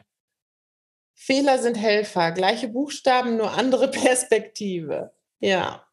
Fehler 1.15 1.57
sind 1.59 1.75
Helfer, 1.75 2.31
gleiche 2.31 2.67
Buchstaben, 2.67 3.37
nur 3.37 3.51
andere 3.51 3.87
Perspektive. 3.91 5.13
Ja. 5.39 5.88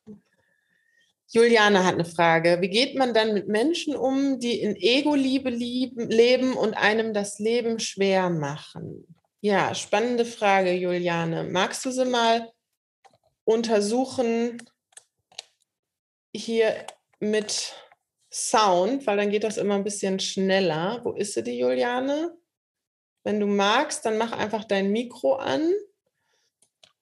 Juliane 1.28 1.84
hat 1.84 1.94
eine 1.94 2.04
Frage. 2.04 2.58
Wie 2.60 2.68
geht 2.68 2.96
man 2.96 3.12
dann 3.12 3.34
mit 3.34 3.48
Menschen 3.48 3.96
um, 3.96 4.38
die 4.38 4.60
in 4.60 4.76
Ego-Liebe 4.76 5.50
leben 5.50 6.54
und 6.54 6.74
einem 6.74 7.12
das 7.12 7.38
Leben 7.38 7.80
schwer 7.80 8.30
machen? 8.30 9.06
Ja, 9.40 9.74
spannende 9.74 10.24
Frage, 10.24 10.72
Juliane. 10.72 11.44
Magst 11.44 11.84
du 11.84 11.90
sie 11.90 12.04
mal 12.04 12.50
untersuchen 13.44 14.62
hier 16.34 16.86
mit 17.20 17.74
Sound, 18.32 19.06
weil 19.06 19.16
dann 19.16 19.30
geht 19.30 19.44
das 19.44 19.56
immer 19.56 19.74
ein 19.74 19.84
bisschen 19.84 20.20
schneller. 20.20 21.00
Wo 21.04 21.12
ist 21.12 21.34
sie, 21.34 21.42
die 21.42 21.58
Juliane? 21.58 22.36
Wenn 23.24 23.40
du 23.40 23.46
magst, 23.46 24.04
dann 24.04 24.18
mach 24.18 24.32
einfach 24.32 24.64
dein 24.64 24.92
Mikro 24.92 25.34
an. 25.34 25.72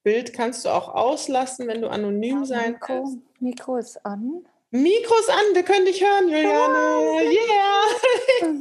Bild 0.02 0.32
kannst 0.32 0.64
du 0.64 0.68
auch 0.68 0.88
auslassen, 0.88 1.66
wenn 1.66 1.82
du 1.82 1.88
anonym 1.88 2.44
sein 2.44 2.78
willst. 2.80 3.18
Mikro 3.44 3.76
ist 3.76 4.04
an. 4.06 4.46
Mikro 4.70 5.14
ist 5.20 5.30
an, 5.30 5.54
wir 5.54 5.62
können 5.62 5.84
dich 5.84 6.02
hören, 6.02 6.28
Juliane. 6.28 7.30
Yeah! 7.30 8.58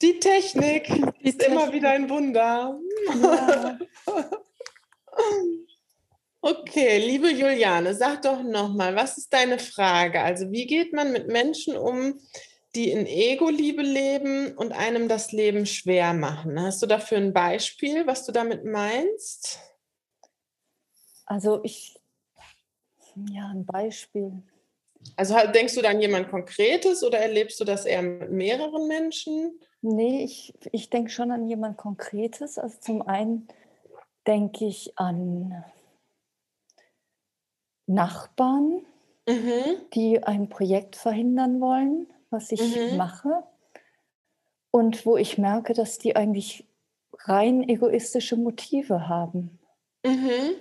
Die 0.00 0.20
Technik 0.20 0.84
Die 0.86 1.28
ist 1.28 1.40
Technik. 1.40 1.48
immer 1.48 1.72
wieder 1.72 1.90
ein 1.90 2.08
Wunder. 2.08 2.78
Ja. 3.20 3.78
Okay, 6.40 6.98
liebe 6.98 7.30
Juliane, 7.30 7.94
sag 7.94 8.22
doch 8.22 8.42
nochmal, 8.42 8.94
was 8.94 9.16
ist 9.16 9.32
deine 9.32 9.58
Frage? 9.58 10.20
Also, 10.20 10.52
wie 10.52 10.66
geht 10.66 10.92
man 10.92 11.10
mit 11.10 11.28
Menschen 11.28 11.76
um, 11.76 12.20
die 12.74 12.90
in 12.90 13.06
Ego-Liebe 13.06 13.80
leben 13.80 14.54
und 14.56 14.72
einem 14.72 15.08
das 15.08 15.32
Leben 15.32 15.64
schwer 15.64 16.12
machen? 16.12 16.60
Hast 16.60 16.82
du 16.82 16.86
dafür 16.86 17.18
ein 17.18 17.32
Beispiel, 17.32 18.06
was 18.06 18.26
du 18.26 18.32
damit 18.32 18.64
meinst? 18.64 19.58
Also 21.24 21.60
ich, 21.64 21.98
ja, 23.30 23.48
ein 23.48 23.64
Beispiel. 23.64 24.32
Also 25.16 25.34
denkst 25.52 25.74
du 25.74 25.82
dann 25.82 26.00
jemand 26.00 26.30
Konkretes 26.30 27.04
oder 27.04 27.18
erlebst 27.18 27.60
du 27.60 27.64
das 27.64 27.84
eher 27.84 28.02
mit 28.02 28.30
mehreren 28.30 28.88
Menschen? 28.88 29.58
Nee, 29.82 30.24
ich, 30.24 30.54
ich 30.72 30.90
denke 30.90 31.10
schon 31.10 31.30
an 31.30 31.46
jemand 31.46 31.76
Konkretes. 31.76 32.58
Also 32.58 32.78
zum 32.80 33.02
einen 33.02 33.48
denke 34.26 34.66
ich 34.66 34.98
an 34.98 35.64
Nachbarn, 37.86 38.84
mhm. 39.28 39.76
die 39.92 40.22
ein 40.22 40.48
Projekt 40.48 40.96
verhindern 40.96 41.60
wollen, 41.60 42.06
was 42.30 42.50
ich 42.50 42.76
mhm. 42.76 42.96
mache. 42.96 43.42
Und 44.70 45.06
wo 45.06 45.16
ich 45.16 45.38
merke, 45.38 45.72
dass 45.72 45.98
die 45.98 46.16
eigentlich 46.16 46.66
rein 47.20 47.68
egoistische 47.68 48.36
Motive 48.36 49.06
haben. 49.06 49.60
Mhm. 50.04 50.56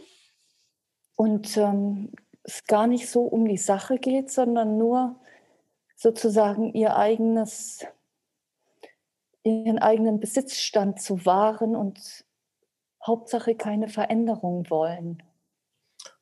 Und 1.16 1.58
ähm, 1.58 2.12
es 2.44 2.66
gar 2.66 2.88
nicht 2.88 3.10
so 3.10 3.22
um 3.22 3.48
die 3.48 3.58
Sache 3.58 3.98
geht, 3.98 4.30
sondern 4.30 4.78
nur 4.78 5.20
sozusagen 5.96 6.74
ihr 6.74 6.96
eigenes, 6.98 7.86
ihren 9.44 9.80
eigenen 9.80 10.20
Besitzstand 10.20 11.02
zu 11.02 11.26
wahren 11.26 11.76
und 11.76 12.26
Hauptsache 13.06 13.56
keine 13.56 13.88
Veränderung 13.88 14.70
wollen. 14.70 15.24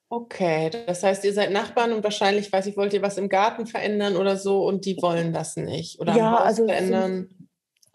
Okay, 0.09 0.69
das 0.85 1.03
heißt, 1.03 1.23
ihr 1.23 1.33
seid 1.33 1.51
Nachbarn 1.51 1.93
und 1.93 2.03
wahrscheinlich, 2.03 2.51
weiß 2.51 2.65
ich, 2.65 2.75
wollt 2.75 2.93
ihr 2.93 3.01
was 3.01 3.17
im 3.17 3.29
Garten 3.29 3.65
verändern 3.65 4.17
oder 4.17 4.35
so 4.35 4.65
und 4.65 4.85
die 4.85 5.01
wollen 5.01 5.31
das 5.31 5.55
nicht 5.55 6.01
oder 6.01 6.15
ja, 6.15 6.35
also 6.35 6.65
verändern? 6.65 7.29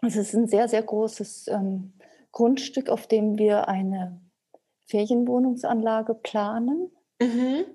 Es 0.01 0.15
ist, 0.15 0.21
es 0.21 0.27
ist 0.29 0.33
ein 0.33 0.47
sehr, 0.47 0.67
sehr 0.67 0.81
großes 0.81 1.47
ähm, 1.49 1.93
Grundstück, 2.31 2.89
auf 2.89 3.05
dem 3.05 3.37
wir 3.37 3.67
eine 3.67 4.19
Ferienwohnungsanlage 4.87 6.15
planen. 6.15 6.91
Mhm. 7.21 7.65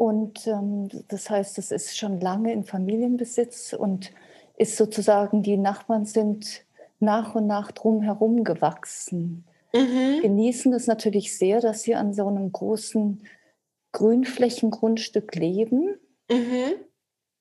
Und 0.00 0.46
ähm, 0.46 0.88
das 1.08 1.28
heißt, 1.28 1.58
es 1.58 1.70
ist 1.70 1.98
schon 1.98 2.20
lange 2.20 2.54
in 2.54 2.64
Familienbesitz 2.64 3.74
und 3.74 4.12
ist 4.56 4.78
sozusagen, 4.78 5.42
die 5.42 5.58
Nachbarn 5.58 6.06
sind 6.06 6.64
nach 7.00 7.34
und 7.34 7.46
nach 7.46 7.70
drumherum 7.70 8.42
gewachsen 8.42 9.44
mhm. 9.74 10.22
genießen 10.22 10.72
es 10.72 10.86
natürlich 10.86 11.36
sehr, 11.36 11.60
dass 11.60 11.82
sie 11.82 11.96
an 11.96 12.14
so 12.14 12.26
einem 12.26 12.50
großen 12.50 13.26
Grünflächengrundstück 13.92 15.34
leben. 15.34 15.98
Mhm. 16.30 16.72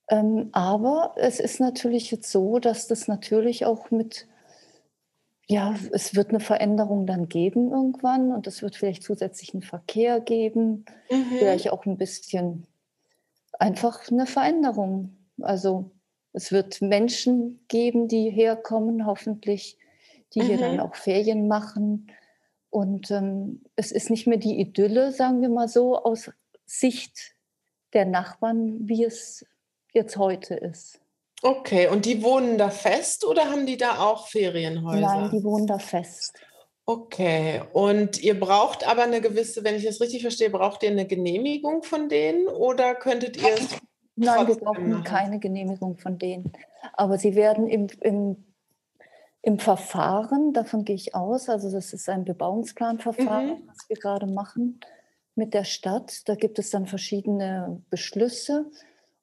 Ähm, 0.10 0.50
aber 0.52 1.14
es 1.16 1.40
ist 1.40 1.62
natürlich 1.62 2.12
jetzt 2.12 2.30
so, 2.30 2.60
dass 2.60 2.88
das 2.88 3.08
natürlich 3.08 3.66
auch 3.66 3.90
mit, 3.90 4.28
ja, 5.52 5.76
es 5.92 6.16
wird 6.16 6.30
eine 6.30 6.40
Veränderung 6.40 7.08
dann 7.08 7.28
geben 7.28 7.72
irgendwann 7.72 8.32
und 8.32 8.46
es 8.46 8.62
wird 8.62 8.76
vielleicht 8.76 9.02
zusätzlichen 9.02 9.64
Verkehr 9.64 10.20
geben, 10.20 10.86
mhm. 11.10 11.26
vielleicht 11.40 11.72
auch 11.72 11.88
ein 11.88 11.98
bisschen 11.98 12.68
einfach 13.58 14.12
eine 14.12 14.28
Veränderung. 14.28 15.18
Also 15.42 15.90
es 16.34 16.52
wird 16.52 16.84
Menschen 16.84 17.66
geben, 17.68 18.08
die 18.08 18.30
herkommen, 18.30 19.08
hoffentlich, 19.08 19.80
die 20.36 20.42
mhm. 20.42 20.46
hier 20.46 20.58
dann 20.60 20.80
auch 20.80 20.94
Ferien 20.94 21.48
machen. 21.48 22.12
Und 22.70 23.10
ähm, 23.10 23.64
es 23.76 23.92
ist 23.92 24.12
nicht 24.12 24.28
mehr 24.28 24.38
die 24.38 24.60
Idylle, 24.60 25.12
sagen 25.12 25.42
wir 25.42 25.50
mal 25.50 25.68
so, 25.68 25.98
aus 25.98 26.30
Sicht 26.68 27.36
der 27.94 28.06
Nachbarn, 28.06 28.88
wie 28.88 29.04
es 29.04 29.48
jetzt 29.94 30.16
heute 30.18 30.54
ist. 30.54 31.02
Okay, 31.42 31.88
und 31.88 32.06
die 32.06 32.22
wohnen 32.22 32.58
da 32.58 32.70
fest 32.70 33.26
oder 33.26 33.50
haben 33.50 33.66
die 33.66 33.78
da 33.78 34.00
auch 34.00 34.28
Ferienhäuser? 34.28 35.00
Nein, 35.00 35.32
die 35.32 35.44
wohnen 35.44 35.68
da 35.68 35.80
fest. 35.80 36.34
Okay, 36.86 37.62
und 37.72 38.22
ihr 38.22 38.40
braucht 38.40 38.88
aber 38.88 39.04
eine 39.04 39.22
gewisse, 39.22 39.64
wenn 39.64 39.76
ich 39.76 39.86
das 39.86 40.02
richtig 40.02 40.22
verstehe, 40.22 40.50
braucht 40.50 40.84
ihr 40.84 40.90
eine 40.90 41.06
Genehmigung 41.06 41.84
von 41.84 42.10
denen 42.10 42.48
oder 42.48 42.96
könntet 42.96 43.38
ihr 43.38 43.54
es? 43.54 43.78
Nein, 44.16 44.48
wir 44.48 44.56
brauchen 44.56 44.90
machen? 44.90 45.04
keine 45.04 45.40
Genehmigung 45.40 45.98
von 45.98 46.18
denen. 46.18 46.52
Aber 46.94 47.18
sie 47.18 47.36
werden 47.36 47.68
im, 47.68 47.88
im 48.02 48.50
im 49.42 49.58
Verfahren, 49.58 50.54
davon 50.54 50.84
gehe 50.84 50.96
ich 50.96 51.16
aus, 51.16 51.48
also 51.48 51.72
das 51.72 51.94
ist 51.94 52.10
ein 52.10 52.26
Bebauungsplanverfahren, 52.26 53.48
mhm. 53.48 53.68
was 53.68 53.88
wir 53.88 53.96
gerade 53.96 54.28
machen 54.28 54.82
mit 55.36 55.54
der 55.54 55.64
Stadt. 55.64 56.28
Da 56.28 56.36
gibt 56.36 56.60
es 56.60 56.72
dann 56.72 56.88
verschiedene 56.88 57.82
Beschlüsse 57.90 58.70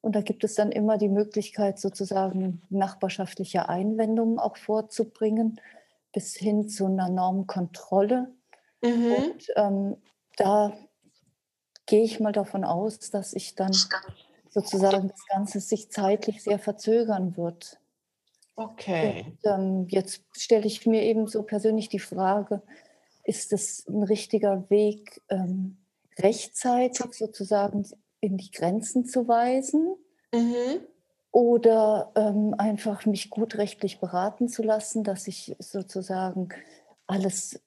und 0.07 0.15
da 0.15 0.21
gibt 0.21 0.45
es 0.45 0.55
dann 0.55 0.71
immer 0.71 0.97
die 0.97 1.09
Möglichkeit, 1.09 1.79
sozusagen 1.79 2.61
nachbarschaftliche 2.69 3.67
Einwendungen 3.67 4.39
auch 4.39 4.55
vorzubringen, 4.55 5.59
bis 6.13 6.33
hin 6.33 6.69
zu 6.69 6.85
einer 6.85 7.09
Normkontrolle. 7.09 8.33
Mhm. 8.81 9.11
Und 9.11 9.47
ähm, 9.57 9.97
da 10.37 10.71
gehe 11.87 12.05
ich 12.05 12.21
mal 12.21 12.31
davon 12.31 12.63
aus, 12.63 12.99
dass 13.09 13.33
ich 13.33 13.55
dann 13.55 13.73
sozusagen 14.49 15.09
das 15.09 15.25
Ganze 15.27 15.59
sich 15.59 15.91
zeitlich 15.91 16.41
sehr 16.41 16.57
verzögern 16.57 17.35
wird. 17.35 17.77
Okay. 18.55 19.25
Und, 19.43 19.51
ähm, 19.51 19.87
jetzt 19.89 20.23
stelle 20.37 20.67
ich 20.67 20.85
mir 20.85 21.03
eben 21.03 21.27
so 21.27 21.43
persönlich 21.43 21.89
die 21.89 21.99
Frage, 21.99 22.61
ist 23.25 23.51
es 23.51 23.85
ein 23.89 24.03
richtiger 24.03 24.69
Weg, 24.69 25.21
ähm, 25.27 25.75
rechtzeitig 26.17 27.11
sozusagen 27.11 27.85
in 28.21 28.37
die 28.37 28.51
Grenzen 28.51 29.05
zu 29.05 29.27
weisen? 29.27 29.95
Mhm. 30.33 30.81
Oder 31.31 32.11
ähm, 32.15 32.55
einfach 32.57 33.05
mich 33.05 33.29
gut 33.29 33.57
rechtlich 33.57 33.99
beraten 33.99 34.49
zu 34.49 34.63
lassen, 34.63 35.03
dass 35.03 35.27
ich 35.27 35.55
sozusagen 35.59 36.49
alles 37.05 37.59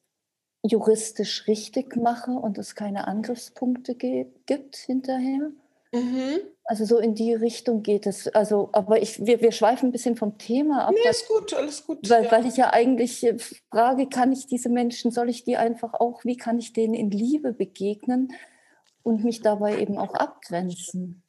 juristisch 0.63 1.47
richtig 1.47 1.97
mache 1.97 2.33
und 2.33 2.59
es 2.59 2.75
keine 2.75 3.07
Angriffspunkte 3.07 3.95
gibt 3.95 4.77
hinterher? 4.77 5.53
Mhm. 5.93 6.41
Also 6.65 6.85
so 6.85 6.99
in 6.99 7.15
die 7.15 7.35
Richtung 7.35 7.83
geht 7.83 8.07
es. 8.07 8.29
Also, 8.29 8.69
aber 8.73 9.03
ich, 9.03 9.25
wir, 9.27 9.41
wir 9.41 9.51
schweifen 9.51 9.89
ein 9.89 9.93
bisschen 9.93 10.17
vom 10.17 10.39
Thema 10.39 10.87
ab. 10.87 10.95
Nee, 10.95 11.11
ist 11.11 11.27
gut, 11.29 11.53
alles 11.55 11.85
gut. 11.85 12.09
Weil, 12.09 12.25
ja. 12.25 12.33
weil 12.33 12.47
ich 12.47 12.57
ja 12.57 12.73
eigentlich 12.73 13.25
äh, 13.25 13.39
frage, 13.71 14.09
kann 14.09 14.33
ich 14.33 14.47
diese 14.47 14.69
Menschen, 14.69 15.11
soll 15.11 15.29
ich 15.29 15.45
die 15.45 15.57
einfach 15.57 15.95
auch, 15.95 16.25
wie 16.25 16.37
kann 16.37 16.59
ich 16.59 16.73
denen 16.73 16.95
in 16.95 17.11
Liebe 17.11 17.53
begegnen 17.53 18.33
und 19.03 19.25
mich 19.25 19.41
dabei 19.41 19.79
eben 19.79 19.99
auch 19.99 20.15
abgrenzen? 20.15 21.23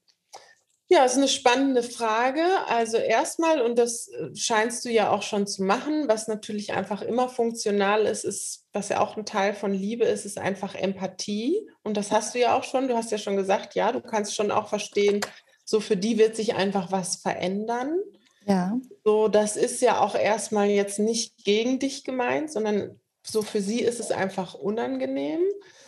Ja, 0.91 1.05
ist 1.05 1.15
eine 1.15 1.29
spannende 1.29 1.83
Frage. 1.83 2.43
Also 2.67 2.97
erstmal, 2.97 3.61
und 3.61 3.79
das 3.79 4.09
äh, 4.09 4.35
scheinst 4.35 4.83
du 4.83 4.89
ja 4.89 5.09
auch 5.09 5.21
schon 5.21 5.47
zu 5.47 5.63
machen, 5.63 6.09
was 6.09 6.27
natürlich 6.27 6.73
einfach 6.73 7.01
immer 7.01 7.29
funktional 7.29 8.05
ist, 8.05 8.25
ist, 8.25 8.65
was 8.73 8.89
ja 8.89 8.99
auch 8.99 9.15
ein 9.15 9.25
Teil 9.25 9.53
von 9.53 9.73
Liebe 9.73 10.03
ist, 10.03 10.25
ist 10.25 10.37
einfach 10.37 10.75
Empathie. 10.75 11.65
Und 11.83 11.95
das 11.95 12.11
hast 12.11 12.35
du 12.35 12.39
ja 12.39 12.57
auch 12.57 12.65
schon. 12.65 12.89
Du 12.89 12.97
hast 12.97 13.09
ja 13.09 13.17
schon 13.17 13.37
gesagt, 13.37 13.73
ja, 13.73 13.93
du 13.93 14.01
kannst 14.01 14.35
schon 14.35 14.51
auch 14.51 14.67
verstehen, 14.67 15.21
so 15.63 15.79
für 15.79 15.95
die 15.95 16.17
wird 16.17 16.35
sich 16.35 16.55
einfach 16.55 16.91
was 16.91 17.15
verändern. 17.15 17.97
Ja. 18.45 18.77
So, 19.05 19.29
das 19.29 19.55
ist 19.55 19.81
ja 19.81 20.01
auch 20.01 20.15
erstmal 20.15 20.67
jetzt 20.67 20.99
nicht 20.99 21.45
gegen 21.45 21.79
dich 21.79 22.03
gemeint, 22.03 22.51
sondern 22.51 22.99
so 23.23 23.41
für 23.41 23.61
sie 23.61 23.79
ist 23.79 24.01
es 24.01 24.11
einfach 24.11 24.55
unangenehm. 24.55 25.39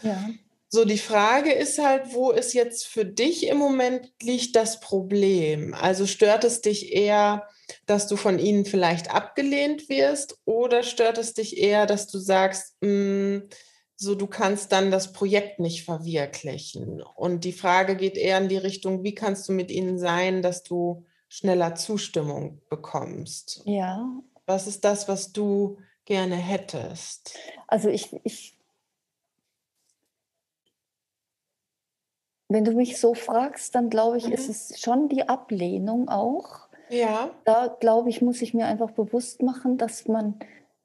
Ja. 0.01 0.29
So, 0.73 0.85
die 0.85 0.97
Frage 0.97 1.53
ist 1.53 1.77
halt, 1.77 2.15
wo 2.15 2.31
ist 2.31 2.55
jetzt 2.55 2.87
für 2.87 3.05
dich 3.05 3.45
im 3.45 3.57
Moment 3.57 4.11
liegt 4.23 4.55
das 4.55 4.79
Problem? 4.79 5.75
Also 5.75 6.07
stört 6.07 6.43
es 6.45 6.61
dich 6.61 6.93
eher, 6.93 7.47
dass 7.85 8.07
du 8.07 8.15
von 8.15 8.39
ihnen 8.39 8.65
vielleicht 8.65 9.13
abgelehnt 9.13 9.87
wirst 9.87 10.39
oder 10.45 10.81
stört 10.81 11.19
es 11.19 11.35
dich 11.35 11.59
eher, 11.59 11.85
dass 11.85 12.07
du 12.07 12.17
sagst, 12.17 12.75
mh, 12.81 12.89
hm, 12.89 13.49
so 13.97 14.15
du 14.15 14.25
kannst 14.25 14.71
dann 14.71 14.89
das 14.89 15.13
Projekt 15.13 15.59
nicht 15.59 15.85
verwirklichen? 15.85 17.03
Und 17.03 17.43
die 17.43 17.53
Frage 17.53 17.95
geht 17.95 18.17
eher 18.17 18.39
in 18.39 18.49
die 18.49 18.57
Richtung, 18.57 19.03
wie 19.03 19.13
kannst 19.13 19.47
du 19.47 19.53
mit 19.53 19.69
ihnen 19.69 19.99
sein, 19.99 20.41
dass 20.41 20.63
du 20.63 21.05
schneller 21.29 21.75
Zustimmung 21.75 22.63
bekommst? 22.71 23.61
Ja. 23.65 24.09
Was 24.47 24.65
ist 24.65 24.83
das, 24.83 25.07
was 25.07 25.33
du 25.33 25.77
gerne 26.05 26.35
hättest? 26.35 27.37
Also 27.67 27.89
ich, 27.89 28.09
ich 28.23 28.57
Wenn 32.53 32.65
du 32.65 32.73
mich 32.73 32.99
so 32.99 33.15
fragst, 33.15 33.73
dann 33.73 33.89
glaube 33.89 34.17
ich, 34.17 34.27
mhm. 34.27 34.33
ist 34.33 34.47
es 34.47 34.79
schon 34.79 35.09
die 35.09 35.27
Ablehnung 35.27 36.07
auch. 36.07 36.67
Ja. 36.89 37.31
Da 37.45 37.75
glaube 37.79 38.11
ich, 38.11 38.21
muss 38.21 38.43
ich 38.43 38.53
mir 38.53 38.67
einfach 38.67 38.91
bewusst 38.91 39.41
machen, 39.41 39.79
dass 39.79 40.07
man 40.07 40.35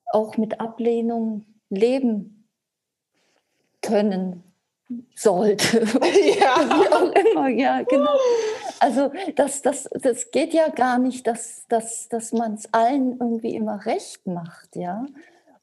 auch 0.07 0.39
mit 0.39 0.61
Ablehnung 0.61 1.45
leben 1.69 2.49
können 3.83 4.43
sollte. 5.15 5.81
Ja. 6.41 6.57
Wie 6.57 6.91
auch 6.91 7.13
immer, 7.13 7.49
ja, 7.49 7.83
genau. 7.83 8.17
Also 8.81 9.13
das, 9.37 9.61
das, 9.61 9.91
das 9.93 10.31
geht 10.31 10.55
ja 10.55 10.71
gar 10.71 10.99
nicht, 10.99 11.27
dass, 11.27 11.67
dass, 11.69 12.09
dass 12.09 12.33
man 12.33 12.55
es 12.55 12.73
allen 12.73 13.19
irgendwie 13.21 13.55
immer 13.55 13.85
recht 13.85 14.27
macht, 14.27 14.75
ja. 14.75 15.05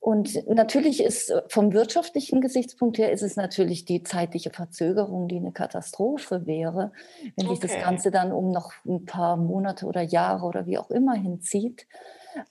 Und 0.05 0.47
natürlich 0.47 1.03
ist 1.03 1.31
äh, 1.31 1.41
vom 1.47 1.73
wirtschaftlichen 1.73 2.39
Gesichtspunkt 2.39 2.99
her 2.99 3.11
ist 3.11 3.23
es 3.23 3.37
natürlich 3.37 3.85
die 3.85 4.03
zeitliche 4.03 4.51
Verzögerung, 4.51 5.27
die 5.27 5.37
eine 5.37 5.51
Katastrophe 5.51 6.45
wäre, 6.45 6.91
wenn 7.35 7.47
sich 7.47 7.57
okay. 7.57 7.67
das 7.69 7.83
Ganze 7.83 8.11
dann 8.11 8.31
um 8.31 8.51
noch 8.51 8.71
ein 8.85 9.05
paar 9.05 9.35
Monate 9.35 9.87
oder 9.87 10.03
Jahre 10.03 10.45
oder 10.45 10.67
wie 10.67 10.77
auch 10.77 10.91
immer 10.91 11.15
hinzieht. 11.15 11.87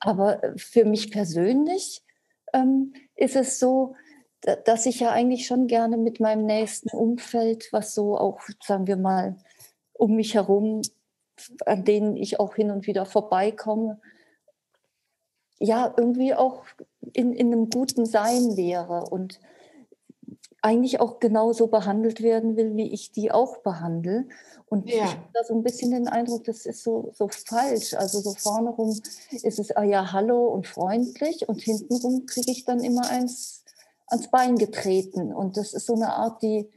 Aber 0.00 0.42
äh, 0.42 0.58
für 0.58 0.84
mich 0.84 1.12
persönlich 1.12 2.02
ähm, 2.52 2.92
ist 3.14 3.36
es 3.36 3.60
so, 3.60 3.94
dass 4.64 4.84
ich 4.86 4.98
ja 4.98 5.12
eigentlich 5.12 5.46
schon 5.46 5.68
gerne 5.68 5.96
mit 5.96 6.18
meinem 6.18 6.46
nächsten 6.46 6.90
Umfeld, 6.90 7.68
was 7.70 7.94
so 7.94 8.18
auch, 8.18 8.40
sagen 8.64 8.88
wir 8.88 8.96
mal, 8.96 9.36
um 9.92 10.16
mich 10.16 10.34
herum, 10.34 10.82
an 11.66 11.84
denen 11.84 12.16
ich 12.16 12.40
auch 12.40 12.56
hin 12.56 12.72
und 12.72 12.88
wieder 12.88 13.06
vorbeikomme, 13.06 14.00
ja, 15.60 15.94
irgendwie 15.96 16.34
auch 16.34 16.64
in, 17.12 17.32
in 17.32 17.52
einem 17.52 17.70
guten 17.70 18.06
Sein 18.06 18.56
wäre 18.56 19.04
und 19.10 19.40
eigentlich 20.64 20.98
auch 20.98 21.20
genauso 21.20 21.66
behandelt 21.66 22.22
werden 22.22 22.56
will, 22.56 22.74
wie 22.74 22.90
ich 22.90 23.12
die 23.12 23.30
auch 23.30 23.58
behandle. 23.58 24.26
Und 24.66 24.88
ja. 24.88 25.04
ich 25.04 25.10
habe 25.10 25.28
da 25.34 25.44
so 25.44 25.54
ein 25.54 25.62
bisschen 25.62 25.90
den 25.90 26.08
Eindruck, 26.08 26.44
das 26.44 26.64
ist 26.64 26.82
so, 26.82 27.12
so 27.12 27.28
falsch. 27.28 27.92
Also 27.92 28.20
so 28.20 28.32
vorne 28.32 28.70
rum 28.70 28.98
ist 29.30 29.58
es, 29.58 29.76
ah 29.76 29.82
ja, 29.82 30.12
hallo 30.12 30.46
und 30.46 30.66
freundlich 30.66 31.46
und 31.48 31.60
hintenrum 31.60 32.24
kriege 32.24 32.50
ich 32.50 32.64
dann 32.64 32.80
immer 32.80 33.08
eins 33.10 33.62
ans 34.06 34.30
Bein 34.30 34.56
getreten. 34.56 35.34
Und 35.34 35.58
das 35.58 35.74
ist 35.74 35.86
so 35.86 35.94
eine 35.94 36.14
Art, 36.14 36.42
die, 36.42 36.70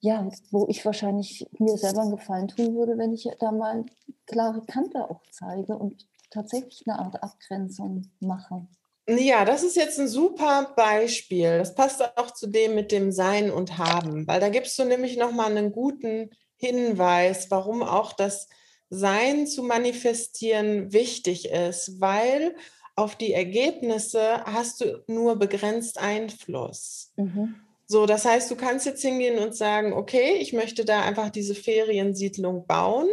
ja, 0.00 0.28
wo 0.50 0.66
ich 0.68 0.84
wahrscheinlich 0.84 1.48
mir 1.58 1.78
selber 1.78 2.02
einen 2.02 2.16
Gefallen 2.16 2.48
tun 2.48 2.74
würde, 2.74 2.98
wenn 2.98 3.12
ich 3.12 3.28
da 3.38 3.52
mal 3.52 3.84
klare 4.26 4.62
Kante 4.62 5.08
auch 5.08 5.22
zeige 5.30 5.78
und 5.78 6.08
tatsächlich 6.30 6.82
eine 6.88 6.98
Art 6.98 7.22
Abgrenzung 7.22 8.10
mache. 8.18 8.66
Ja, 9.08 9.44
das 9.44 9.64
ist 9.64 9.76
jetzt 9.76 9.98
ein 9.98 10.08
super 10.08 10.72
Beispiel. 10.76 11.58
Das 11.58 11.74
passt 11.74 12.00
auch 12.16 12.30
zu 12.30 12.46
dem 12.46 12.74
mit 12.74 12.92
dem 12.92 13.10
Sein 13.10 13.50
und 13.50 13.78
Haben, 13.78 14.26
weil 14.28 14.40
da 14.40 14.48
gibst 14.48 14.78
du 14.78 14.84
nämlich 14.84 15.16
nochmal 15.16 15.50
einen 15.50 15.72
guten 15.72 16.30
Hinweis, 16.56 17.50
warum 17.50 17.82
auch 17.82 18.12
das 18.12 18.48
Sein 18.90 19.46
zu 19.46 19.64
manifestieren 19.64 20.92
wichtig 20.92 21.50
ist, 21.50 22.00
weil 22.00 22.54
auf 22.94 23.16
die 23.16 23.32
Ergebnisse 23.32 24.44
hast 24.44 24.80
du 24.80 25.02
nur 25.06 25.36
begrenzt 25.36 25.98
Einfluss. 25.98 27.12
Mhm. 27.16 27.56
So, 27.86 28.06
das 28.06 28.24
heißt, 28.24 28.50
du 28.50 28.56
kannst 28.56 28.86
jetzt 28.86 29.02
hingehen 29.02 29.38
und 29.38 29.56
sagen, 29.56 29.92
okay, 29.92 30.36
ich 30.40 30.52
möchte 30.52 30.84
da 30.84 31.02
einfach 31.02 31.30
diese 31.30 31.54
Feriensiedlung 31.54 32.66
bauen. 32.66 33.08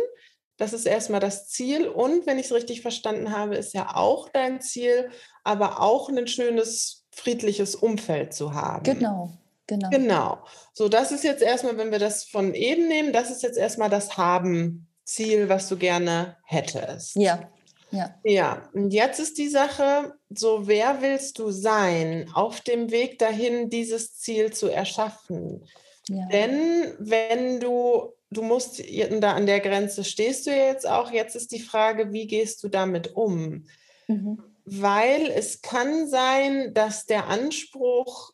Das 0.57 0.73
ist 0.73 0.85
erstmal 0.85 1.21
das 1.21 1.47
Ziel. 1.47 1.87
Und 1.87 2.25
wenn 2.27 2.37
ich 2.37 2.47
es 2.47 2.53
richtig 2.53 2.81
verstanden 2.81 3.31
habe, 3.35 3.55
ist 3.55 3.73
ja 3.73 3.95
auch 3.95 4.29
dein 4.29 4.61
Ziel, 4.61 5.09
aber 5.49 5.81
auch 5.81 6.09
ein 6.09 6.27
schönes, 6.27 7.05
friedliches 7.11 7.75
Umfeld 7.75 8.33
zu 8.33 8.53
haben. 8.53 8.83
Genau, 8.83 9.31
genau. 9.65 9.89
Genau. 9.89 10.37
So, 10.73 10.89
das 10.89 11.11
ist 11.11 11.23
jetzt 11.23 11.41
erstmal, 11.41 11.77
wenn 11.77 11.91
wir 11.91 11.97
das 11.97 12.25
von 12.25 12.53
eben 12.53 12.87
nehmen, 12.87 13.13
das 13.13 13.31
ist 13.31 13.41
jetzt 13.41 13.57
erstmal 13.57 13.89
das 13.89 14.15
Haben-Ziel, 14.15 15.49
was 15.49 15.67
du 15.67 15.77
gerne 15.77 16.37
hättest. 16.45 17.15
Ja. 17.15 17.49
Ja. 17.91 18.13
ja, 18.23 18.69
und 18.73 18.91
jetzt 18.91 19.19
ist 19.19 19.39
die 19.39 19.47
Sache, 19.47 20.13
so 20.29 20.67
wer 20.67 21.01
willst 21.01 21.39
du 21.39 21.49
sein 21.49 22.29
auf 22.35 22.61
dem 22.61 22.91
Weg 22.91 23.17
dahin, 23.17 23.71
dieses 23.71 24.15
Ziel 24.15 24.53
zu 24.53 24.67
erschaffen? 24.67 25.65
Ja. 26.07 26.27
Denn 26.27 26.93
wenn 26.99 27.59
du 27.59 28.13
du 28.31 28.43
musst 28.43 28.83
da 29.21 29.33
an 29.33 29.45
der 29.45 29.59
Grenze 29.59 30.03
stehst 30.03 30.45
du 30.47 30.51
jetzt 30.51 30.87
auch. 30.87 31.11
Jetzt 31.11 31.35
ist 31.35 31.51
die 31.51 31.59
Frage, 31.59 32.13
wie 32.13 32.27
gehst 32.27 32.63
du 32.63 32.69
damit 32.69 33.15
um? 33.15 33.65
Mhm. 34.07 34.43
Weil 34.71 35.31
es 35.31 35.61
kann 35.61 36.07
sein, 36.07 36.73
dass 36.73 37.05
der 37.05 37.27
Anspruch, 37.27 38.33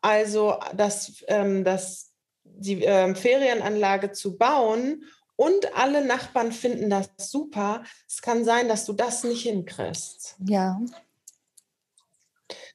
also 0.00 0.58
dass, 0.76 1.24
ähm, 1.26 1.64
dass 1.64 2.12
die 2.44 2.84
ähm, 2.84 3.16
Ferienanlage 3.16 4.12
zu 4.12 4.36
bauen 4.36 5.04
und 5.36 5.76
alle 5.76 6.04
Nachbarn 6.04 6.52
finden 6.52 6.90
das 6.90 7.10
super, 7.16 7.82
es 8.06 8.22
kann 8.22 8.44
sein, 8.44 8.68
dass 8.68 8.84
du 8.84 8.92
das 8.92 9.24
nicht 9.24 9.42
hinkriegst. 9.42 10.36
Ja. 10.46 10.80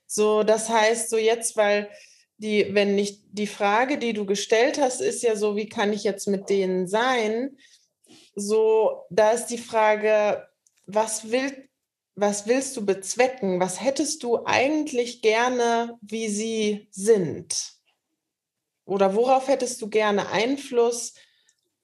So, 0.05 0.43
das 0.43 0.69
heißt, 0.69 1.09
so 1.09 1.17
jetzt, 1.17 1.55
weil 1.55 1.89
die, 2.37 2.73
wenn 2.73 2.95
nicht 2.95 3.23
die 3.31 3.47
Frage, 3.47 3.97
die 3.97 4.13
du 4.13 4.25
gestellt 4.25 4.79
hast, 4.79 5.01
ist 5.01 5.23
ja 5.23 5.35
so, 5.35 5.55
wie 5.55 5.69
kann 5.69 5.93
ich 5.93 6.03
jetzt 6.03 6.27
mit 6.27 6.49
denen 6.49 6.87
sein? 6.87 7.57
So, 8.35 9.05
da 9.09 9.31
ist 9.31 9.47
die 9.47 9.57
Frage, 9.57 10.47
was 10.85 11.31
will, 11.31 11.69
was 12.17 12.47
willst 12.47 12.75
du 12.75 12.85
bezwecken? 12.85 13.59
Was 13.59 13.79
hättest 13.79 14.23
du 14.23 14.43
eigentlich 14.45 15.21
gerne, 15.21 15.97
wie 16.01 16.27
sie 16.27 16.87
sind? 16.91 17.73
Oder 18.85 19.15
worauf 19.15 19.47
hättest 19.47 19.81
du 19.81 19.89
gerne 19.89 20.29
Einfluss 20.31 21.13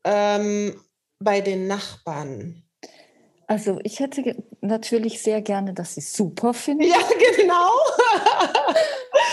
ähm, 0.04 0.82
bei 1.20 1.42
den 1.42 1.68
Nachbarn? 1.68 2.64
Also 3.46 3.80
ich 3.84 4.00
hätte 4.00 4.44
natürlich 4.62 5.22
sehr 5.22 5.42
gerne, 5.44 5.74
dass 5.74 5.96
sie 5.96 6.02
super 6.02 6.56
finden. 6.56 6.84
Ja, 6.84 6.98
genau. 7.38 7.70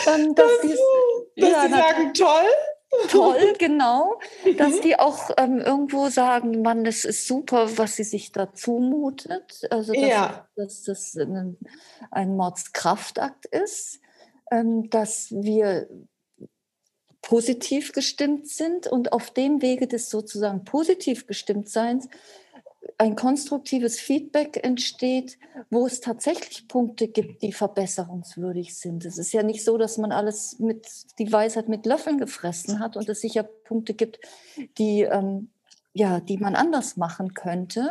Dann, 0.05 0.35
dass 0.35 0.53
das, 0.61 0.71
dass 1.37 1.51
ja, 1.51 1.67
die 1.67 1.73
sagen, 1.73 2.15
toll. 2.15 2.51
Toll, 3.09 3.55
genau. 3.59 4.18
Dass 4.57 4.76
mhm. 4.76 4.80
die 4.82 4.99
auch 4.99 5.30
ähm, 5.36 5.59
irgendwo 5.59 6.09
sagen, 6.09 6.62
Mann, 6.62 6.84
das 6.84 7.05
ist 7.05 7.26
super, 7.26 7.78
was 7.78 7.97
sie 7.97 8.05
sich 8.05 8.32
da 8.32 8.53
zumutet. 8.53 9.66
Also, 9.70 9.93
dass, 9.93 10.03
ja. 10.03 10.49
dass 10.57 10.82
das 10.82 11.16
ein, 11.16 11.57
ein 12.11 12.36
Mordskraftakt 12.36 13.47
ist, 13.47 14.01
ähm, 14.51 14.91
dass 14.91 15.30
wir 15.30 15.88
positiv 17.22 17.93
gestimmt 17.93 18.49
sind 18.49 18.86
und 18.86 19.12
auf 19.12 19.30
dem 19.30 19.62
Wege 19.62 19.86
des 19.86 20.11
sozusagen 20.11 20.64
positiv 20.64 21.26
gestimmt 21.26 21.68
Seins 21.68 22.09
ein 22.99 23.14
konstruktives 23.16 24.01
Feedback 24.01 24.64
entsteht, 24.64 25.39
wo 25.70 25.87
es 25.87 26.01
tatsächlich 26.01 26.66
Punkte 26.68 27.09
gibt, 27.09 27.43
die 27.43 27.53
verbesserungswürdig 27.53 28.76
sind. 28.76 29.05
Es 29.05 29.18
ist 29.18 29.33
ja 29.33 29.43
nicht 29.43 29.64
so, 29.64 29.76
dass 29.76 29.99
man 29.99 30.12
alles 30.12 30.59
mit 30.59 30.87
die 31.18 31.31
Weisheit 31.31 31.68
mit 31.68 31.87
Löffeln 31.87 32.18
gefressen 32.18 32.78
hat 32.78 32.97
und 32.97 33.09
es 33.09 33.20
sicher 33.20 33.43
Punkte 33.43 33.95
gibt, 33.95 34.20
die, 34.78 35.03
ähm, 35.03 35.51
ja, 35.93 36.20
die 36.20 36.39
man 36.39 36.55
anders 36.55 36.97
machen 36.97 37.35
könnte. 37.35 37.91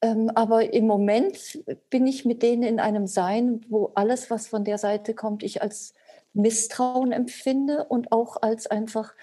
Ähm, 0.00 0.30
aber 0.34 0.72
im 0.72 0.86
Moment 0.86 1.58
bin 1.90 2.06
ich 2.06 2.24
mit 2.24 2.42
denen 2.42 2.62
in 2.62 2.80
einem 2.80 3.06
Sein, 3.06 3.64
wo 3.68 3.92
alles, 3.94 4.30
was 4.30 4.48
von 4.48 4.64
der 4.64 4.78
Seite 4.78 5.14
kommt, 5.14 5.42
ich 5.42 5.62
als 5.62 5.94
Misstrauen 6.34 7.10
empfinde 7.10 7.84
und 7.84 8.12
auch 8.12 8.40
als 8.42 8.66
einfach 8.66 9.14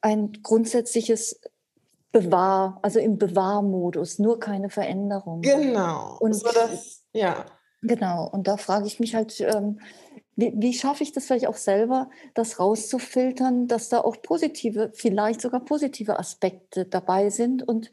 ein 0.00 0.32
grundsätzliches 0.42 1.40
Bewahr, 2.14 2.78
also 2.82 3.00
im 3.00 3.18
Bewahrmodus, 3.18 4.20
nur 4.20 4.38
keine 4.38 4.70
Veränderung. 4.70 5.40
Genau. 5.40 6.16
Und 6.20 6.32
so 6.32 6.48
das, 6.54 7.02
ja. 7.12 7.44
Genau. 7.82 8.30
Und 8.30 8.46
da 8.46 8.56
frage 8.56 8.86
ich 8.86 9.00
mich 9.00 9.16
halt, 9.16 9.40
ähm, 9.40 9.80
wie, 10.36 10.52
wie, 10.56 10.72
schaffe 10.74 11.02
ich 11.02 11.10
das 11.10 11.26
vielleicht 11.26 11.48
auch 11.48 11.56
selber, 11.56 12.08
das 12.34 12.60
rauszufiltern, 12.60 13.66
dass 13.66 13.88
da 13.88 14.00
auch 14.00 14.22
positive, 14.22 14.92
vielleicht 14.94 15.40
sogar 15.40 15.64
positive 15.64 16.16
Aspekte 16.16 16.84
dabei 16.84 17.30
sind 17.30 17.66
und 17.66 17.90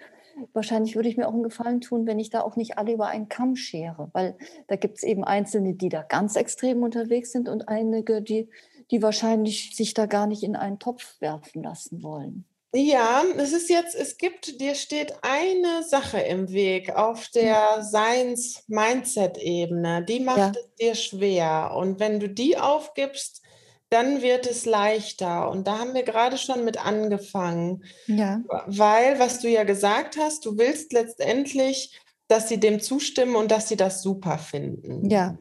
wahrscheinlich 0.54 0.96
würde 0.96 1.10
ich 1.10 1.18
mir 1.18 1.28
auch 1.28 1.34
einen 1.34 1.42
Gefallen 1.42 1.82
tun, 1.82 2.06
wenn 2.06 2.20
ich 2.20 2.30
da 2.30 2.42
auch 2.42 2.56
nicht 2.56 2.78
alle 2.78 2.94
über 2.94 3.08
einen 3.08 3.28
Kamm 3.28 3.56
schere, 3.56 4.12
weil 4.14 4.38
da 4.68 4.76
gibt 4.76 4.98
es 4.98 5.04
eben 5.04 5.24
Einzelne, 5.24 5.74
die 5.74 5.90
da 5.90 6.04
ganz 6.04 6.36
extrem 6.36 6.84
unterwegs 6.84 7.32
sind 7.32 7.50
und 7.50 7.70
einige, 7.70 8.22
die, 8.22 8.50
die 8.92 9.02
wahrscheinlich 9.02 9.76
sich 9.76 9.96
da 9.96 10.06
gar 10.06 10.28
nicht 10.28 10.44
in 10.44 10.56
einen 10.56 10.78
Topf 10.78 11.20
werfen 11.22 11.64
lassen 11.64 12.04
wollen. 12.04 12.46
Ja, 12.74 13.26
es 13.38 13.52
ist 13.52 13.70
jetzt, 13.70 13.96
es 13.96 14.16
gibt, 14.18 14.62
dir 14.62 14.76
steht 14.76 15.14
eine 15.24 15.84
Sache 15.84 16.20
im 16.20 16.52
Weg 16.52 16.96
auf 16.96 17.28
der 17.30 17.84
Seins-Mindset-Ebene, 17.84 20.06
die 20.06 20.22
macht 20.22 20.38
ja. 20.38 20.52
es 20.52 20.76
dir 20.80 20.96
schwer. 20.96 21.74
Und 21.76 22.00
wenn 22.00 22.22
du 22.22 22.30
die 22.30 22.58
aufgibst, 22.58 23.42
dann 23.90 24.22
wird 24.22 24.48
es 24.48 24.66
leichter. 24.66 25.52
Und 25.52 25.68
da 25.68 25.80
haben 25.80 25.94
wir 25.94 26.04
gerade 26.04 26.38
schon 26.38 26.64
mit 26.64 26.82
angefangen. 26.84 27.84
Ja. 28.08 28.42
Weil, 28.66 29.20
was 29.20 29.42
du 29.42 29.50
ja 29.50 29.66
gesagt 29.66 30.16
hast, 30.18 30.46
du 30.46 30.58
willst 30.58 30.94
letztendlich, 30.94 32.00
dass 32.30 32.48
sie 32.48 32.62
dem 32.62 32.80
zustimmen 32.80 33.36
und 33.36 33.52
dass 33.52 33.68
sie 33.68 33.76
das 33.76 34.02
super 34.02 34.38
finden. 34.38 35.10
Ja. 35.10 35.38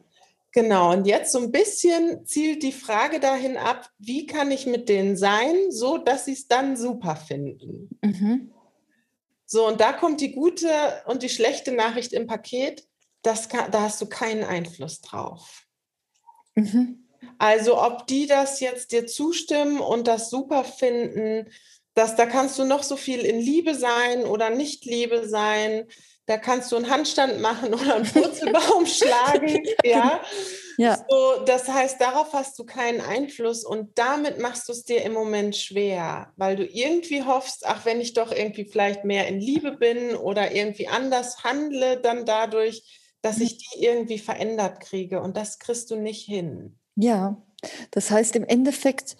Genau, 0.53 0.91
und 0.91 1.05
jetzt 1.05 1.31
so 1.31 1.39
ein 1.39 1.51
bisschen 1.51 2.25
zielt 2.25 2.61
die 2.63 2.73
Frage 2.73 3.21
dahin 3.21 3.55
ab, 3.55 3.89
wie 3.99 4.25
kann 4.25 4.51
ich 4.51 4.65
mit 4.65 4.89
denen 4.89 5.15
sein, 5.15 5.55
so 5.69 5.97
dass 5.97 6.25
sie 6.25 6.33
es 6.33 6.47
dann 6.47 6.75
super 6.75 7.15
finden. 7.15 7.89
Mhm. 8.01 8.51
So, 9.45 9.67
und 9.67 9.79
da 9.79 9.93
kommt 9.93 10.19
die 10.19 10.33
gute 10.33 10.69
und 11.05 11.23
die 11.23 11.29
schlechte 11.29 11.71
Nachricht 11.71 12.11
im 12.11 12.27
Paket, 12.27 12.85
das 13.21 13.47
kann, 13.47 13.71
da 13.71 13.81
hast 13.81 14.01
du 14.01 14.07
keinen 14.07 14.43
Einfluss 14.43 15.01
drauf. 15.01 15.65
Mhm. 16.55 17.07
Also 17.37 17.81
ob 17.81 18.07
die 18.07 18.27
das 18.27 18.59
jetzt 18.59 18.91
dir 18.91 19.07
zustimmen 19.07 19.79
und 19.79 20.07
das 20.07 20.29
super 20.29 20.63
finden, 20.63 21.49
dass 21.93 22.15
da 22.15 22.25
kannst 22.25 22.57
du 22.59 22.65
noch 22.65 22.83
so 22.83 22.95
viel 22.95 23.19
in 23.19 23.39
Liebe 23.39 23.75
sein 23.75 24.23
oder 24.23 24.49
nicht 24.49 24.85
Liebe 24.85 25.27
sein 25.27 25.87
da 26.31 26.37
kannst 26.37 26.71
du 26.71 26.77
einen 26.77 26.89
Handstand 26.89 27.41
machen 27.41 27.73
oder 27.73 27.95
einen 27.95 28.05
Purzelbaum 28.05 28.85
schlagen. 28.85 29.59
Ja. 29.83 30.21
ja. 30.77 31.05
So, 31.09 31.43
das 31.45 31.67
heißt, 31.67 31.99
darauf 31.99 32.33
hast 32.33 32.57
du 32.57 32.63
keinen 32.63 33.01
Einfluss 33.01 33.65
und 33.65 33.97
damit 33.97 34.39
machst 34.39 34.69
du 34.69 34.73
es 34.73 34.83
dir 34.83 35.03
im 35.03 35.11
Moment 35.11 35.55
schwer, 35.57 36.31
weil 36.37 36.55
du 36.55 36.65
irgendwie 36.65 37.23
hoffst, 37.23 37.65
ach, 37.65 37.85
wenn 37.85 37.99
ich 37.99 38.13
doch 38.13 38.31
irgendwie 38.31 38.65
vielleicht 38.65 39.03
mehr 39.03 39.27
in 39.27 39.39
Liebe 39.39 39.73
bin 39.73 40.15
oder 40.15 40.53
irgendwie 40.53 40.87
anders 40.87 41.43
handle, 41.43 41.99
dann 41.99 42.25
dadurch, 42.25 42.83
dass 43.21 43.39
ich 43.39 43.57
die 43.57 43.83
irgendwie 43.83 44.19
verändert 44.19 44.79
kriege 44.79 45.21
und 45.21 45.35
das 45.35 45.59
kriegst 45.59 45.91
du 45.91 45.95
nicht 45.95 46.25
hin. 46.25 46.77
Ja, 46.95 47.41
Das 47.91 48.11
heißt, 48.11 48.35
im 48.35 48.45
Endeffekt 48.45 49.17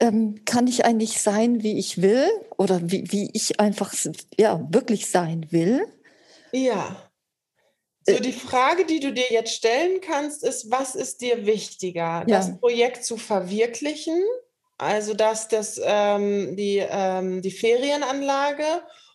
ähm, 0.00 0.44
kann 0.44 0.66
ich 0.66 0.84
eigentlich 0.84 1.20
sein, 1.20 1.62
wie 1.62 1.78
ich 1.78 2.02
will 2.02 2.28
oder 2.56 2.80
wie, 2.82 3.10
wie 3.10 3.30
ich 3.32 3.58
einfach 3.58 3.94
ja, 4.38 4.66
wirklich 4.70 5.10
sein 5.10 5.46
will. 5.50 5.86
Ja. 6.54 6.96
So, 8.06 8.14
äh, 8.14 8.20
die 8.20 8.32
Frage, 8.32 8.86
die 8.86 9.00
du 9.00 9.12
dir 9.12 9.30
jetzt 9.30 9.54
stellen 9.54 10.00
kannst, 10.00 10.44
ist, 10.44 10.70
was 10.70 10.94
ist 10.94 11.20
dir 11.20 11.46
wichtiger? 11.46 12.02
Ja. 12.02 12.24
Das 12.26 12.58
Projekt 12.58 13.04
zu 13.04 13.16
verwirklichen, 13.16 14.22
also 14.78 15.14
dass 15.14 15.48
das 15.48 15.80
ähm, 15.82 16.56
die, 16.56 16.78
ähm, 16.78 17.42
die 17.42 17.50
Ferienanlage 17.50 18.64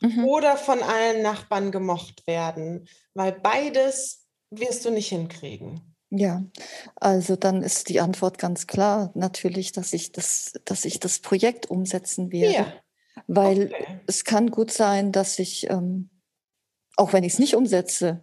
mhm. 0.02 0.26
oder 0.26 0.58
von 0.58 0.82
allen 0.82 1.22
Nachbarn 1.22 1.72
gemocht 1.72 2.26
werden, 2.28 2.88
weil 3.14 3.34
beides 3.34 4.26
wirst 4.50 4.86
du 4.86 4.90
nicht 4.90 5.10
hinkriegen. 5.10 5.96
Ja, 6.12 6.44
also 6.96 7.36
dann 7.36 7.62
ist 7.62 7.90
die 7.90 8.00
Antwort 8.00 8.40
ganz 8.40 8.66
klar 8.66 9.12
natürlich, 9.14 9.72
dass 9.74 9.94
ich 9.94 10.12
das, 10.12 10.54
dass 10.66 10.86
ich 10.86 11.00
das 11.00 11.20
Projekt 11.20 11.70
umsetzen 11.70 12.32
werde. 12.32 12.54
Ja. 12.54 12.74
Weil 13.28 13.66
okay. 13.66 14.00
es 14.08 14.24
kann 14.24 14.50
gut 14.50 14.72
sein, 14.72 15.12
dass 15.12 15.38
ich, 15.38 15.70
ähm, 15.70 16.10
auch 17.00 17.14
wenn 17.14 17.24
ich 17.24 17.34
es 17.34 17.40
nicht 17.40 17.56
umsetze, 17.56 18.22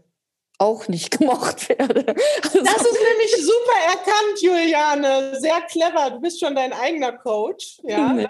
auch 0.59 0.89
nicht 0.89 1.11
gemocht 1.19 1.69
werde. 1.69 2.07
Also 2.43 2.63
das 2.63 2.77
ist 2.77 2.99
nämlich 3.11 3.37
super 3.37 3.79
erkannt, 3.89 4.41
Juliane. 4.41 5.41
Sehr 5.41 5.61
clever. 5.63 6.11
Du 6.11 6.21
bist 6.21 6.41
schon 6.41 6.55
dein 6.55 6.73
eigener 6.73 7.13
Coach. 7.13 7.81
Ja? 7.83 8.13
Nee, 8.13 8.29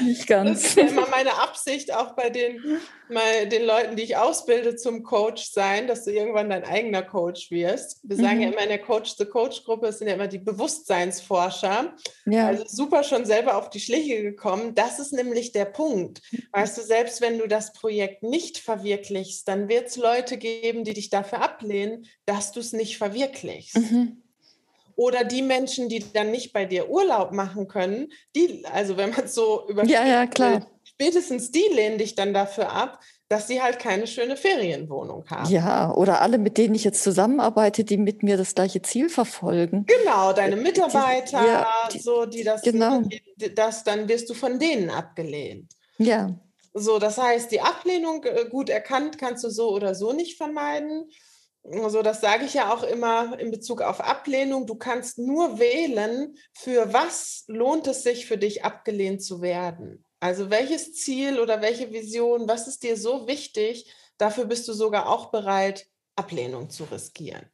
nicht 0.00 0.26
ganz. 0.26 0.62
Das 0.62 0.70
ist 0.70 0.76
ja 0.76 0.84
immer 0.84 1.08
meine 1.08 1.34
Absicht, 1.34 1.92
auch 1.92 2.12
bei 2.12 2.30
den, 2.30 2.80
bei 3.12 3.44
den 3.46 3.64
Leuten, 3.64 3.96
die 3.96 4.02
ich 4.02 4.16
ausbilde 4.16 4.76
zum 4.76 5.02
Coach 5.02 5.50
sein, 5.50 5.86
dass 5.86 6.04
du 6.04 6.12
irgendwann 6.12 6.50
dein 6.50 6.64
eigener 6.64 7.02
Coach 7.02 7.50
wirst. 7.50 8.00
Wir 8.02 8.16
sagen 8.16 8.36
mhm. 8.36 8.42
ja 8.42 8.48
immer 8.50 8.62
in 8.62 8.68
der 8.68 8.82
Coach-the-Coach-Gruppe, 8.82 9.88
es 9.88 9.98
sind 9.98 10.08
ja 10.08 10.14
immer 10.14 10.28
die 10.28 10.38
Bewusstseinsforscher. 10.38 11.94
Ja. 12.26 12.46
Also 12.46 12.64
super 12.66 13.02
schon 13.02 13.24
selber 13.24 13.56
auf 13.56 13.70
die 13.70 13.80
Schliche 13.80 14.22
gekommen. 14.22 14.74
Das 14.74 14.98
ist 14.98 15.12
nämlich 15.12 15.52
der 15.52 15.66
Punkt. 15.66 16.22
Weißt 16.52 16.78
du, 16.78 16.82
selbst 16.82 17.20
wenn 17.20 17.38
du 17.38 17.46
das 17.46 17.72
Projekt 17.72 18.22
nicht 18.22 18.58
verwirklichst, 18.58 19.46
dann 19.46 19.68
wird 19.68 19.88
es 19.88 19.96
Leute 19.96 20.36
geben, 20.36 20.84
die 20.84 20.94
dich 20.94 21.10
dafür 21.10 21.42
ablehnen, 21.42 22.06
dass 22.26 22.52
du 22.52 22.60
es 22.60 22.72
nicht 22.72 22.98
verwirklichst. 22.98 23.76
Mhm. 23.76 24.22
Oder 25.00 25.24
die 25.24 25.40
Menschen, 25.40 25.88
die 25.88 26.04
dann 26.12 26.30
nicht 26.30 26.52
bei 26.52 26.66
dir 26.66 26.90
Urlaub 26.90 27.32
machen 27.32 27.68
können, 27.68 28.12
die, 28.36 28.66
also 28.70 28.98
wenn 28.98 29.10
man 29.10 29.24
es 29.24 29.34
so 29.34 29.66
überspielt, 29.66 29.98
ja, 29.98 30.06
ja, 30.06 30.26
klar. 30.26 30.66
Spätestens 31.00 31.50
die 31.50 31.64
lehnen 31.72 31.96
dich 31.96 32.14
dann 32.14 32.34
dafür 32.34 32.72
ab, 32.72 33.00
dass 33.28 33.46
sie 33.46 33.62
halt 33.62 33.78
keine 33.78 34.06
schöne 34.06 34.36
Ferienwohnung 34.36 35.24
haben. 35.30 35.50
Ja, 35.50 35.94
oder 35.94 36.20
alle, 36.20 36.36
mit 36.36 36.58
denen 36.58 36.74
ich 36.74 36.84
jetzt 36.84 37.02
zusammenarbeite, 37.02 37.84
die 37.84 37.96
mit 37.96 38.22
mir 38.22 38.36
das 38.36 38.54
gleiche 38.54 38.82
Ziel 38.82 39.08
verfolgen. 39.08 39.86
Genau, 39.86 40.34
deine 40.34 40.56
Mitarbeiter, 40.56 41.40
die, 41.40 41.46
ja, 41.46 41.88
die, 41.94 41.98
so, 42.00 42.26
die 42.26 42.44
das, 42.44 42.60
genau. 42.60 43.02
das, 43.54 43.82
dann 43.84 44.08
wirst 44.08 44.28
du 44.28 44.34
von 44.34 44.58
denen 44.58 44.90
abgelehnt. 44.90 45.72
Ja. 45.96 46.38
So, 46.74 46.98
das 46.98 47.16
heißt, 47.16 47.50
die 47.50 47.62
Ablehnung 47.62 48.22
äh, 48.24 48.44
gut 48.50 48.68
erkannt 48.68 49.16
kannst 49.16 49.42
du 49.42 49.48
so 49.48 49.70
oder 49.70 49.94
so 49.94 50.12
nicht 50.12 50.36
vermeiden. 50.36 51.10
Also 51.82 52.02
das 52.02 52.20
sage 52.20 52.44
ich 52.44 52.54
ja 52.54 52.74
auch 52.74 52.82
immer 52.82 53.38
in 53.38 53.50
Bezug 53.50 53.80
auf 53.80 54.00
Ablehnung. 54.00 54.66
Du 54.66 54.74
kannst 54.74 55.18
nur 55.18 55.58
wählen, 55.58 56.36
für 56.52 56.92
was 56.92 57.44
lohnt 57.46 57.86
es 57.86 58.02
sich 58.02 58.26
für 58.26 58.38
dich 58.38 58.64
abgelehnt 58.64 59.22
zu 59.22 59.40
werden. 59.40 60.04
Also 60.20 60.50
welches 60.50 60.94
Ziel 60.94 61.40
oder 61.40 61.62
welche 61.62 61.90
Vision, 61.92 62.46
was 62.46 62.68
ist 62.68 62.82
dir 62.82 62.96
so 62.96 63.26
wichtig, 63.26 63.90
dafür 64.18 64.44
bist 64.44 64.68
du 64.68 64.74
sogar 64.74 65.08
auch 65.08 65.30
bereit, 65.30 65.86
Ablehnung 66.14 66.68
zu 66.68 66.84
riskieren. 66.84 67.46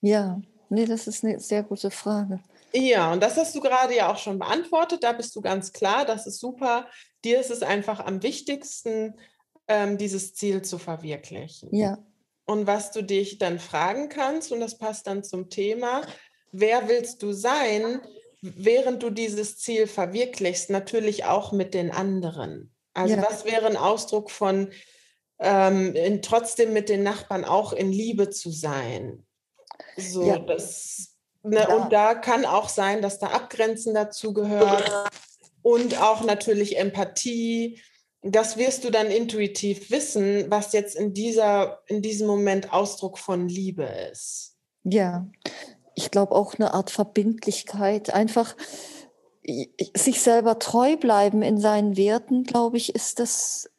Ja, 0.00 0.40
nee, 0.70 0.86
das 0.86 1.06
ist 1.06 1.24
eine 1.24 1.38
sehr 1.38 1.62
gute 1.62 1.90
Frage. 1.90 2.40
Ja, 2.72 3.12
und 3.12 3.22
das 3.22 3.36
hast 3.36 3.54
du 3.54 3.60
gerade 3.60 3.94
ja 3.94 4.10
auch 4.10 4.18
schon 4.18 4.38
beantwortet. 4.38 5.02
Da 5.02 5.12
bist 5.12 5.34
du 5.36 5.40
ganz 5.40 5.72
klar, 5.72 6.04
das 6.04 6.26
ist 6.26 6.40
super. 6.40 6.88
Dir 7.24 7.40
ist 7.40 7.50
es 7.50 7.62
einfach 7.62 8.00
am 8.00 8.22
wichtigsten, 8.22 9.14
ähm, 9.68 9.98
dieses 9.98 10.34
Ziel 10.34 10.62
zu 10.62 10.78
verwirklichen. 10.78 11.74
Ja. 11.74 11.98
Und 12.44 12.66
was 12.66 12.92
du 12.92 13.02
dich 13.02 13.38
dann 13.38 13.58
fragen 13.58 14.08
kannst, 14.08 14.52
und 14.52 14.60
das 14.60 14.78
passt 14.78 15.06
dann 15.06 15.24
zum 15.24 15.50
Thema, 15.50 16.02
wer 16.52 16.88
willst 16.88 17.22
du 17.22 17.32
sein, 17.32 18.00
während 18.40 19.02
du 19.02 19.10
dieses 19.10 19.58
Ziel 19.58 19.86
verwirklichst, 19.86 20.70
natürlich 20.70 21.24
auch 21.24 21.52
mit 21.52 21.74
den 21.74 21.90
anderen. 21.90 22.74
Also 22.94 23.16
ja. 23.16 23.26
was 23.28 23.44
wäre 23.44 23.66
ein 23.66 23.76
Ausdruck 23.76 24.30
von 24.30 24.70
ähm, 25.38 25.94
in, 25.94 26.22
trotzdem 26.22 26.72
mit 26.72 26.88
den 26.88 27.02
Nachbarn 27.02 27.44
auch 27.44 27.72
in 27.72 27.92
Liebe 27.92 28.30
zu 28.30 28.50
sein? 28.50 29.26
So, 29.96 30.24
ja. 30.24 30.38
das, 30.38 31.16
ne, 31.42 31.60
ja. 31.60 31.74
Und 31.74 31.92
da 31.92 32.14
kann 32.14 32.44
auch 32.44 32.68
sein, 32.68 33.02
dass 33.02 33.18
da 33.18 33.28
Abgrenzen 33.28 33.94
dazu 33.94 34.32
gehört 34.32 34.90
und 35.62 36.00
auch 36.00 36.22
natürlich 36.22 36.78
Empathie 36.78 37.80
das 38.22 38.56
wirst 38.56 38.84
du 38.84 38.90
dann 38.90 39.06
intuitiv 39.08 39.90
wissen, 39.90 40.50
was 40.50 40.72
jetzt 40.72 40.96
in, 40.96 41.14
dieser, 41.14 41.82
in 41.86 42.02
diesem 42.02 42.26
Moment 42.26 42.72
Ausdruck 42.72 43.18
von 43.18 43.48
Liebe 43.48 43.84
ist. 44.12 44.56
Ja, 44.82 45.28
ich 45.96 46.10
glaube 46.10 46.34
auch 46.34 46.54
eine 46.54 46.74
Art 46.74 46.90
Verbindlichkeit, 46.90 48.14
einfach 48.14 48.54
sich 49.96 50.20
selber 50.20 50.58
treu 50.58 50.96
bleiben 50.96 51.42
in 51.42 51.58
seinen 51.58 51.96
Werten, 51.96 52.44
glaube 52.44 52.76
ich, 52.76 52.94
ist 52.94 53.18
das 53.18 53.70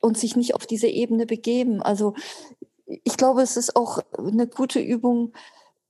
und 0.00 0.18
sich 0.18 0.36
nicht 0.36 0.54
auf 0.54 0.66
diese 0.66 0.88
Ebene 0.88 1.26
begeben. 1.26 1.80
Also 1.80 2.14
ich 2.86 3.16
glaube, 3.16 3.42
es 3.42 3.56
ist 3.56 3.74
auch 3.74 4.00
eine 4.18 4.46
gute 4.46 4.80
Übung, 4.80 5.32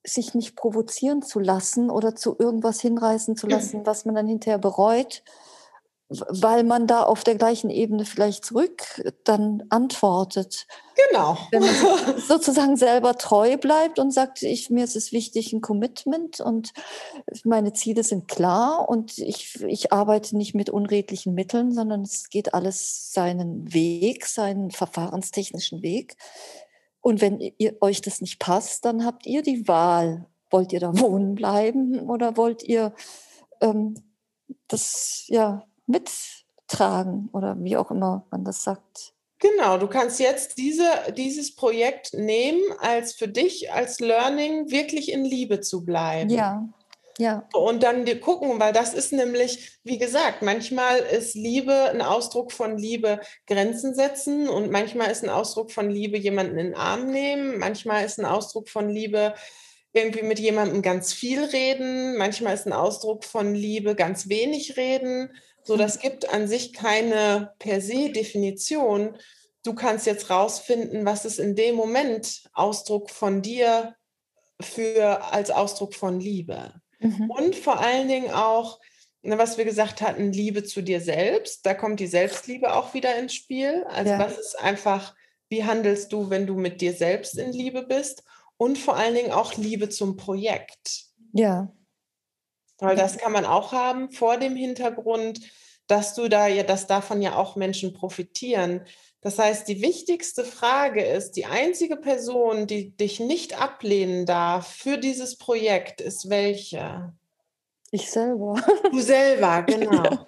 sich 0.07 0.35
nicht 0.35 0.55
provozieren 0.55 1.23
zu 1.23 1.41
lassen 1.41 1.91
oder 1.91 2.15
zu 2.15 2.37
irgendwas 2.39 2.81
hinreißen 2.81 3.37
zu 3.37 3.47
lassen, 3.49 3.85
was 3.85 4.05
man 4.05 4.15
dann 4.15 4.29
hinterher 4.29 4.59
bereut, 4.59 5.25
weil 6.09 6.65
man 6.65 6.87
da 6.87 7.03
auf 7.03 7.25
der 7.25 7.35
gleichen 7.35 7.71
Ebene 7.71 8.05
vielleicht 8.05 8.45
zurück 8.45 9.03
dann 9.25 9.63
antwortet. 9.71 10.67
Genau. 11.09 11.39
Wenn 11.51 11.63
man 11.63 12.19
sozusagen 12.29 12.77
selber 12.77 13.17
treu 13.17 13.57
bleibt 13.57 13.99
und 13.99 14.11
sagt, 14.11 14.43
ich, 14.43 14.69
mir 14.69 14.85
ist 14.85 14.97
es 14.97 15.13
wichtig, 15.13 15.53
ein 15.53 15.63
Commitment 15.63 16.41
und 16.41 16.73
meine 17.45 17.73
Ziele 17.73 18.05
sind 18.05 18.29
klar 18.29 18.89
und 18.89 19.19
ich, 19.19 19.63
ich 19.65 19.93
arbeite 19.93 20.37
nicht 20.37 20.55
mit 20.55 20.69
unredlichen 20.69 21.35
Mitteln, 21.35 21.73
sondern 21.73 22.03
es 22.03 22.29
geht 22.29 22.53
alles 22.53 23.13
seinen 23.13 23.73
Weg, 23.73 24.27
seinen 24.27 24.71
verfahrenstechnischen 24.71 25.83
Weg. 25.83 26.17
Und 27.01 27.21
wenn 27.21 27.41
ihr, 27.41 27.77
euch 27.81 28.03
das 28.03 28.21
nicht 28.21 28.39
passt, 28.39 28.85
dann 28.85 29.05
habt 29.05 29.27
ihr 29.27 29.43
die 29.43 29.67
Wahl. 29.67 30.27
Wollt 30.51 30.73
ihr 30.73 30.81
da 30.81 30.93
wohnen 31.01 31.35
bleiben 31.35 31.99
oder 32.11 32.37
wollt 32.37 32.63
ihr 32.63 32.95
ähm, 33.61 33.95
das, 34.69 35.25
ja, 35.29 35.65
mittragen 35.87 37.29
oder 37.33 37.57
wie 37.59 37.77
auch 37.77 37.91
immer 37.91 38.27
man 38.31 38.45
das 38.45 38.65
sagt. 38.65 39.15
Genau, 39.39 39.77
du 39.77 39.89
kannst 39.89 40.21
jetzt 40.21 40.57
diese, 40.57 40.89
dieses 41.17 41.55
Projekt 41.55 42.15
nehmen, 42.15 42.63
als 42.79 43.15
für 43.15 43.29
dich 43.29 43.73
als 43.73 44.01
Learning 44.01 44.71
wirklich 44.71 45.13
in 45.13 45.25
Liebe 45.25 45.61
zu 45.61 45.85
bleiben. 45.85 46.31
Ja. 46.31 46.67
Ja. 47.19 47.49
Und 47.53 47.83
dann 47.83 48.05
dir 48.05 48.19
gucken, 48.19 48.59
weil 48.59 48.73
das 48.73 48.93
ist 48.93 49.13
nämlich, 49.13 49.79
wie 49.85 49.99
gesagt, 49.99 50.43
manchmal 50.43 50.99
ist 50.99 51.35
Liebe 51.35 51.91
ein 51.91 52.03
Ausdruck 52.03 52.51
von 52.51 52.77
Liebe 52.77 53.21
Grenzen 53.47 53.95
setzen 53.95 54.49
und 54.49 54.71
manchmal 54.71 55.11
ist 55.11 55.23
ein 55.23 55.31
Ausdruck 55.31 55.71
von 55.71 55.91
Liebe 55.91 56.19
jemanden 56.19 56.59
in 56.59 56.67
den 56.69 56.75
Arm 56.75 57.07
nehmen, 57.11 57.59
manchmal 57.59 58.05
ist 58.05 58.19
ein 58.19 58.25
Ausdruck 58.25 58.69
von 58.69 58.89
Liebe 58.89 59.35
irgendwie 59.93 60.23
mit 60.23 60.41
jemandem 60.41 60.83
ganz 60.83 61.13
viel 61.13 61.45
reden, 61.45 62.17
manchmal 62.19 62.55
ist 62.55 62.67
ein 62.67 62.73
Ausdruck 62.73 63.25
von 63.25 63.55
Liebe 63.55 63.95
ganz 63.95 64.29
wenig 64.29 64.77
reden. 64.77 65.31
So, 65.65 65.77
das 65.77 65.99
gibt 65.99 66.29
an 66.33 66.47
sich 66.47 66.73
keine 66.73 67.55
per 67.59 67.81
se 67.81 68.11
Definition. 68.11 69.17
Du 69.63 69.75
kannst 69.75 70.07
jetzt 70.07 70.29
rausfinden, 70.29 71.07
was 71.07 71.25
ist 71.25 71.39
in 71.39 71.57
dem 71.57 71.75
Moment 71.75 72.45
Ausdruck 72.53 73.11
von 73.11 73.41
dir 73.41 73.97
für 74.61 75.33
als 75.33 75.51
Ausdruck 75.51 75.95
von 75.95 76.21
Liebe. 76.21 76.75
Mhm. 77.01 77.31
Und 77.31 77.57
vor 77.57 77.81
allen 77.81 78.09
Dingen 78.09 78.31
auch, 78.31 78.79
ne, 79.23 79.39
was 79.39 79.59
wir 79.59 79.65
gesagt 79.65 80.03
hatten, 80.03 80.33
Liebe 80.33 80.65
zu 80.65 80.83
dir 80.83 81.01
selbst. 81.01 81.65
Da 81.65 81.75
kommt 81.75 81.99
die 81.99 82.07
Selbstliebe 82.07 82.75
auch 82.75 82.95
wieder 82.95 83.17
ins 83.17 83.35
Spiel. 83.35 83.85
Also 83.89 84.13
ja. 84.13 84.19
was 84.19 84.39
ist 84.39 84.59
einfach, 84.59 85.15
wie 85.49 85.65
handelst 85.65 86.13
du, 86.13 86.31
wenn 86.31 86.47
du 86.47 86.55
mit 86.55 86.81
dir 86.83 86.93
selbst 86.93 87.39
in 87.39 87.53
Liebe 87.53 87.83
bist? 87.83 88.23
Und 88.57 88.79
vor 88.79 88.97
allen 88.97 89.15
Dingen 89.15 89.33
auch 89.33 89.57
Liebe 89.57 89.89
zum 89.89 90.17
Projekt. 90.17 91.07
Ja. 91.33 91.73
Weil 92.85 92.97
das 92.97 93.19
kann 93.19 93.33
man 93.33 93.45
auch 93.45 93.73
haben 93.73 94.11
vor 94.11 94.37
dem 94.37 94.57
Hintergrund, 94.57 95.41
dass 95.87 96.15
du 96.15 96.29
da 96.29 96.47
ja, 96.47 96.63
dass 96.63 96.87
davon 96.87 97.23
ja 97.23 97.37
auch 97.37 97.57
Menschen 97.57 97.93
profitieren. 97.93 98.83
Das 99.21 99.39
heißt, 99.39 99.67
die 99.69 99.81
wichtigste 99.81 100.45
Frage 100.45 101.03
ist, 101.03 101.33
die 101.33 101.47
einzige 101.47 101.97
Person, 101.97 102.67
die 102.67 102.95
dich 102.95 103.21
nicht 103.21 103.61
ablehnen 103.61 104.27
darf 104.27 104.67
für 104.69 104.99
dieses 104.99 105.39
Projekt, 105.39 106.03
ist 106.03 106.29
welche? 106.29 107.15
Ich 107.91 108.11
selber. 108.11 108.57
Du 108.91 109.01
selber, 109.01 109.63
genau. 109.67 110.27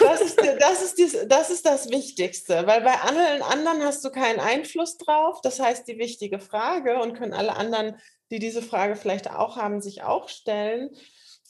Das 0.00 0.20
ist, 0.20 0.40
das, 0.60 0.82
ist 0.82 0.98
dies, 0.98 1.16
das 1.26 1.50
ist 1.50 1.66
das 1.66 1.90
Wichtigste, 1.90 2.66
weil 2.66 2.82
bei 2.82 2.94
allen 3.00 3.42
anderen 3.42 3.82
hast 3.82 4.04
du 4.04 4.10
keinen 4.10 4.40
Einfluss 4.40 4.96
drauf. 4.96 5.40
Das 5.42 5.60
heißt, 5.60 5.86
die 5.86 5.98
wichtige 5.98 6.38
Frage 6.38 7.00
und 7.00 7.14
können 7.14 7.34
alle 7.34 7.56
anderen, 7.56 7.96
die 8.30 8.38
diese 8.38 8.62
Frage 8.62 8.96
vielleicht 8.96 9.30
auch 9.30 9.56
haben, 9.56 9.82
sich 9.82 10.02
auch 10.02 10.28
stellen. 10.28 10.90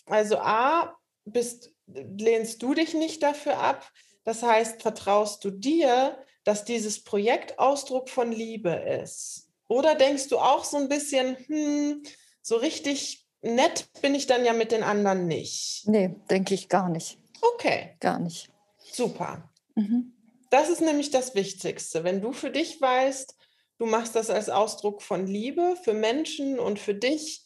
Also 0.06 0.38
A, 0.38 0.96
bist, 1.24 1.72
lehnst 1.86 2.62
du 2.62 2.74
dich 2.74 2.94
nicht 2.94 3.22
dafür 3.22 3.58
ab. 3.58 3.90
Das 4.24 4.42
heißt, 4.42 4.82
vertraust 4.82 5.44
du 5.44 5.50
dir, 5.50 6.18
dass 6.44 6.64
dieses 6.64 7.02
Projekt 7.02 7.58
Ausdruck 7.58 8.08
von 8.08 8.32
Liebe 8.32 8.70
ist? 8.70 9.48
Oder 9.68 9.94
denkst 9.94 10.28
du 10.28 10.38
auch 10.38 10.64
so 10.64 10.76
ein 10.76 10.88
bisschen, 10.88 11.36
hm, 11.46 12.02
so 12.42 12.56
richtig 12.56 13.26
nett 13.40 13.88
bin 14.00 14.14
ich 14.14 14.26
dann 14.26 14.44
ja 14.44 14.52
mit 14.52 14.72
den 14.72 14.82
anderen 14.82 15.26
nicht? 15.26 15.84
Nee, 15.86 16.14
denke 16.30 16.54
ich 16.54 16.68
gar 16.68 16.88
nicht. 16.88 17.18
Okay. 17.40 17.96
Gar 18.00 18.20
nicht. 18.20 18.50
Super. 18.92 19.50
Mhm. 19.74 20.12
Das 20.50 20.68
ist 20.68 20.82
nämlich 20.82 21.10
das 21.10 21.34
Wichtigste. 21.34 22.04
Wenn 22.04 22.20
du 22.20 22.32
für 22.32 22.50
dich 22.50 22.80
weißt, 22.80 23.36
du 23.78 23.86
machst 23.86 24.14
das 24.14 24.30
als 24.30 24.50
Ausdruck 24.50 25.02
von 25.02 25.26
Liebe 25.26 25.76
für 25.82 25.94
Menschen 25.94 26.58
und 26.58 26.78
für 26.78 26.94
dich, 26.94 27.44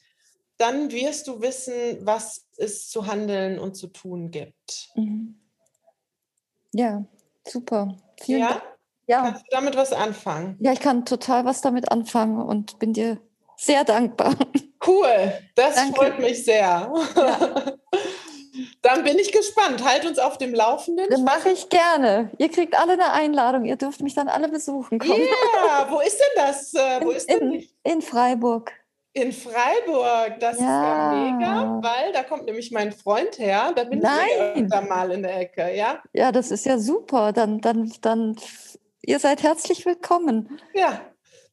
dann 0.59 0.91
wirst 0.91 1.27
du 1.29 1.41
wissen, 1.41 1.75
was 2.01 2.47
es 2.57 2.89
zu 2.89 3.07
handeln 3.07 3.59
und 3.59 3.77
zu 3.77 3.89
tun 3.89 4.31
gibt. 4.31 4.89
Mhm. 4.95 5.39
Ja, 6.73 7.05
super. 7.47 7.97
Vielen 8.21 8.41
ja? 8.41 8.49
Dank. 8.49 8.63
Ja. 9.09 9.23
Kannst 9.23 9.43
du 9.43 9.47
damit 9.51 9.77
was 9.77 9.93
anfangen? 9.93 10.57
Ja, 10.61 10.73
ich 10.73 10.81
kann 10.81 11.05
total 11.05 11.45
was 11.45 11.61
damit 11.61 11.93
anfangen 11.93 12.43
und 12.43 12.79
bin 12.79 12.93
dir 12.93 13.21
sehr 13.57 13.85
dankbar. 13.85 14.35
Cool, 14.87 15.33
das 15.55 15.77
Danke. 15.77 15.97
freut 15.97 16.19
mich 16.19 16.45
sehr. 16.45 16.93
Ja. 17.17 17.73
Dann 18.83 19.05
bin 19.05 19.19
ich 19.19 19.33
gespannt. 19.33 19.85
Halt 19.85 20.07
uns 20.07 20.19
auf 20.19 20.39
dem 20.39 20.55
Laufenden. 20.55 21.07
Das 21.11 21.21
mache 21.21 21.51
ich 21.51 21.69
gerne. 21.69 22.31
Ihr 22.39 22.49
kriegt 22.49 22.79
alle 22.79 22.93
eine 22.93 23.13
Einladung. 23.13 23.65
Ihr 23.65 23.77
dürft 23.77 24.01
mich 24.01 24.15
dann 24.15 24.29
alle 24.29 24.49
besuchen. 24.49 25.01
Ja, 25.03 25.15
yeah. 25.15 25.87
wo 25.91 26.01
ist 26.01 26.19
denn 26.19 26.45
das? 26.45 26.73
Äh, 26.73 27.01
wo 27.03 27.11
in, 27.11 27.17
ist 27.17 27.29
denn? 27.29 27.53
In, 27.53 27.69
in 27.85 28.03
Freiburg. 28.03 28.73
In 29.17 29.33
Freiburg, 29.33 30.39
das 30.41 30.61
ja. 30.61 30.61
ist 30.61 30.61
ja 30.61 31.13
mega, 31.15 31.81
weil 31.83 32.13
da 32.13 32.23
kommt 32.23 32.45
nämlich 32.45 32.71
mein 32.71 32.93
Freund 32.93 33.39
her. 33.39 33.73
Da 33.75 33.85
bin 33.85 34.01
Nein. 34.01 34.27
ich 34.55 34.67
da 34.69 34.83
mal 34.83 35.11
in 35.11 35.23
der 35.23 35.41
Ecke, 35.41 35.75
ja? 35.75 36.03
Ja, 36.13 36.31
das 36.33 36.51
ist 36.51 36.67
ja 36.67 36.77
super. 36.77 37.33
Dann, 37.33 37.63
dann, 37.63 37.91
dann, 38.03 38.37
ihr 39.01 39.19
seid 39.19 39.43
herzlich 39.43 39.87
willkommen. 39.87 40.61
Ja, 40.75 41.01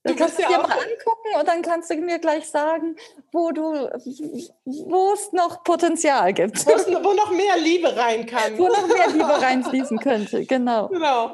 Du 0.05 0.13
kannst 0.17 0.37
ja 0.37 0.49
dir 0.49 0.57
mal 0.57 0.65
angucken 0.65 1.39
und 1.39 1.47
dann 1.47 1.61
kannst 1.61 1.89
du 1.89 1.95
mir 1.95 2.19
gleich 2.19 2.49
sagen, 2.49 2.97
wo 3.31 3.51
du, 3.51 3.61
wo 3.63 5.13
es 5.13 5.31
noch 5.31 5.63
Potenzial 5.63 6.33
gibt. 6.33 6.65
Wo 6.65 7.13
noch 7.13 7.31
mehr 7.31 7.57
Liebe 7.57 7.95
rein 7.95 8.25
kann. 8.25 8.57
Wo 8.57 8.67
noch 8.67 8.85
mehr 8.85 9.07
Liebe 9.07 9.41
reinfließen 9.41 9.99
könnte, 9.99 10.45
genau. 10.45 10.89
Genau. 10.89 11.33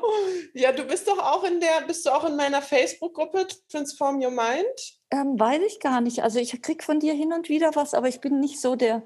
Ja, 0.54 0.72
du 0.72 0.84
bist 0.84 1.08
doch 1.08 1.18
auch 1.18 1.44
in 1.46 1.60
der, 1.60 1.82
bist 1.88 2.06
du 2.06 2.12
auch 2.12 2.26
in 2.26 2.36
meiner 2.36 2.62
Facebook-Gruppe 2.62 3.48
Transform 3.72 4.22
Your 4.22 4.30
Mind? 4.30 4.99
Ähm, 5.12 5.40
weiß 5.40 5.62
ich 5.68 5.80
gar 5.80 6.02
nicht. 6.02 6.24
Also 6.24 6.40
ich 6.40 6.62
kriege 6.62 6.84
von 6.84 7.00
dir 7.00 7.14
hin 7.14 7.34
und 7.34 7.50
wieder 7.50 7.72
was, 7.76 7.94
aber 7.94 8.08
ich 8.08 8.22
bin 8.22 8.40
nicht 8.40 8.62
so 8.62 8.76
der. 8.76 9.04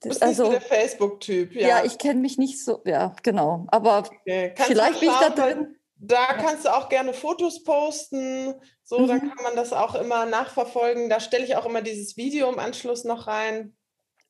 Du 0.00 0.08
bist 0.08 0.22
also, 0.22 0.44
nicht 0.44 0.52
so 0.52 0.58
der 0.58 0.78
Facebook-Typ, 0.78 1.54
ja. 1.54 1.68
Ja, 1.68 1.84
ich 1.84 1.98
kenne 1.98 2.20
mich 2.20 2.38
nicht 2.38 2.62
so, 2.62 2.80
ja, 2.84 3.14
genau. 3.22 3.66
Aber 3.68 3.98
okay. 3.98 4.54
vielleicht 4.56 5.00
bin 5.00 5.10
ich 5.10 5.16
da 5.16 5.30
drin. 5.30 5.76
Da 5.96 6.34
kannst 6.34 6.66
du 6.66 6.74
auch 6.74 6.88
gerne 6.88 7.14
Fotos 7.14 7.62
posten. 7.62 8.54
So, 8.82 8.98
mhm. 8.98 9.08
dann 9.08 9.20
kann 9.20 9.42
man 9.42 9.56
das 9.56 9.72
auch 9.72 9.94
immer 9.94 10.26
nachverfolgen. 10.26 11.08
Da 11.08 11.20
stelle 11.20 11.44
ich 11.44 11.56
auch 11.56 11.64
immer 11.66 11.80
dieses 11.80 12.16
Video 12.16 12.50
im 12.50 12.58
Anschluss 12.58 13.04
noch 13.04 13.26
rein. 13.26 13.74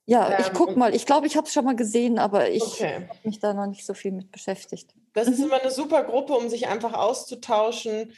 Ja, 0.07 0.31
ähm, 0.31 0.37
ich 0.41 0.53
gucke 0.53 0.79
mal. 0.79 0.95
Ich 0.95 1.07
glaube, 1.07 1.27
ich 1.27 1.37
habe 1.37 1.47
es 1.47 1.53
schon 1.53 1.65
mal 1.65 1.77
gesehen, 1.77 2.19
aber 2.19 2.51
ich 2.51 2.62
okay. 2.62 3.07
habe 3.09 3.19
mich 3.25 3.41
da 3.41 3.55
noch 3.55 3.67
nicht 3.67 3.87
so 3.87 3.95
viel 3.95 4.12
mit 4.12 4.31
beschäftigt. 4.31 4.95
Das 5.15 5.27
mhm. 5.27 5.33
ist 5.33 5.41
immer 5.41 5.61
eine 5.61 5.71
super 5.71 6.05
Gruppe, 6.05 6.35
um 6.35 6.49
sich 6.49 6.69
einfach 6.69 6.93
auszutauschen, 6.93 8.12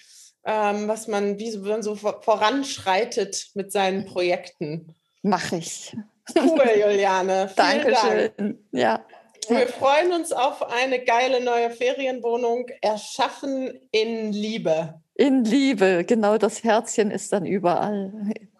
ähm, 0.46 0.86
was 0.86 1.08
man, 1.08 1.38
wie 1.38 1.56
man 1.58 1.82
so 1.82 1.96
voranschreitet 1.96 3.50
mit 3.54 3.72
seinen 3.72 4.06
Projekten. 4.06 4.94
Mache 5.22 5.56
ich. 5.56 5.94
Cool, 6.34 6.70
Juliane. 6.80 7.50
Dankeschön. 7.56 8.30
Dank. 8.36 8.58
Ja. 8.70 9.04
Wir 9.48 9.68
freuen 9.68 10.12
uns 10.12 10.32
auf 10.32 10.62
eine 10.70 11.04
geile 11.04 11.42
neue 11.42 11.70
Ferienwohnung, 11.70 12.66
erschaffen 12.80 13.78
in 13.90 14.32
Liebe. 14.32 15.00
In 15.14 15.44
Liebe, 15.44 16.04
genau, 16.04 16.36
das 16.36 16.64
Herzchen 16.64 17.10
ist 17.10 17.32
dann 17.32 17.46
überall. 17.46 18.12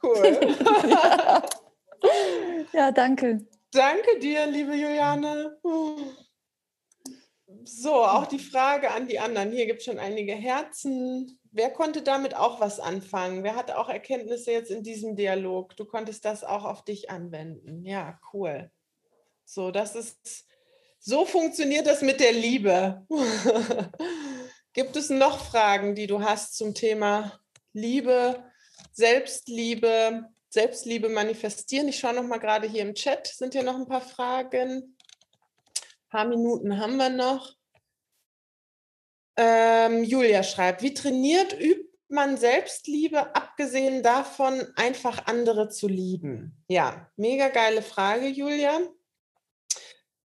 Cool. 0.03 0.57
ja. 0.89 1.43
ja, 2.73 2.93
danke. 2.93 3.45
Danke 3.73 4.19
dir, 4.21 4.47
liebe 4.47 4.75
Juliane. 4.75 5.59
So, 7.65 8.05
auch 8.05 8.27
die 8.27 8.39
Frage 8.39 8.91
an 8.91 9.09
die 9.09 9.19
anderen. 9.19 9.51
Hier 9.51 9.67
gibt 9.67 9.81
es 9.81 9.87
schon 9.87 9.99
einige 9.99 10.35
Herzen. 10.35 11.39
Wer 11.57 11.71
konnte 11.71 12.03
damit 12.03 12.37
auch 12.37 12.61
was 12.61 12.81
anfangen? 12.81 13.43
Wer 13.43 13.57
hat 13.57 13.71
auch 13.71 13.89
Erkenntnisse 13.89 14.53
jetzt 14.53 14.71
in 14.71 14.83
diesem 14.83 15.17
Dialog? 15.17 15.75
Du 15.75 15.87
konntest 15.87 16.27
das 16.27 16.45
auch 16.45 16.67
auf 16.67 16.85
dich 16.85 17.09
anwenden. 17.09 17.83
Ja, 17.87 18.21
cool. 18.35 18.71
So, 19.47 19.71
das 19.71 19.97
ist 19.97 20.45
so 20.99 21.25
funktioniert 21.25 21.87
das 21.87 22.03
mit 22.03 22.21
der 22.21 22.33
Liebe. 22.33 23.07
Gibt 24.75 24.97
es 24.97 25.09
noch 25.09 25.43
Fragen, 25.47 25.95
die 25.95 26.07
du 26.07 26.21
hast 26.21 26.59
zum 26.59 26.75
Thema 26.75 27.41
Liebe, 27.73 28.45
Selbstliebe, 28.93 30.27
Selbstliebe 30.51 31.09
manifestieren? 31.09 31.89
Ich 31.89 31.99
schaue 31.99 32.17
noch 32.17 32.25
mal 32.25 32.37
gerade 32.37 32.69
hier 32.69 32.83
im 32.83 32.95
Chat. 32.95 33.29
Sind 33.29 33.55
hier 33.55 33.63
noch 33.63 33.77
ein 33.77 33.89
paar 33.89 34.03
Fragen? 34.03 34.61
Ein 34.61 36.09
paar 36.11 36.27
Minuten 36.27 36.79
haben 36.79 36.99
wir 36.99 37.09
noch. 37.09 37.56
Ähm, 39.37 40.03
Julia 40.03 40.43
schreibt, 40.43 40.83
wie 40.83 40.95
trainiert 40.95 41.53
übt 41.53 41.91
man 42.09 42.37
Selbstliebe, 42.37 43.35
abgesehen 43.35 44.03
davon, 44.03 44.67
einfach 44.77 45.27
andere 45.27 45.69
zu 45.69 45.89
lieben? 45.89 46.57
Ja, 46.69 47.11
mega 47.17 47.49
geile 47.49 47.83
Frage, 47.83 48.27
Julia. 48.27 48.81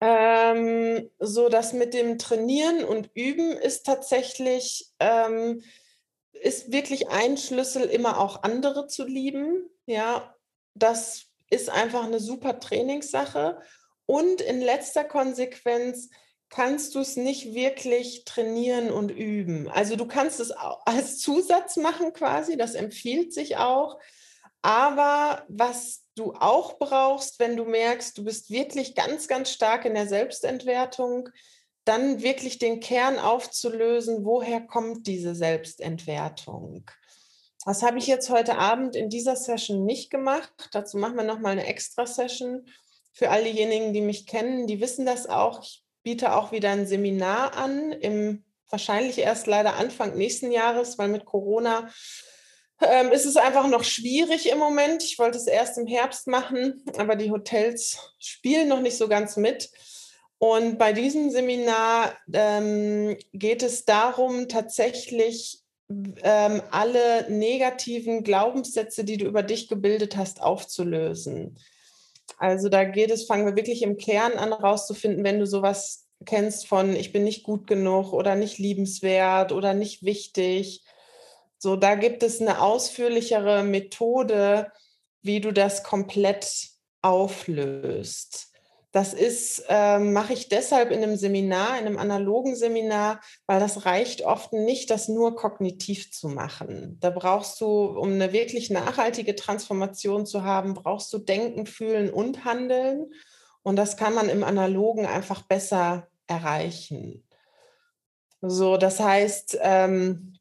Ähm, 0.00 1.10
so 1.18 1.48
das 1.48 1.72
mit 1.72 1.94
dem 1.94 2.18
Trainieren 2.18 2.84
und 2.84 3.10
Üben 3.14 3.52
ist 3.52 3.84
tatsächlich, 3.84 4.92
ähm, 5.00 5.62
ist 6.32 6.70
wirklich 6.70 7.08
ein 7.08 7.36
Schlüssel, 7.36 7.84
immer 7.84 8.20
auch 8.20 8.42
andere 8.42 8.86
zu 8.86 9.04
lieben. 9.04 9.68
Ja, 9.86 10.36
das 10.74 11.26
ist 11.50 11.70
einfach 11.70 12.04
eine 12.04 12.20
super 12.20 12.60
Trainingssache. 12.60 13.60
Und 14.06 14.40
in 14.40 14.60
letzter 14.60 15.04
Konsequenz 15.04 16.10
kannst 16.50 16.94
du 16.94 17.00
es 17.00 17.16
nicht 17.16 17.54
wirklich 17.54 18.24
trainieren 18.24 18.90
und 18.90 19.10
üben. 19.10 19.68
Also 19.68 19.96
du 19.96 20.06
kannst 20.06 20.40
es 20.40 20.50
als 20.84 21.18
Zusatz 21.18 21.76
machen 21.76 22.12
quasi, 22.12 22.56
das 22.56 22.74
empfiehlt 22.74 23.32
sich 23.32 23.56
auch. 23.56 23.98
Aber 24.62 25.44
was 25.48 26.04
du 26.16 26.32
auch 26.34 26.78
brauchst, 26.78 27.38
wenn 27.38 27.56
du 27.56 27.64
merkst, 27.64 28.18
du 28.18 28.24
bist 28.24 28.50
wirklich 28.50 28.94
ganz, 28.94 29.28
ganz 29.28 29.52
stark 29.52 29.84
in 29.84 29.94
der 29.94 30.08
Selbstentwertung, 30.08 31.28
dann 31.84 32.22
wirklich 32.22 32.58
den 32.58 32.80
Kern 32.80 33.18
aufzulösen, 33.18 34.24
woher 34.24 34.60
kommt 34.60 35.06
diese 35.06 35.34
Selbstentwertung. 35.34 36.90
Das 37.64 37.82
habe 37.82 37.98
ich 37.98 38.06
jetzt 38.06 38.30
heute 38.30 38.58
Abend 38.58 38.94
in 38.94 39.08
dieser 39.10 39.36
Session 39.36 39.84
nicht 39.84 40.10
gemacht. 40.10 40.68
Dazu 40.72 40.98
machen 40.98 41.16
wir 41.16 41.24
nochmal 41.24 41.52
eine 41.52 41.66
Extra-Session. 41.66 42.66
Für 43.12 43.30
all 43.30 43.44
diejenigen, 43.44 43.92
die 43.92 44.00
mich 44.00 44.26
kennen, 44.26 44.66
die 44.66 44.80
wissen 44.80 45.06
das 45.06 45.26
auch. 45.26 45.62
Ich 45.62 45.82
biete 46.08 46.34
auch 46.34 46.52
wieder 46.52 46.70
ein 46.70 46.86
Seminar 46.86 47.54
an, 47.54 47.92
im 47.92 48.42
wahrscheinlich 48.70 49.18
erst 49.18 49.46
leider 49.46 49.74
Anfang 49.74 50.16
nächsten 50.16 50.50
Jahres, 50.50 50.96
weil 50.96 51.08
mit 51.08 51.26
Corona 51.26 51.90
ähm, 52.80 53.12
ist 53.12 53.26
es 53.26 53.36
einfach 53.36 53.68
noch 53.68 53.84
schwierig 53.84 54.48
im 54.50 54.56
Moment. 54.56 55.02
Ich 55.02 55.18
wollte 55.18 55.36
es 55.36 55.46
erst 55.46 55.76
im 55.76 55.86
Herbst 55.86 56.26
machen, 56.26 56.82
aber 56.96 57.14
die 57.14 57.30
Hotels 57.30 58.14
spielen 58.18 58.68
noch 58.68 58.80
nicht 58.80 58.96
so 58.96 59.06
ganz 59.06 59.36
mit. 59.36 59.68
Und 60.38 60.78
bei 60.78 60.94
diesem 60.94 61.30
Seminar 61.30 62.16
ähm, 62.32 63.18
geht 63.34 63.62
es 63.62 63.84
darum, 63.84 64.48
tatsächlich 64.48 65.60
ähm, 65.90 66.62
alle 66.70 67.30
negativen 67.30 68.24
Glaubenssätze, 68.24 69.04
die 69.04 69.18
du 69.18 69.26
über 69.26 69.42
dich 69.42 69.68
gebildet 69.68 70.16
hast, 70.16 70.40
aufzulösen. 70.40 71.58
Also 72.36 72.68
da 72.68 72.84
geht 72.84 73.10
es, 73.10 73.24
fangen 73.24 73.46
wir 73.46 73.56
wirklich 73.56 73.82
im 73.82 73.96
Kern 73.96 74.32
an, 74.32 74.52
rauszufinden, 74.52 75.24
wenn 75.24 75.38
du 75.38 75.46
sowas 75.46 76.06
kennst 76.24 76.66
von 76.66 76.96
ich 76.96 77.12
bin 77.12 77.24
nicht 77.24 77.44
gut 77.44 77.66
genug 77.66 78.12
oder 78.12 78.34
nicht 78.34 78.58
liebenswert 78.58 79.52
oder 79.52 79.72
nicht 79.72 80.02
wichtig 80.02 80.84
so, 81.58 81.74
da 81.74 81.96
gibt 81.96 82.22
es 82.22 82.40
eine 82.40 82.60
ausführlichere 82.60 83.64
Methode, 83.64 84.70
wie 85.22 85.40
du 85.40 85.52
das 85.52 85.82
komplett 85.82 86.68
auflöst. 87.02 88.52
Das 88.90 89.12
ist, 89.12 89.64
äh, 89.68 89.98
mache 89.98 90.32
ich 90.32 90.48
deshalb 90.48 90.90
in 90.90 91.02
einem 91.02 91.16
Seminar, 91.16 91.78
in 91.78 91.86
einem 91.86 91.98
analogen 91.98 92.56
Seminar, 92.56 93.20
weil 93.46 93.60
das 93.60 93.84
reicht 93.84 94.22
oft 94.22 94.54
nicht, 94.54 94.88
das 94.90 95.08
nur 95.08 95.36
kognitiv 95.36 96.10
zu 96.10 96.28
machen. 96.28 96.96
Da 97.00 97.10
brauchst 97.10 97.60
du, 97.60 97.66
um 97.66 98.12
eine 98.12 98.32
wirklich 98.32 98.70
nachhaltige 98.70 99.36
Transformation 99.36 100.24
zu 100.24 100.42
haben, 100.42 100.72
brauchst 100.72 101.12
du 101.12 101.18
Denken, 101.18 101.66
Fühlen 101.66 102.10
und 102.10 102.46
Handeln. 102.46 103.12
Und 103.62 103.76
das 103.76 103.98
kann 103.98 104.14
man 104.14 104.30
im 104.30 104.42
Analogen 104.42 105.04
einfach 105.04 105.42
besser 105.42 106.08
erreichen. 106.26 107.24
So, 108.40 108.78
das 108.78 109.00
heißt, 109.00 109.58
ähm, 109.60 110.37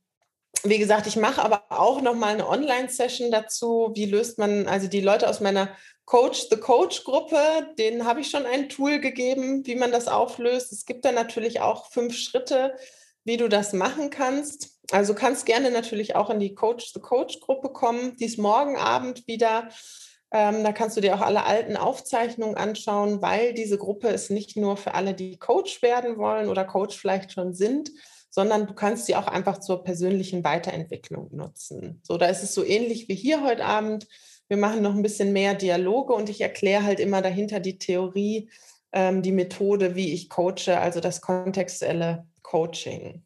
wie 0.70 0.78
gesagt, 0.78 1.08
ich 1.08 1.16
mache 1.16 1.44
aber 1.44 1.66
auch 1.70 2.02
noch 2.02 2.16
mal 2.16 2.34
eine 2.34 2.48
Online-Session 2.48 3.32
dazu. 3.32 3.92
Wie 3.96 4.06
löst 4.06 4.38
man, 4.38 4.68
also 4.68 4.88
die 4.88 5.02
Leute 5.02 5.30
aus 5.30 5.40
meiner 5.40 5.70
Coach 6.06 6.48
the 6.50 6.58
Coach 6.58 7.04
Gruppe, 7.04 7.40
den 7.78 8.06
habe 8.06 8.22
ich 8.22 8.30
schon 8.30 8.46
ein 8.46 8.70
Tool 8.70 9.00
gegeben, 9.00 9.66
wie 9.66 9.76
man 9.76 9.92
das 9.92 10.08
auflöst. 10.08 10.72
Es 10.72 10.86
gibt 10.86 11.04
da 11.04 11.12
natürlich 11.12 11.60
auch 11.60 11.92
fünf 11.92 12.16
Schritte, 12.16 12.76
wie 13.26 13.38
du 13.38 13.50
das 13.50 13.74
machen 13.74 14.10
kannst. 14.10 14.80
Also 14.92 15.14
kannst 15.14 15.46
gerne 15.46 15.70
natürlich 15.70 16.16
auch 16.16 16.30
in 16.30 16.40
die 16.40 16.56
Coach 16.56 16.94
the 16.94 17.02
Coach 17.02 17.42
Gruppe 17.42 17.70
kommen. 17.70 18.16
Die 18.16 18.26
ist 18.26 18.38
morgen 18.38 18.78
Abend 18.78 19.28
wieder. 19.28 19.68
Ähm, 20.32 20.64
da 20.64 20.72
kannst 20.72 20.96
du 20.96 21.02
dir 21.02 21.16
auch 21.16 21.22
alle 21.22 21.46
alten 21.46 21.76
Aufzeichnungen 21.76 22.56
anschauen, 22.56 23.22
weil 23.22 23.54
diese 23.54 23.78
Gruppe 23.78 24.08
ist 24.08 24.32
nicht 24.32 24.56
nur 24.56 24.78
für 24.78 24.94
alle, 24.94 25.14
die 25.14 25.38
Coach 25.38 25.82
werden 25.82 26.18
wollen 26.18 26.50
oder 26.50 26.66
Coach 26.66 26.98
vielleicht 26.98 27.34
schon 27.34 27.54
sind, 27.54 27.92
sondern 28.38 28.68
du 28.68 28.76
kannst 28.76 29.08
sie 29.08 29.16
auch 29.16 29.26
einfach 29.26 29.58
zur 29.58 29.84
persönlichen 29.84 30.44
Weiterentwicklung 30.44 31.36
nutzen. 31.36 32.00
So, 32.04 32.20
da 32.20 32.28
ist 32.28 32.44
es 32.44 32.54
so 32.54 32.64
ähnlich 32.64 33.10
wie 33.10 33.16
hier 33.16 33.44
heute 33.44 33.66
Abend. 33.66 34.08
Wir 34.48 34.58
machen 34.58 34.84
noch 34.84 34.94
ein 34.94 35.02
bisschen 35.02 35.34
mehr 35.34 35.56
Dialoge 35.56 36.14
und 36.14 36.30
ich 36.30 36.42
erkläre 36.42 36.84
halt 36.84 37.00
immer 37.00 37.24
dahinter 37.24 37.60
die 37.60 37.80
Theorie, 37.80 38.52
ähm, 38.92 39.24
die 39.24 39.32
Methode, 39.32 39.96
wie 39.96 40.14
ich 40.14 40.30
coache, 40.30 40.78
also 40.80 41.00
das 41.00 41.22
kontextuelle 41.22 42.28
Coaching. 42.44 43.26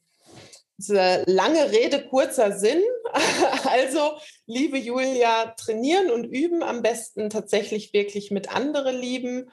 Lange 0.77 1.71
Rede, 1.73 2.07
kurzer 2.07 2.57
Sinn. 2.57 2.81
Also, 3.69 4.13
liebe 4.45 4.77
Julia, 4.77 5.53
trainieren 5.57 6.09
und 6.09 6.23
üben 6.23 6.63
am 6.63 6.81
besten 6.81 7.29
tatsächlich 7.29 7.91
wirklich 7.91 8.31
mit 8.31 8.55
anderen 8.55 8.95
lieben. 8.95 9.51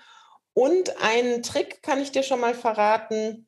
Und 0.55 1.03
einen 1.03 1.43
Trick 1.43 1.83
kann 1.83 2.01
ich 2.01 2.13
dir 2.13 2.23
schon 2.23 2.39
mal 2.41 2.55
verraten, 2.55 3.48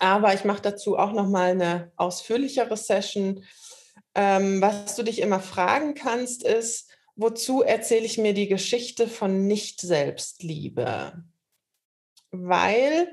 aber 0.00 0.34
ich 0.34 0.44
mache 0.44 0.62
dazu 0.62 0.96
auch 0.96 1.12
noch 1.12 1.28
mal 1.28 1.50
eine 1.50 1.92
ausführlichere 1.96 2.76
Session. 2.76 3.44
Ähm, 4.14 4.60
was 4.60 4.96
du 4.96 5.02
dich 5.02 5.20
immer 5.20 5.40
fragen 5.40 5.94
kannst, 5.94 6.42
ist, 6.44 6.90
wozu 7.16 7.62
erzähle 7.62 8.04
ich 8.04 8.18
mir 8.18 8.34
die 8.34 8.48
Geschichte 8.48 9.08
von 9.08 9.46
Nicht-Selbstliebe? 9.46 11.24
Weil 12.30 13.12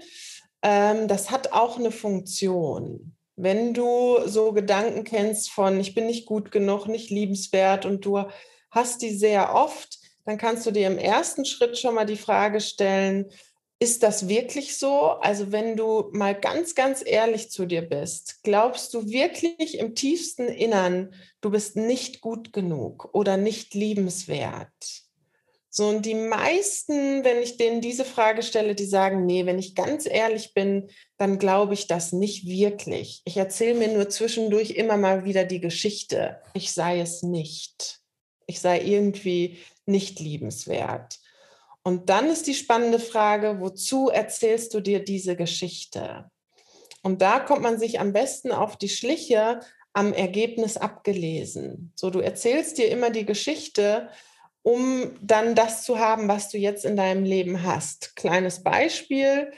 ähm, 0.62 1.08
das 1.08 1.32
hat 1.32 1.54
auch 1.54 1.78
eine 1.78 1.92
Funktion. 1.92 3.16
Wenn 3.36 3.74
du 3.74 4.18
so 4.26 4.52
Gedanken 4.52 5.06
kennst 5.06 5.52
von, 5.52 5.80
ich 5.80 5.96
bin 5.96 6.06
nicht 6.06 6.26
gut 6.26 6.52
genug, 6.52 6.88
nicht 6.88 7.10
liebenswert 7.10 7.86
und 7.86 8.04
du 8.06 8.26
hast 8.70 9.02
die 9.02 9.16
sehr 9.16 9.56
oft, 9.56 9.98
dann 10.26 10.38
kannst 10.38 10.66
du 10.66 10.72
dir 10.72 10.88
im 10.88 10.98
ersten 10.98 11.46
Schritt 11.46 11.78
schon 11.78 11.96
mal 11.96 12.06
die 12.06 12.18
Frage 12.18 12.60
stellen, 12.60 13.32
ist 13.80 14.04
das 14.04 14.28
wirklich 14.28 14.78
so? 14.78 15.12
Also 15.22 15.54
wenn 15.54 15.78
du 15.78 16.10
mal 16.12 16.36
ganz, 16.36 16.76
ganz 16.76 17.02
ehrlich 17.06 17.50
zu 17.50 17.66
dir 17.66 17.82
bist, 17.82 18.44
glaubst 18.44 18.94
du 18.94 19.08
wirklich 19.08 19.80
im 19.80 19.96
tiefsten 19.96 20.50
Innern, 20.50 21.14
du 21.40 21.50
bist 21.50 21.78
nicht 21.78 22.20
gut 22.20 22.52
genug 22.52 23.10
oder 23.14 23.38
nicht 23.38 23.74
liebenswert? 23.74 25.08
So, 25.72 25.88
und 25.88 26.06
die 26.06 26.16
meisten, 26.16 27.24
wenn 27.24 27.42
ich 27.42 27.56
denen 27.56 27.80
diese 27.80 28.04
Frage 28.04 28.42
stelle, 28.42 28.76
die 28.76 28.86
sagen, 28.86 29.26
nee, 29.26 29.46
wenn 29.46 29.60
ich 29.60 29.76
ganz 29.76 30.08
ehrlich 30.08 30.54
bin, 30.54 30.90
dann 31.18 31.38
glaube 31.38 31.76
ich 31.76 31.88
das 31.88 32.12
nicht 32.12 32.48
wirklich. 32.48 33.22
Ich 33.24 33.38
erzähle 33.38 33.76
mir 33.76 33.88
nur 33.88 34.10
zwischendurch 34.10 34.72
immer 34.72 34.98
mal 34.98 35.26
wieder 35.26 35.46
die 35.46 35.62
Geschichte. 35.62 36.42
Ich 36.54 36.74
sei 36.74 37.00
es 37.00 37.22
nicht. 37.22 38.00
Ich 38.48 38.60
sei 38.60 38.82
irgendwie 38.82 39.60
nicht 39.86 40.20
liebenswert. 40.20 41.19
Und 41.90 42.08
dann 42.12 42.30
ist 42.30 42.46
die 42.46 42.54
spannende 42.54 43.00
Frage, 43.00 43.62
wozu 43.62 44.10
erzählst 44.10 44.76
du 44.76 44.80
dir 44.80 45.04
diese 45.04 45.36
Geschichte? 45.36 46.30
Und 47.02 47.24
da 47.24 47.40
kommt 47.40 47.64
man 47.64 47.80
sich 47.80 48.00
am 48.00 48.14
besten 48.14 48.52
auf 48.52 48.78
die 48.78 48.90
Schliche 48.90 49.62
am 49.94 50.14
Ergebnis 50.14 50.78
abgelesen. 50.78 51.92
So, 51.96 52.12
du 52.12 52.20
erzählst 52.20 52.78
dir 52.78 52.90
immer 52.92 53.10
die 53.10 53.26
Geschichte, 53.26 54.08
um 54.62 55.18
dann 55.20 55.56
das 55.56 55.82
zu 55.82 55.98
haben, 55.98 56.28
was 56.28 56.50
du 56.50 56.60
jetzt 56.60 56.86
in 56.86 56.96
deinem 56.96 57.24
Leben 57.24 57.64
hast. 57.64 58.16
Kleines 58.16 58.62
Beispiel. 58.62 59.52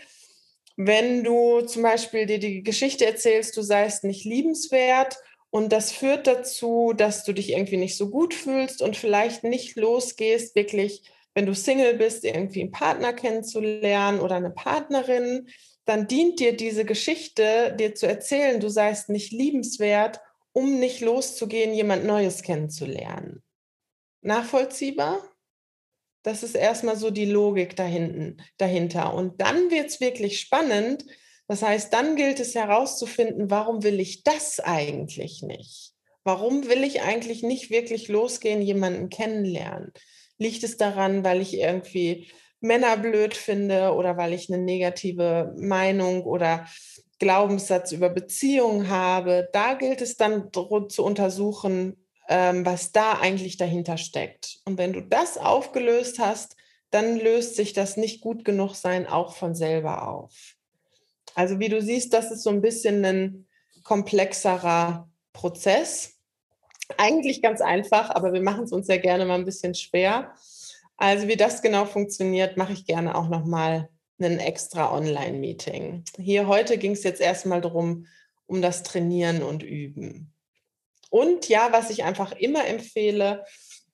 Wenn 0.77 1.25
du 1.25 1.59
zum 1.59 1.83
Beispiel 1.83 2.27
dir 2.27 2.39
die 2.39 2.63
Geschichte 2.63 3.05
erzählst, 3.05 3.57
du 3.57 3.61
seist 3.61 4.05
nicht 4.05 4.23
liebenswert 4.23 5.17
und 5.49 5.73
das 5.73 5.91
führt 5.91 6.27
dazu, 6.27 6.93
dass 6.95 7.25
du 7.25 7.33
dich 7.33 7.49
irgendwie 7.49 7.75
nicht 7.75 7.97
so 7.97 8.09
gut 8.09 8.33
fühlst 8.33 8.81
und 8.81 8.95
vielleicht 8.95 9.43
nicht 9.43 9.75
losgehst, 9.75 10.55
wirklich 10.55 11.03
wenn 11.33 11.45
du 11.45 11.55
Single 11.55 11.95
bist, 11.95 12.23
irgendwie 12.23 12.61
einen 12.61 12.71
Partner 12.71 13.13
kennenzulernen 13.13 14.19
oder 14.19 14.35
eine 14.35 14.51
Partnerin, 14.51 15.47
dann 15.85 16.07
dient 16.07 16.39
dir 16.39 16.55
diese 16.55 16.85
Geschichte, 16.85 17.75
dir 17.77 17.95
zu 17.95 18.07
erzählen, 18.07 18.59
du 18.59 18.69
seist 18.69 19.09
nicht 19.09 19.31
liebenswert, 19.31 20.19
um 20.53 20.79
nicht 20.79 21.01
loszugehen, 21.01 21.73
jemand 21.73 22.05
Neues 22.05 22.43
kennenzulernen. 22.43 23.41
Nachvollziehbar? 24.21 25.21
Das 26.23 26.43
ist 26.43 26.55
erstmal 26.55 26.97
so 26.97 27.09
die 27.09 27.25
Logik 27.25 27.75
dahinten, 27.75 28.41
dahinter. 28.57 29.13
Und 29.13 29.41
dann 29.41 29.71
wird 29.71 29.87
es 29.87 29.99
wirklich 29.99 30.39
spannend. 30.39 31.05
Das 31.47 31.63
heißt, 31.63 31.91
dann 31.91 32.15
gilt 32.15 32.39
es 32.39 32.53
herauszufinden, 32.53 33.49
warum 33.49 33.83
will 33.83 33.99
ich 33.99 34.23
das 34.23 34.59
eigentlich 34.59 35.41
nicht? 35.41 35.93
Warum 36.23 36.67
will 36.67 36.83
ich 36.83 37.01
eigentlich 37.01 37.41
nicht 37.41 37.71
wirklich 37.71 38.07
losgehen, 38.07 38.61
jemanden 38.61 39.09
kennenlernen? 39.09 39.91
Liegt 40.41 40.63
es 40.63 40.75
daran, 40.75 41.23
weil 41.23 41.39
ich 41.39 41.55
irgendwie 41.55 42.27
Männer 42.61 42.97
blöd 42.97 43.35
finde 43.35 43.93
oder 43.93 44.17
weil 44.17 44.33
ich 44.33 44.51
eine 44.51 44.59
negative 44.59 45.53
Meinung 45.55 46.23
oder 46.23 46.65
Glaubenssatz 47.19 47.91
über 47.91 48.09
Beziehungen 48.09 48.89
habe? 48.89 49.49
Da 49.53 49.75
gilt 49.75 50.01
es 50.01 50.17
dann 50.17 50.49
zu 50.51 51.03
untersuchen, 51.03 51.95
ähm, 52.27 52.65
was 52.65 52.91
da 52.91 53.19
eigentlich 53.19 53.57
dahinter 53.57 53.97
steckt. 53.97 54.61
Und 54.65 54.79
wenn 54.79 54.93
du 54.93 55.01
das 55.01 55.37
aufgelöst 55.37 56.17
hast, 56.17 56.55
dann 56.89 57.19
löst 57.19 57.55
sich 57.55 57.73
das 57.73 57.95
nicht 57.95 58.19
gut 58.21 58.43
genug 58.43 58.73
sein 58.73 59.05
auch 59.05 59.35
von 59.35 59.53
selber 59.53 60.07
auf. 60.07 60.55
Also 61.35 61.59
wie 61.59 61.69
du 61.69 61.83
siehst, 61.83 62.13
das 62.13 62.31
ist 62.31 62.41
so 62.41 62.49
ein 62.49 62.61
bisschen 62.61 63.05
ein 63.05 63.47
komplexerer 63.83 65.07
Prozess 65.33 66.10
eigentlich 66.97 67.41
ganz 67.41 67.61
einfach, 67.61 68.09
aber 68.09 68.33
wir 68.33 68.41
machen 68.41 68.65
es 68.65 68.71
uns 68.71 68.87
sehr 68.87 68.99
gerne 68.99 69.25
mal 69.25 69.35
ein 69.35 69.45
bisschen 69.45 69.75
schwer. 69.75 70.33
Also 70.97 71.27
wie 71.27 71.35
das 71.35 71.61
genau 71.61 71.85
funktioniert, 71.85 72.57
mache 72.57 72.73
ich 72.73 72.85
gerne 72.85 73.15
auch 73.15 73.27
noch 73.27 73.45
mal 73.45 73.89
ein 74.19 74.39
extra 74.39 74.93
Online-Meeting. 74.95 76.03
Hier 76.17 76.47
heute 76.47 76.77
ging 76.77 76.91
es 76.91 77.03
jetzt 77.03 77.21
erstmal 77.21 77.61
darum, 77.61 78.05
um 78.45 78.61
das 78.61 78.83
Trainieren 78.83 79.41
und 79.41 79.63
Üben. 79.63 80.31
Und 81.09 81.49
ja, 81.49 81.69
was 81.71 81.89
ich 81.89 82.03
einfach 82.03 82.31
immer 82.33 82.67
empfehle, 82.67 83.45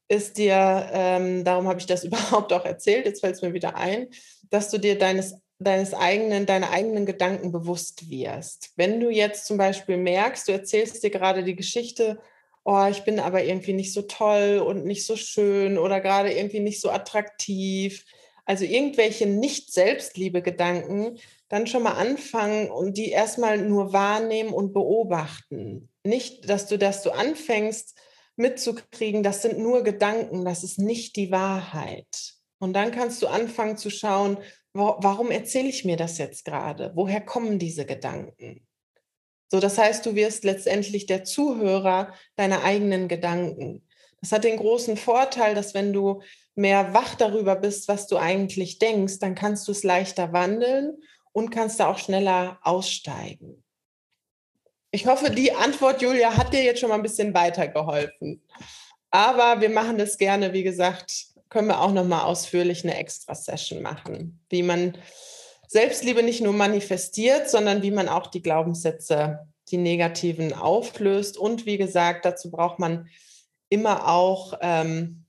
ist 0.07 0.37
dir, 0.37 0.89
ähm, 0.93 1.43
darum 1.43 1.67
habe 1.67 1.79
ich 1.79 1.85
das 1.85 2.03
überhaupt 2.05 2.53
auch 2.53 2.65
erzählt, 2.65 3.05
jetzt 3.05 3.21
fällt 3.21 3.35
es 3.35 3.41
mir 3.41 3.53
wieder 3.53 3.75
ein, 3.75 4.07
dass 4.49 4.69
du 4.69 4.77
dir 4.77 4.97
deines, 4.97 5.35
deines 5.59 5.93
eigenen, 5.93 6.45
deine 6.45 6.69
eigenen 6.69 7.05
Gedanken 7.05 7.51
bewusst 7.51 8.09
wirst. 8.09 8.71
Wenn 8.75 8.99
du 8.99 9.09
jetzt 9.09 9.45
zum 9.45 9.57
Beispiel 9.57 9.97
merkst, 9.97 10.47
du 10.47 10.51
erzählst 10.51 11.03
dir 11.03 11.09
gerade 11.09 11.43
die 11.43 11.55
Geschichte 11.55 12.19
oh, 12.68 12.86
ich 12.91 13.05
bin 13.05 13.22
aber 13.22 13.45
irgendwie 13.45 13.72
nicht 13.72 13.93
so 13.93 14.01
toll 14.01 14.61
und 14.63 14.84
nicht 14.84 15.05
so 15.05 15.15
schön 15.15 15.78
oder 15.78 16.01
gerade 16.01 16.34
irgendwie 16.34 16.59
nicht 16.59 16.82
so 16.82 16.89
attraktiv. 16.89 18.03
Also 18.43 18.65
irgendwelche 18.65 19.26
Nicht-Selbstliebe-Gedanken 19.26 21.18
dann 21.47 21.68
schon 21.68 21.84
mal 21.84 21.93
anfangen 21.93 22.70
und 22.70 22.97
die 22.97 23.09
erstmal 23.09 23.57
nur 23.57 23.93
wahrnehmen 23.93 24.51
und 24.51 24.74
beobachten. 24.74 25.89
Nicht, 26.03 26.49
dass 26.49 26.68
du 26.68 26.78
das 26.78 27.03
so 27.03 27.11
anfängst 27.11 27.97
mitzukriegen, 28.36 29.24
das 29.24 29.41
sind 29.41 29.59
nur 29.59 29.84
Gedanken, 29.84 30.43
das 30.43 30.65
ist 30.65 30.78
nicht 30.78 31.15
die 31.15 31.32
Wahrheit. 31.32 32.34
Und 32.59 32.74
dann 32.74 32.91
kannst 32.91 33.22
du 33.22 33.28
anfangen 33.28 33.78
zu 33.78 33.89
schauen, 33.89 34.39
warum 34.74 35.32
erzähle 35.32 35.70
ich 35.70 35.86
mir 35.86 35.95
das 35.95 36.18
jetzt 36.18 36.43
gerade? 36.43 36.91
Woher 36.95 37.22
kommen 37.22 37.59
diese 37.59 37.86
Gedanken? 37.86 38.66
So, 39.49 39.59
das 39.59 39.77
heißt, 39.77 40.05
du 40.05 40.15
wirst 40.15 40.43
letztendlich 40.43 41.05
der 41.05 41.23
Zuhörer 41.23 42.13
deiner 42.35 42.63
eigenen 42.63 43.07
Gedanken. 43.07 43.83
Das 44.21 44.31
hat 44.31 44.43
den 44.43 44.57
großen 44.57 44.97
Vorteil, 44.97 45.55
dass 45.55 45.73
wenn 45.73 45.93
du 45.93 46.21
mehr 46.55 46.93
wach 46.93 47.15
darüber 47.15 47.55
bist, 47.55 47.87
was 47.87 48.07
du 48.07 48.17
eigentlich 48.17 48.79
denkst, 48.79 49.19
dann 49.19 49.35
kannst 49.35 49.67
du 49.67 49.71
es 49.71 49.83
leichter 49.83 50.33
wandeln 50.33 50.97
und 51.31 51.51
kannst 51.51 51.79
da 51.79 51.87
auch 51.87 51.99
schneller 51.99 52.59
aussteigen. 52.63 53.63
Ich 54.91 55.05
hoffe, 55.05 55.29
die 55.29 55.53
Antwort, 55.53 56.01
Julia, 56.01 56.35
hat 56.35 56.53
dir 56.53 56.63
jetzt 56.63 56.79
schon 56.79 56.89
mal 56.89 56.95
ein 56.95 57.03
bisschen 57.03 57.33
weitergeholfen. 57.33 58.41
Aber 59.11 59.61
wir 59.61 59.69
machen 59.69 59.97
das 59.97 60.17
gerne, 60.17 60.53
wie 60.53 60.63
gesagt, 60.63 61.27
können 61.49 61.67
wir 61.67 61.81
auch 61.81 61.91
noch 61.91 62.05
mal 62.05 62.23
ausführlich 62.23 62.83
eine 62.83 62.97
Extra-Session 62.97 63.81
machen, 63.81 64.39
wie 64.49 64.63
man 64.63 64.97
Selbstliebe 65.68 66.24
nicht 66.24 66.41
nur 66.41 66.53
manifestiert, 66.53 67.49
sondern 67.49 67.84
wie 67.84 67.91
man 67.91 68.07
auch 68.09 68.28
die 68.28 68.41
Glaubenssätze, 68.41 69.47
die 69.70 69.78
negativen 69.78 70.53
auflöst. 70.53 71.38
Und 71.38 71.65
wie 71.65 71.78
gesagt, 71.78 72.26
dazu 72.26 72.49
braucht 72.49 72.80
man 72.80 73.09
immer 73.70 74.07
auch, 74.07 74.57
ähm, 74.61 75.26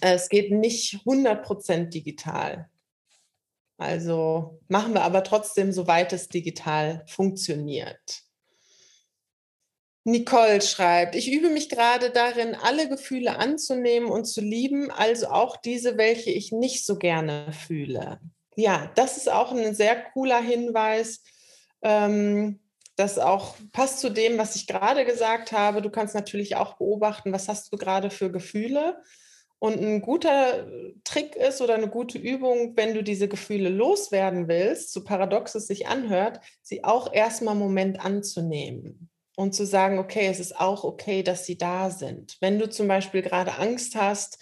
es 0.00 0.28
geht 0.28 0.50
nicht 0.50 1.00
100% 1.04 1.90
digital. 1.90 2.68
Also 3.76 4.60
machen 4.68 4.94
wir 4.94 5.02
aber 5.02 5.24
trotzdem, 5.24 5.72
soweit 5.72 6.12
es 6.12 6.28
digital 6.28 7.04
funktioniert. 7.06 8.22
Nicole 10.04 10.60
schreibt, 10.60 11.14
ich 11.14 11.32
übe 11.32 11.48
mich 11.48 11.70
gerade 11.70 12.10
darin, 12.10 12.54
alle 12.54 12.88
Gefühle 12.88 13.38
anzunehmen 13.38 14.10
und 14.10 14.26
zu 14.26 14.42
lieben, 14.42 14.90
also 14.90 15.28
auch 15.28 15.56
diese, 15.56 15.96
welche 15.96 16.30
ich 16.30 16.52
nicht 16.52 16.84
so 16.84 16.98
gerne 16.98 17.52
fühle. 17.52 18.20
Ja, 18.56 18.90
das 18.94 19.16
ist 19.16 19.30
auch 19.30 19.52
ein 19.52 19.74
sehr 19.74 19.96
cooler 20.12 20.40
Hinweis. 20.40 21.22
Ähm, 21.82 22.60
das 22.96 23.18
auch 23.18 23.56
passt 23.72 24.00
zu 24.00 24.10
dem, 24.10 24.38
was 24.38 24.54
ich 24.56 24.66
gerade 24.66 25.04
gesagt 25.04 25.52
habe. 25.52 25.82
Du 25.82 25.90
kannst 25.90 26.14
natürlich 26.14 26.56
auch 26.56 26.76
beobachten, 26.76 27.32
was 27.32 27.48
hast 27.48 27.72
du 27.72 27.76
gerade 27.76 28.10
für 28.10 28.30
Gefühle. 28.30 29.02
Und 29.58 29.80
ein 29.80 30.02
guter 30.02 30.66
Trick 31.04 31.36
ist 31.36 31.60
oder 31.60 31.74
eine 31.74 31.88
gute 31.88 32.18
Übung, 32.18 32.76
wenn 32.76 32.94
du 32.94 33.02
diese 33.02 33.28
Gefühle 33.28 33.70
loswerden 33.70 34.46
willst, 34.46 34.92
so 34.92 35.02
paradox 35.02 35.54
es 35.54 35.66
sich 35.66 35.88
anhört, 35.88 36.40
sie 36.60 36.84
auch 36.84 37.12
erstmal 37.12 37.54
Moment 37.54 38.04
anzunehmen 38.04 39.08
und 39.36 39.54
zu 39.54 39.64
sagen, 39.64 39.98
okay, 39.98 40.26
es 40.26 40.38
ist 40.38 40.60
auch 40.60 40.84
okay, 40.84 41.22
dass 41.22 41.46
sie 41.46 41.56
da 41.56 41.90
sind. 41.90 42.36
Wenn 42.40 42.58
du 42.58 42.68
zum 42.68 42.88
Beispiel 42.88 43.22
gerade 43.22 43.56
Angst 43.56 43.96
hast, 43.96 44.38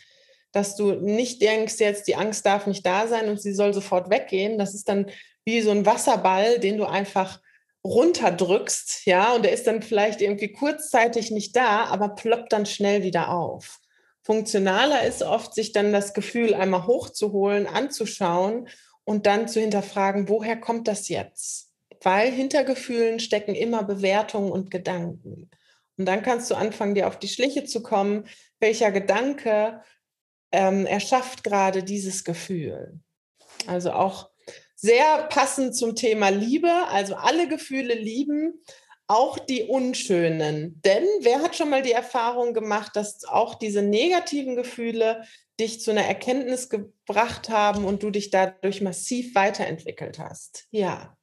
dass 0.53 0.77
du 0.77 0.93
nicht 0.93 1.43
denkst, 1.43 1.79
jetzt 1.79 2.07
die 2.07 2.17
Angst 2.17 2.47
darf 2.47 2.67
nicht 2.67 2.85
da 2.85 3.07
sein 3.07 3.29
und 3.29 3.41
sie 3.41 3.55
soll 3.55 3.75
sofort 3.75 4.11
weggehen, 4.11 4.59
das 4.59 4.75
ist 4.75 4.89
dann 4.89 5.07
wie 5.45 5.61
so 5.61 5.71
ein 5.71 5.87
Wasserball, 5.87 6.59
den 6.61 6.77
du 6.77 6.85
einfach 6.85 7.41
runterdrückst, 7.85 9.07
ja, 9.07 9.35
und 9.35 9.45
der 9.45 9.53
ist 9.53 9.67
dann 9.67 9.83
vielleicht 9.83 10.21
irgendwie 10.21 10.53
kurzzeitig 10.53 11.31
nicht 11.31 11.57
da, 11.57 11.85
aber 11.87 12.11
ploppt 12.11 12.53
dann 12.53 12.67
schnell 12.67 13.03
wieder 13.03 13.31
auf. 13.31 13.81
Funktionaler 14.23 15.03
ist 15.05 15.23
oft, 15.23 15.53
sich 15.55 15.73
dann 15.73 15.93
das 15.93 16.15
Gefühl 16.15 16.55
einmal 16.55 16.87
hochzuholen, 16.87 17.67
anzuschauen 17.67 18.69
und 19.05 19.27
dann 19.27 19.49
zu 19.49 19.61
hinterfragen, 19.61 20.29
woher 20.29 20.57
kommt 20.57 20.87
das 20.87 21.09
jetzt? 21.09 21.71
Weil 22.01 22.31
hinter 22.31 22.63
Gefühlen 22.63 23.19
stecken 23.19 23.57
immer 23.57 23.83
Bewertungen 23.83 24.53
und 24.53 24.71
Gedanken. 24.71 25.51
Und 25.99 26.07
dann 26.07 26.23
kannst 26.23 26.51
du 26.51 26.55
anfangen, 26.55 26.95
dir 26.95 27.09
auf 27.09 27.19
die 27.19 27.29
Schliche 27.29 27.65
zu 27.65 27.83
kommen, 27.83 28.27
welcher 28.61 28.93
Gedanke 28.93 29.83
ähm, 30.53 30.87
erschafft 30.87 31.43
gerade 31.45 31.83
dieses 31.83 32.25
Gefühl. 32.25 33.01
Also 33.67 33.93
auch 33.93 34.31
sehr 34.77 35.25
passend 35.29 35.77
zum 35.77 35.95
Thema 35.95 36.29
Liebe, 36.29 36.73
also 36.89 37.15
alle 37.15 37.49
Gefühle 37.49 37.95
lieben, 37.95 38.61
auch 39.07 39.39
die 39.39 39.65
unschönen. 39.65 40.81
Denn 40.85 41.05
wer 41.21 41.41
hat 41.41 41.55
schon 41.55 41.71
mal 41.71 41.83
die 41.83 41.93
Erfahrung 41.93 42.55
gemacht, 42.55 42.97
dass 42.97 43.25
auch 43.25 43.55
diese 43.55 43.83
negativen 43.83 44.57
Gefühle 44.57 45.25
dich 45.61 45.81
zu 45.81 45.91
einer 45.91 46.05
Erkenntnis 46.05 46.69
gebracht 46.69 47.49
haben 47.49 47.85
und 47.85 48.03
du 48.03 48.11
dich 48.11 48.31
dadurch 48.31 48.81
massiv 48.81 49.35
weiterentwickelt 49.35 50.19
hast? 50.19 50.67
Ja. 50.71 51.17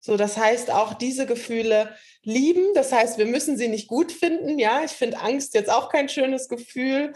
So, 0.00 0.16
das 0.16 0.36
heißt, 0.36 0.70
auch 0.70 0.94
diese 0.94 1.26
Gefühle 1.26 1.94
lieben. 2.22 2.74
Das 2.74 2.90
heißt, 2.90 3.18
wir 3.18 3.26
müssen 3.26 3.56
sie 3.56 3.68
nicht 3.68 3.86
gut 3.86 4.12
finden. 4.12 4.58
Ja, 4.58 4.82
ich 4.82 4.92
finde 4.92 5.20
Angst 5.20 5.54
jetzt 5.54 5.70
auch 5.70 5.90
kein 5.90 6.08
schönes 6.08 6.48
Gefühl, 6.48 7.12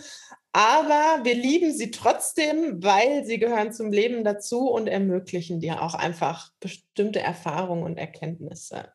aber 0.55 1.25
wir 1.25 1.35
lieben 1.35 1.73
sie 1.73 1.91
trotzdem, 1.91 2.81
weil 2.81 3.25
sie 3.25 3.41
gehören 3.41 3.73
zum 3.73 3.91
Leben 3.91 4.23
dazu 4.23 4.71
und 4.71 4.87
ermöglichen 4.87 5.59
dir 5.59 5.83
auch 5.83 5.95
einfach 5.95 6.53
bestimmte 6.61 7.19
Erfahrungen 7.19 7.83
und 7.83 7.99
Erkenntnisse. 7.99 8.93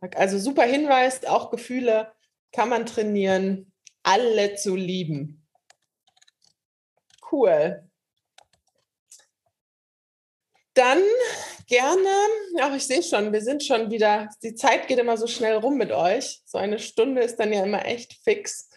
Also 0.00 0.36
super 0.36 0.64
Hinweis, 0.64 1.24
auch 1.26 1.52
Gefühle 1.52 2.12
kann 2.50 2.68
man 2.70 2.86
trainieren, 2.86 3.72
alle 4.02 4.56
zu 4.56 4.74
lieben. 4.74 5.46
Cool. 7.30 7.88
Dann 10.74 11.02
gerne, 11.68 12.08
ach, 12.60 12.74
ich 12.74 12.84
sehe 12.84 13.04
schon, 13.04 13.32
wir 13.32 13.42
sind 13.42 13.62
schon 13.62 13.92
wieder, 13.92 14.28
die 14.42 14.56
Zeit 14.56 14.88
geht 14.88 14.98
immer 14.98 15.16
so 15.16 15.28
schnell 15.28 15.54
rum 15.54 15.76
mit 15.76 15.92
euch. 15.92 16.42
So 16.44 16.58
eine 16.58 16.80
Stunde 16.80 17.22
ist 17.22 17.36
dann 17.36 17.52
ja 17.52 17.62
immer 17.62 17.84
echt 17.84 18.14
fix. 18.24 18.70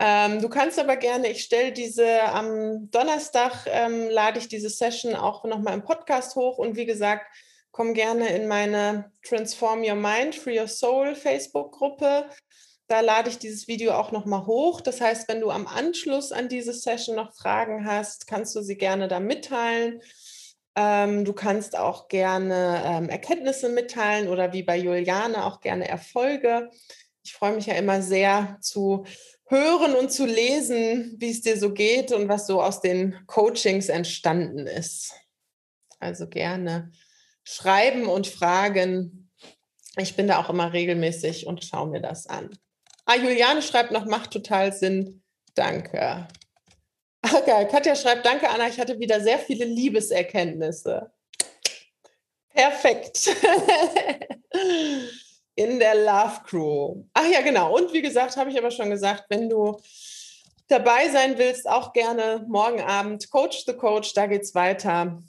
Ähm, 0.00 0.40
du 0.40 0.48
kannst 0.48 0.78
aber 0.78 0.96
gerne, 0.96 1.30
ich 1.30 1.44
stelle 1.44 1.72
diese 1.72 2.22
am 2.22 2.90
Donnerstag, 2.90 3.66
ähm, 3.66 4.08
lade 4.10 4.38
ich 4.38 4.48
diese 4.48 4.68
Session 4.68 5.14
auch 5.14 5.44
nochmal 5.44 5.74
im 5.74 5.84
Podcast 5.84 6.34
hoch 6.34 6.58
und 6.58 6.76
wie 6.76 6.86
gesagt, 6.86 7.26
komm 7.70 7.94
gerne 7.94 8.28
in 8.28 8.48
meine 8.48 9.12
Transform 9.22 9.84
Your 9.84 9.94
Mind, 9.94 10.34
Free 10.34 10.58
Your 10.58 10.68
Soul 10.68 11.14
Facebook-Gruppe. 11.14 12.28
Da 12.86 13.00
lade 13.00 13.30
ich 13.30 13.38
dieses 13.38 13.66
Video 13.66 13.94
auch 13.94 14.12
nochmal 14.12 14.46
hoch. 14.46 14.80
Das 14.80 15.00
heißt, 15.00 15.28
wenn 15.28 15.40
du 15.40 15.50
am 15.50 15.66
Anschluss 15.66 16.32
an 16.32 16.48
diese 16.48 16.72
Session 16.72 17.16
noch 17.16 17.34
Fragen 17.34 17.86
hast, 17.86 18.26
kannst 18.26 18.54
du 18.54 18.62
sie 18.62 18.76
gerne 18.76 19.08
da 19.08 19.20
mitteilen. 19.20 20.00
Ähm, 20.76 21.24
du 21.24 21.32
kannst 21.32 21.78
auch 21.78 22.08
gerne 22.08 22.82
ähm, 22.84 23.08
Erkenntnisse 23.08 23.68
mitteilen 23.68 24.28
oder 24.28 24.52
wie 24.52 24.64
bei 24.64 24.76
Juliane 24.76 25.44
auch 25.44 25.60
gerne 25.60 25.88
Erfolge. 25.88 26.68
Ich 27.24 27.32
freue 27.32 27.54
mich 27.54 27.66
ja 27.66 27.74
immer 27.74 28.02
sehr 28.02 28.58
zu 28.60 29.04
hören 29.46 29.94
und 29.94 30.10
zu 30.10 30.26
lesen, 30.26 31.16
wie 31.18 31.30
es 31.30 31.42
dir 31.42 31.58
so 31.58 31.72
geht 31.72 32.12
und 32.12 32.28
was 32.28 32.46
so 32.46 32.62
aus 32.62 32.80
den 32.80 33.26
Coachings 33.26 33.88
entstanden 33.88 34.66
ist. 34.66 35.12
Also 35.98 36.28
gerne 36.28 36.92
schreiben 37.44 38.06
und 38.06 38.26
fragen. 38.26 39.30
Ich 39.96 40.16
bin 40.16 40.26
da 40.26 40.40
auch 40.40 40.50
immer 40.50 40.72
regelmäßig 40.72 41.46
und 41.46 41.64
schaue 41.64 41.88
mir 41.88 42.00
das 42.00 42.26
an. 42.26 42.50
Ah, 43.04 43.16
Juliane 43.16 43.62
schreibt 43.62 43.92
noch, 43.92 44.06
macht 44.06 44.30
total 44.32 44.72
Sinn. 44.72 45.22
Danke. 45.54 46.26
Geil. 47.46 47.68
Katja 47.68 47.94
schreibt, 47.94 48.26
danke 48.26 48.48
Anna, 48.48 48.68
ich 48.68 48.78
hatte 48.78 48.98
wieder 48.98 49.20
sehr 49.20 49.38
viele 49.38 49.64
Liebeserkenntnisse. 49.64 51.12
Perfekt. 52.50 53.30
in 55.54 55.78
der 55.78 55.94
Love 55.94 56.40
Crew. 56.44 57.04
Ach 57.12 57.26
ja, 57.26 57.40
genau. 57.42 57.76
Und 57.76 57.92
wie 57.92 58.02
gesagt, 58.02 58.36
habe 58.36 58.50
ich 58.50 58.58
aber 58.58 58.70
schon 58.70 58.90
gesagt, 58.90 59.24
wenn 59.28 59.48
du 59.48 59.80
dabei 60.68 61.08
sein 61.10 61.38
willst, 61.38 61.68
auch 61.68 61.92
gerne 61.92 62.44
morgen 62.48 62.80
Abend 62.80 63.30
Coach 63.30 63.64
the 63.66 63.74
Coach, 63.74 64.14
da 64.14 64.26
geht 64.26 64.42
es 64.42 64.54
weiter 64.54 65.22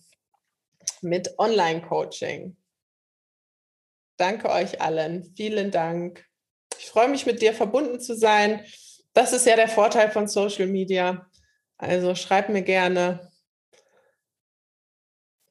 mit 1.02 1.38
Online-Coaching. 1.38 2.58
Danke 4.18 4.50
euch 4.50 4.82
allen. 4.82 5.34
Vielen 5.36 5.72
Dank. 5.72 6.26
Ich 6.80 6.88
freue 6.88 7.10
mich, 7.10 7.26
mit 7.26 7.42
dir 7.42 7.54
verbunden 7.54 8.00
zu 8.00 8.16
sein. 8.16 8.66
Das 9.14 9.34
ist 9.34 9.46
ja 9.46 9.56
der 9.56 9.68
Vorteil 9.68 10.10
von 10.12 10.28
Social 10.28 10.68
Media. 10.68 11.30
Also 11.78 12.16
schreib 12.16 12.50
mir 12.50 12.64
gerne. 12.64 13.32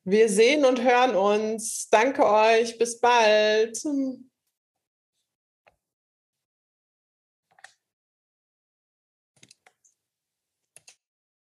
Wir 0.04 0.28
sehen 0.28 0.64
und 0.64 0.82
hören 0.82 1.14
uns. 1.14 1.88
Danke 1.90 2.26
euch. 2.26 2.78
Bis 2.78 3.00
bald. 3.00 3.78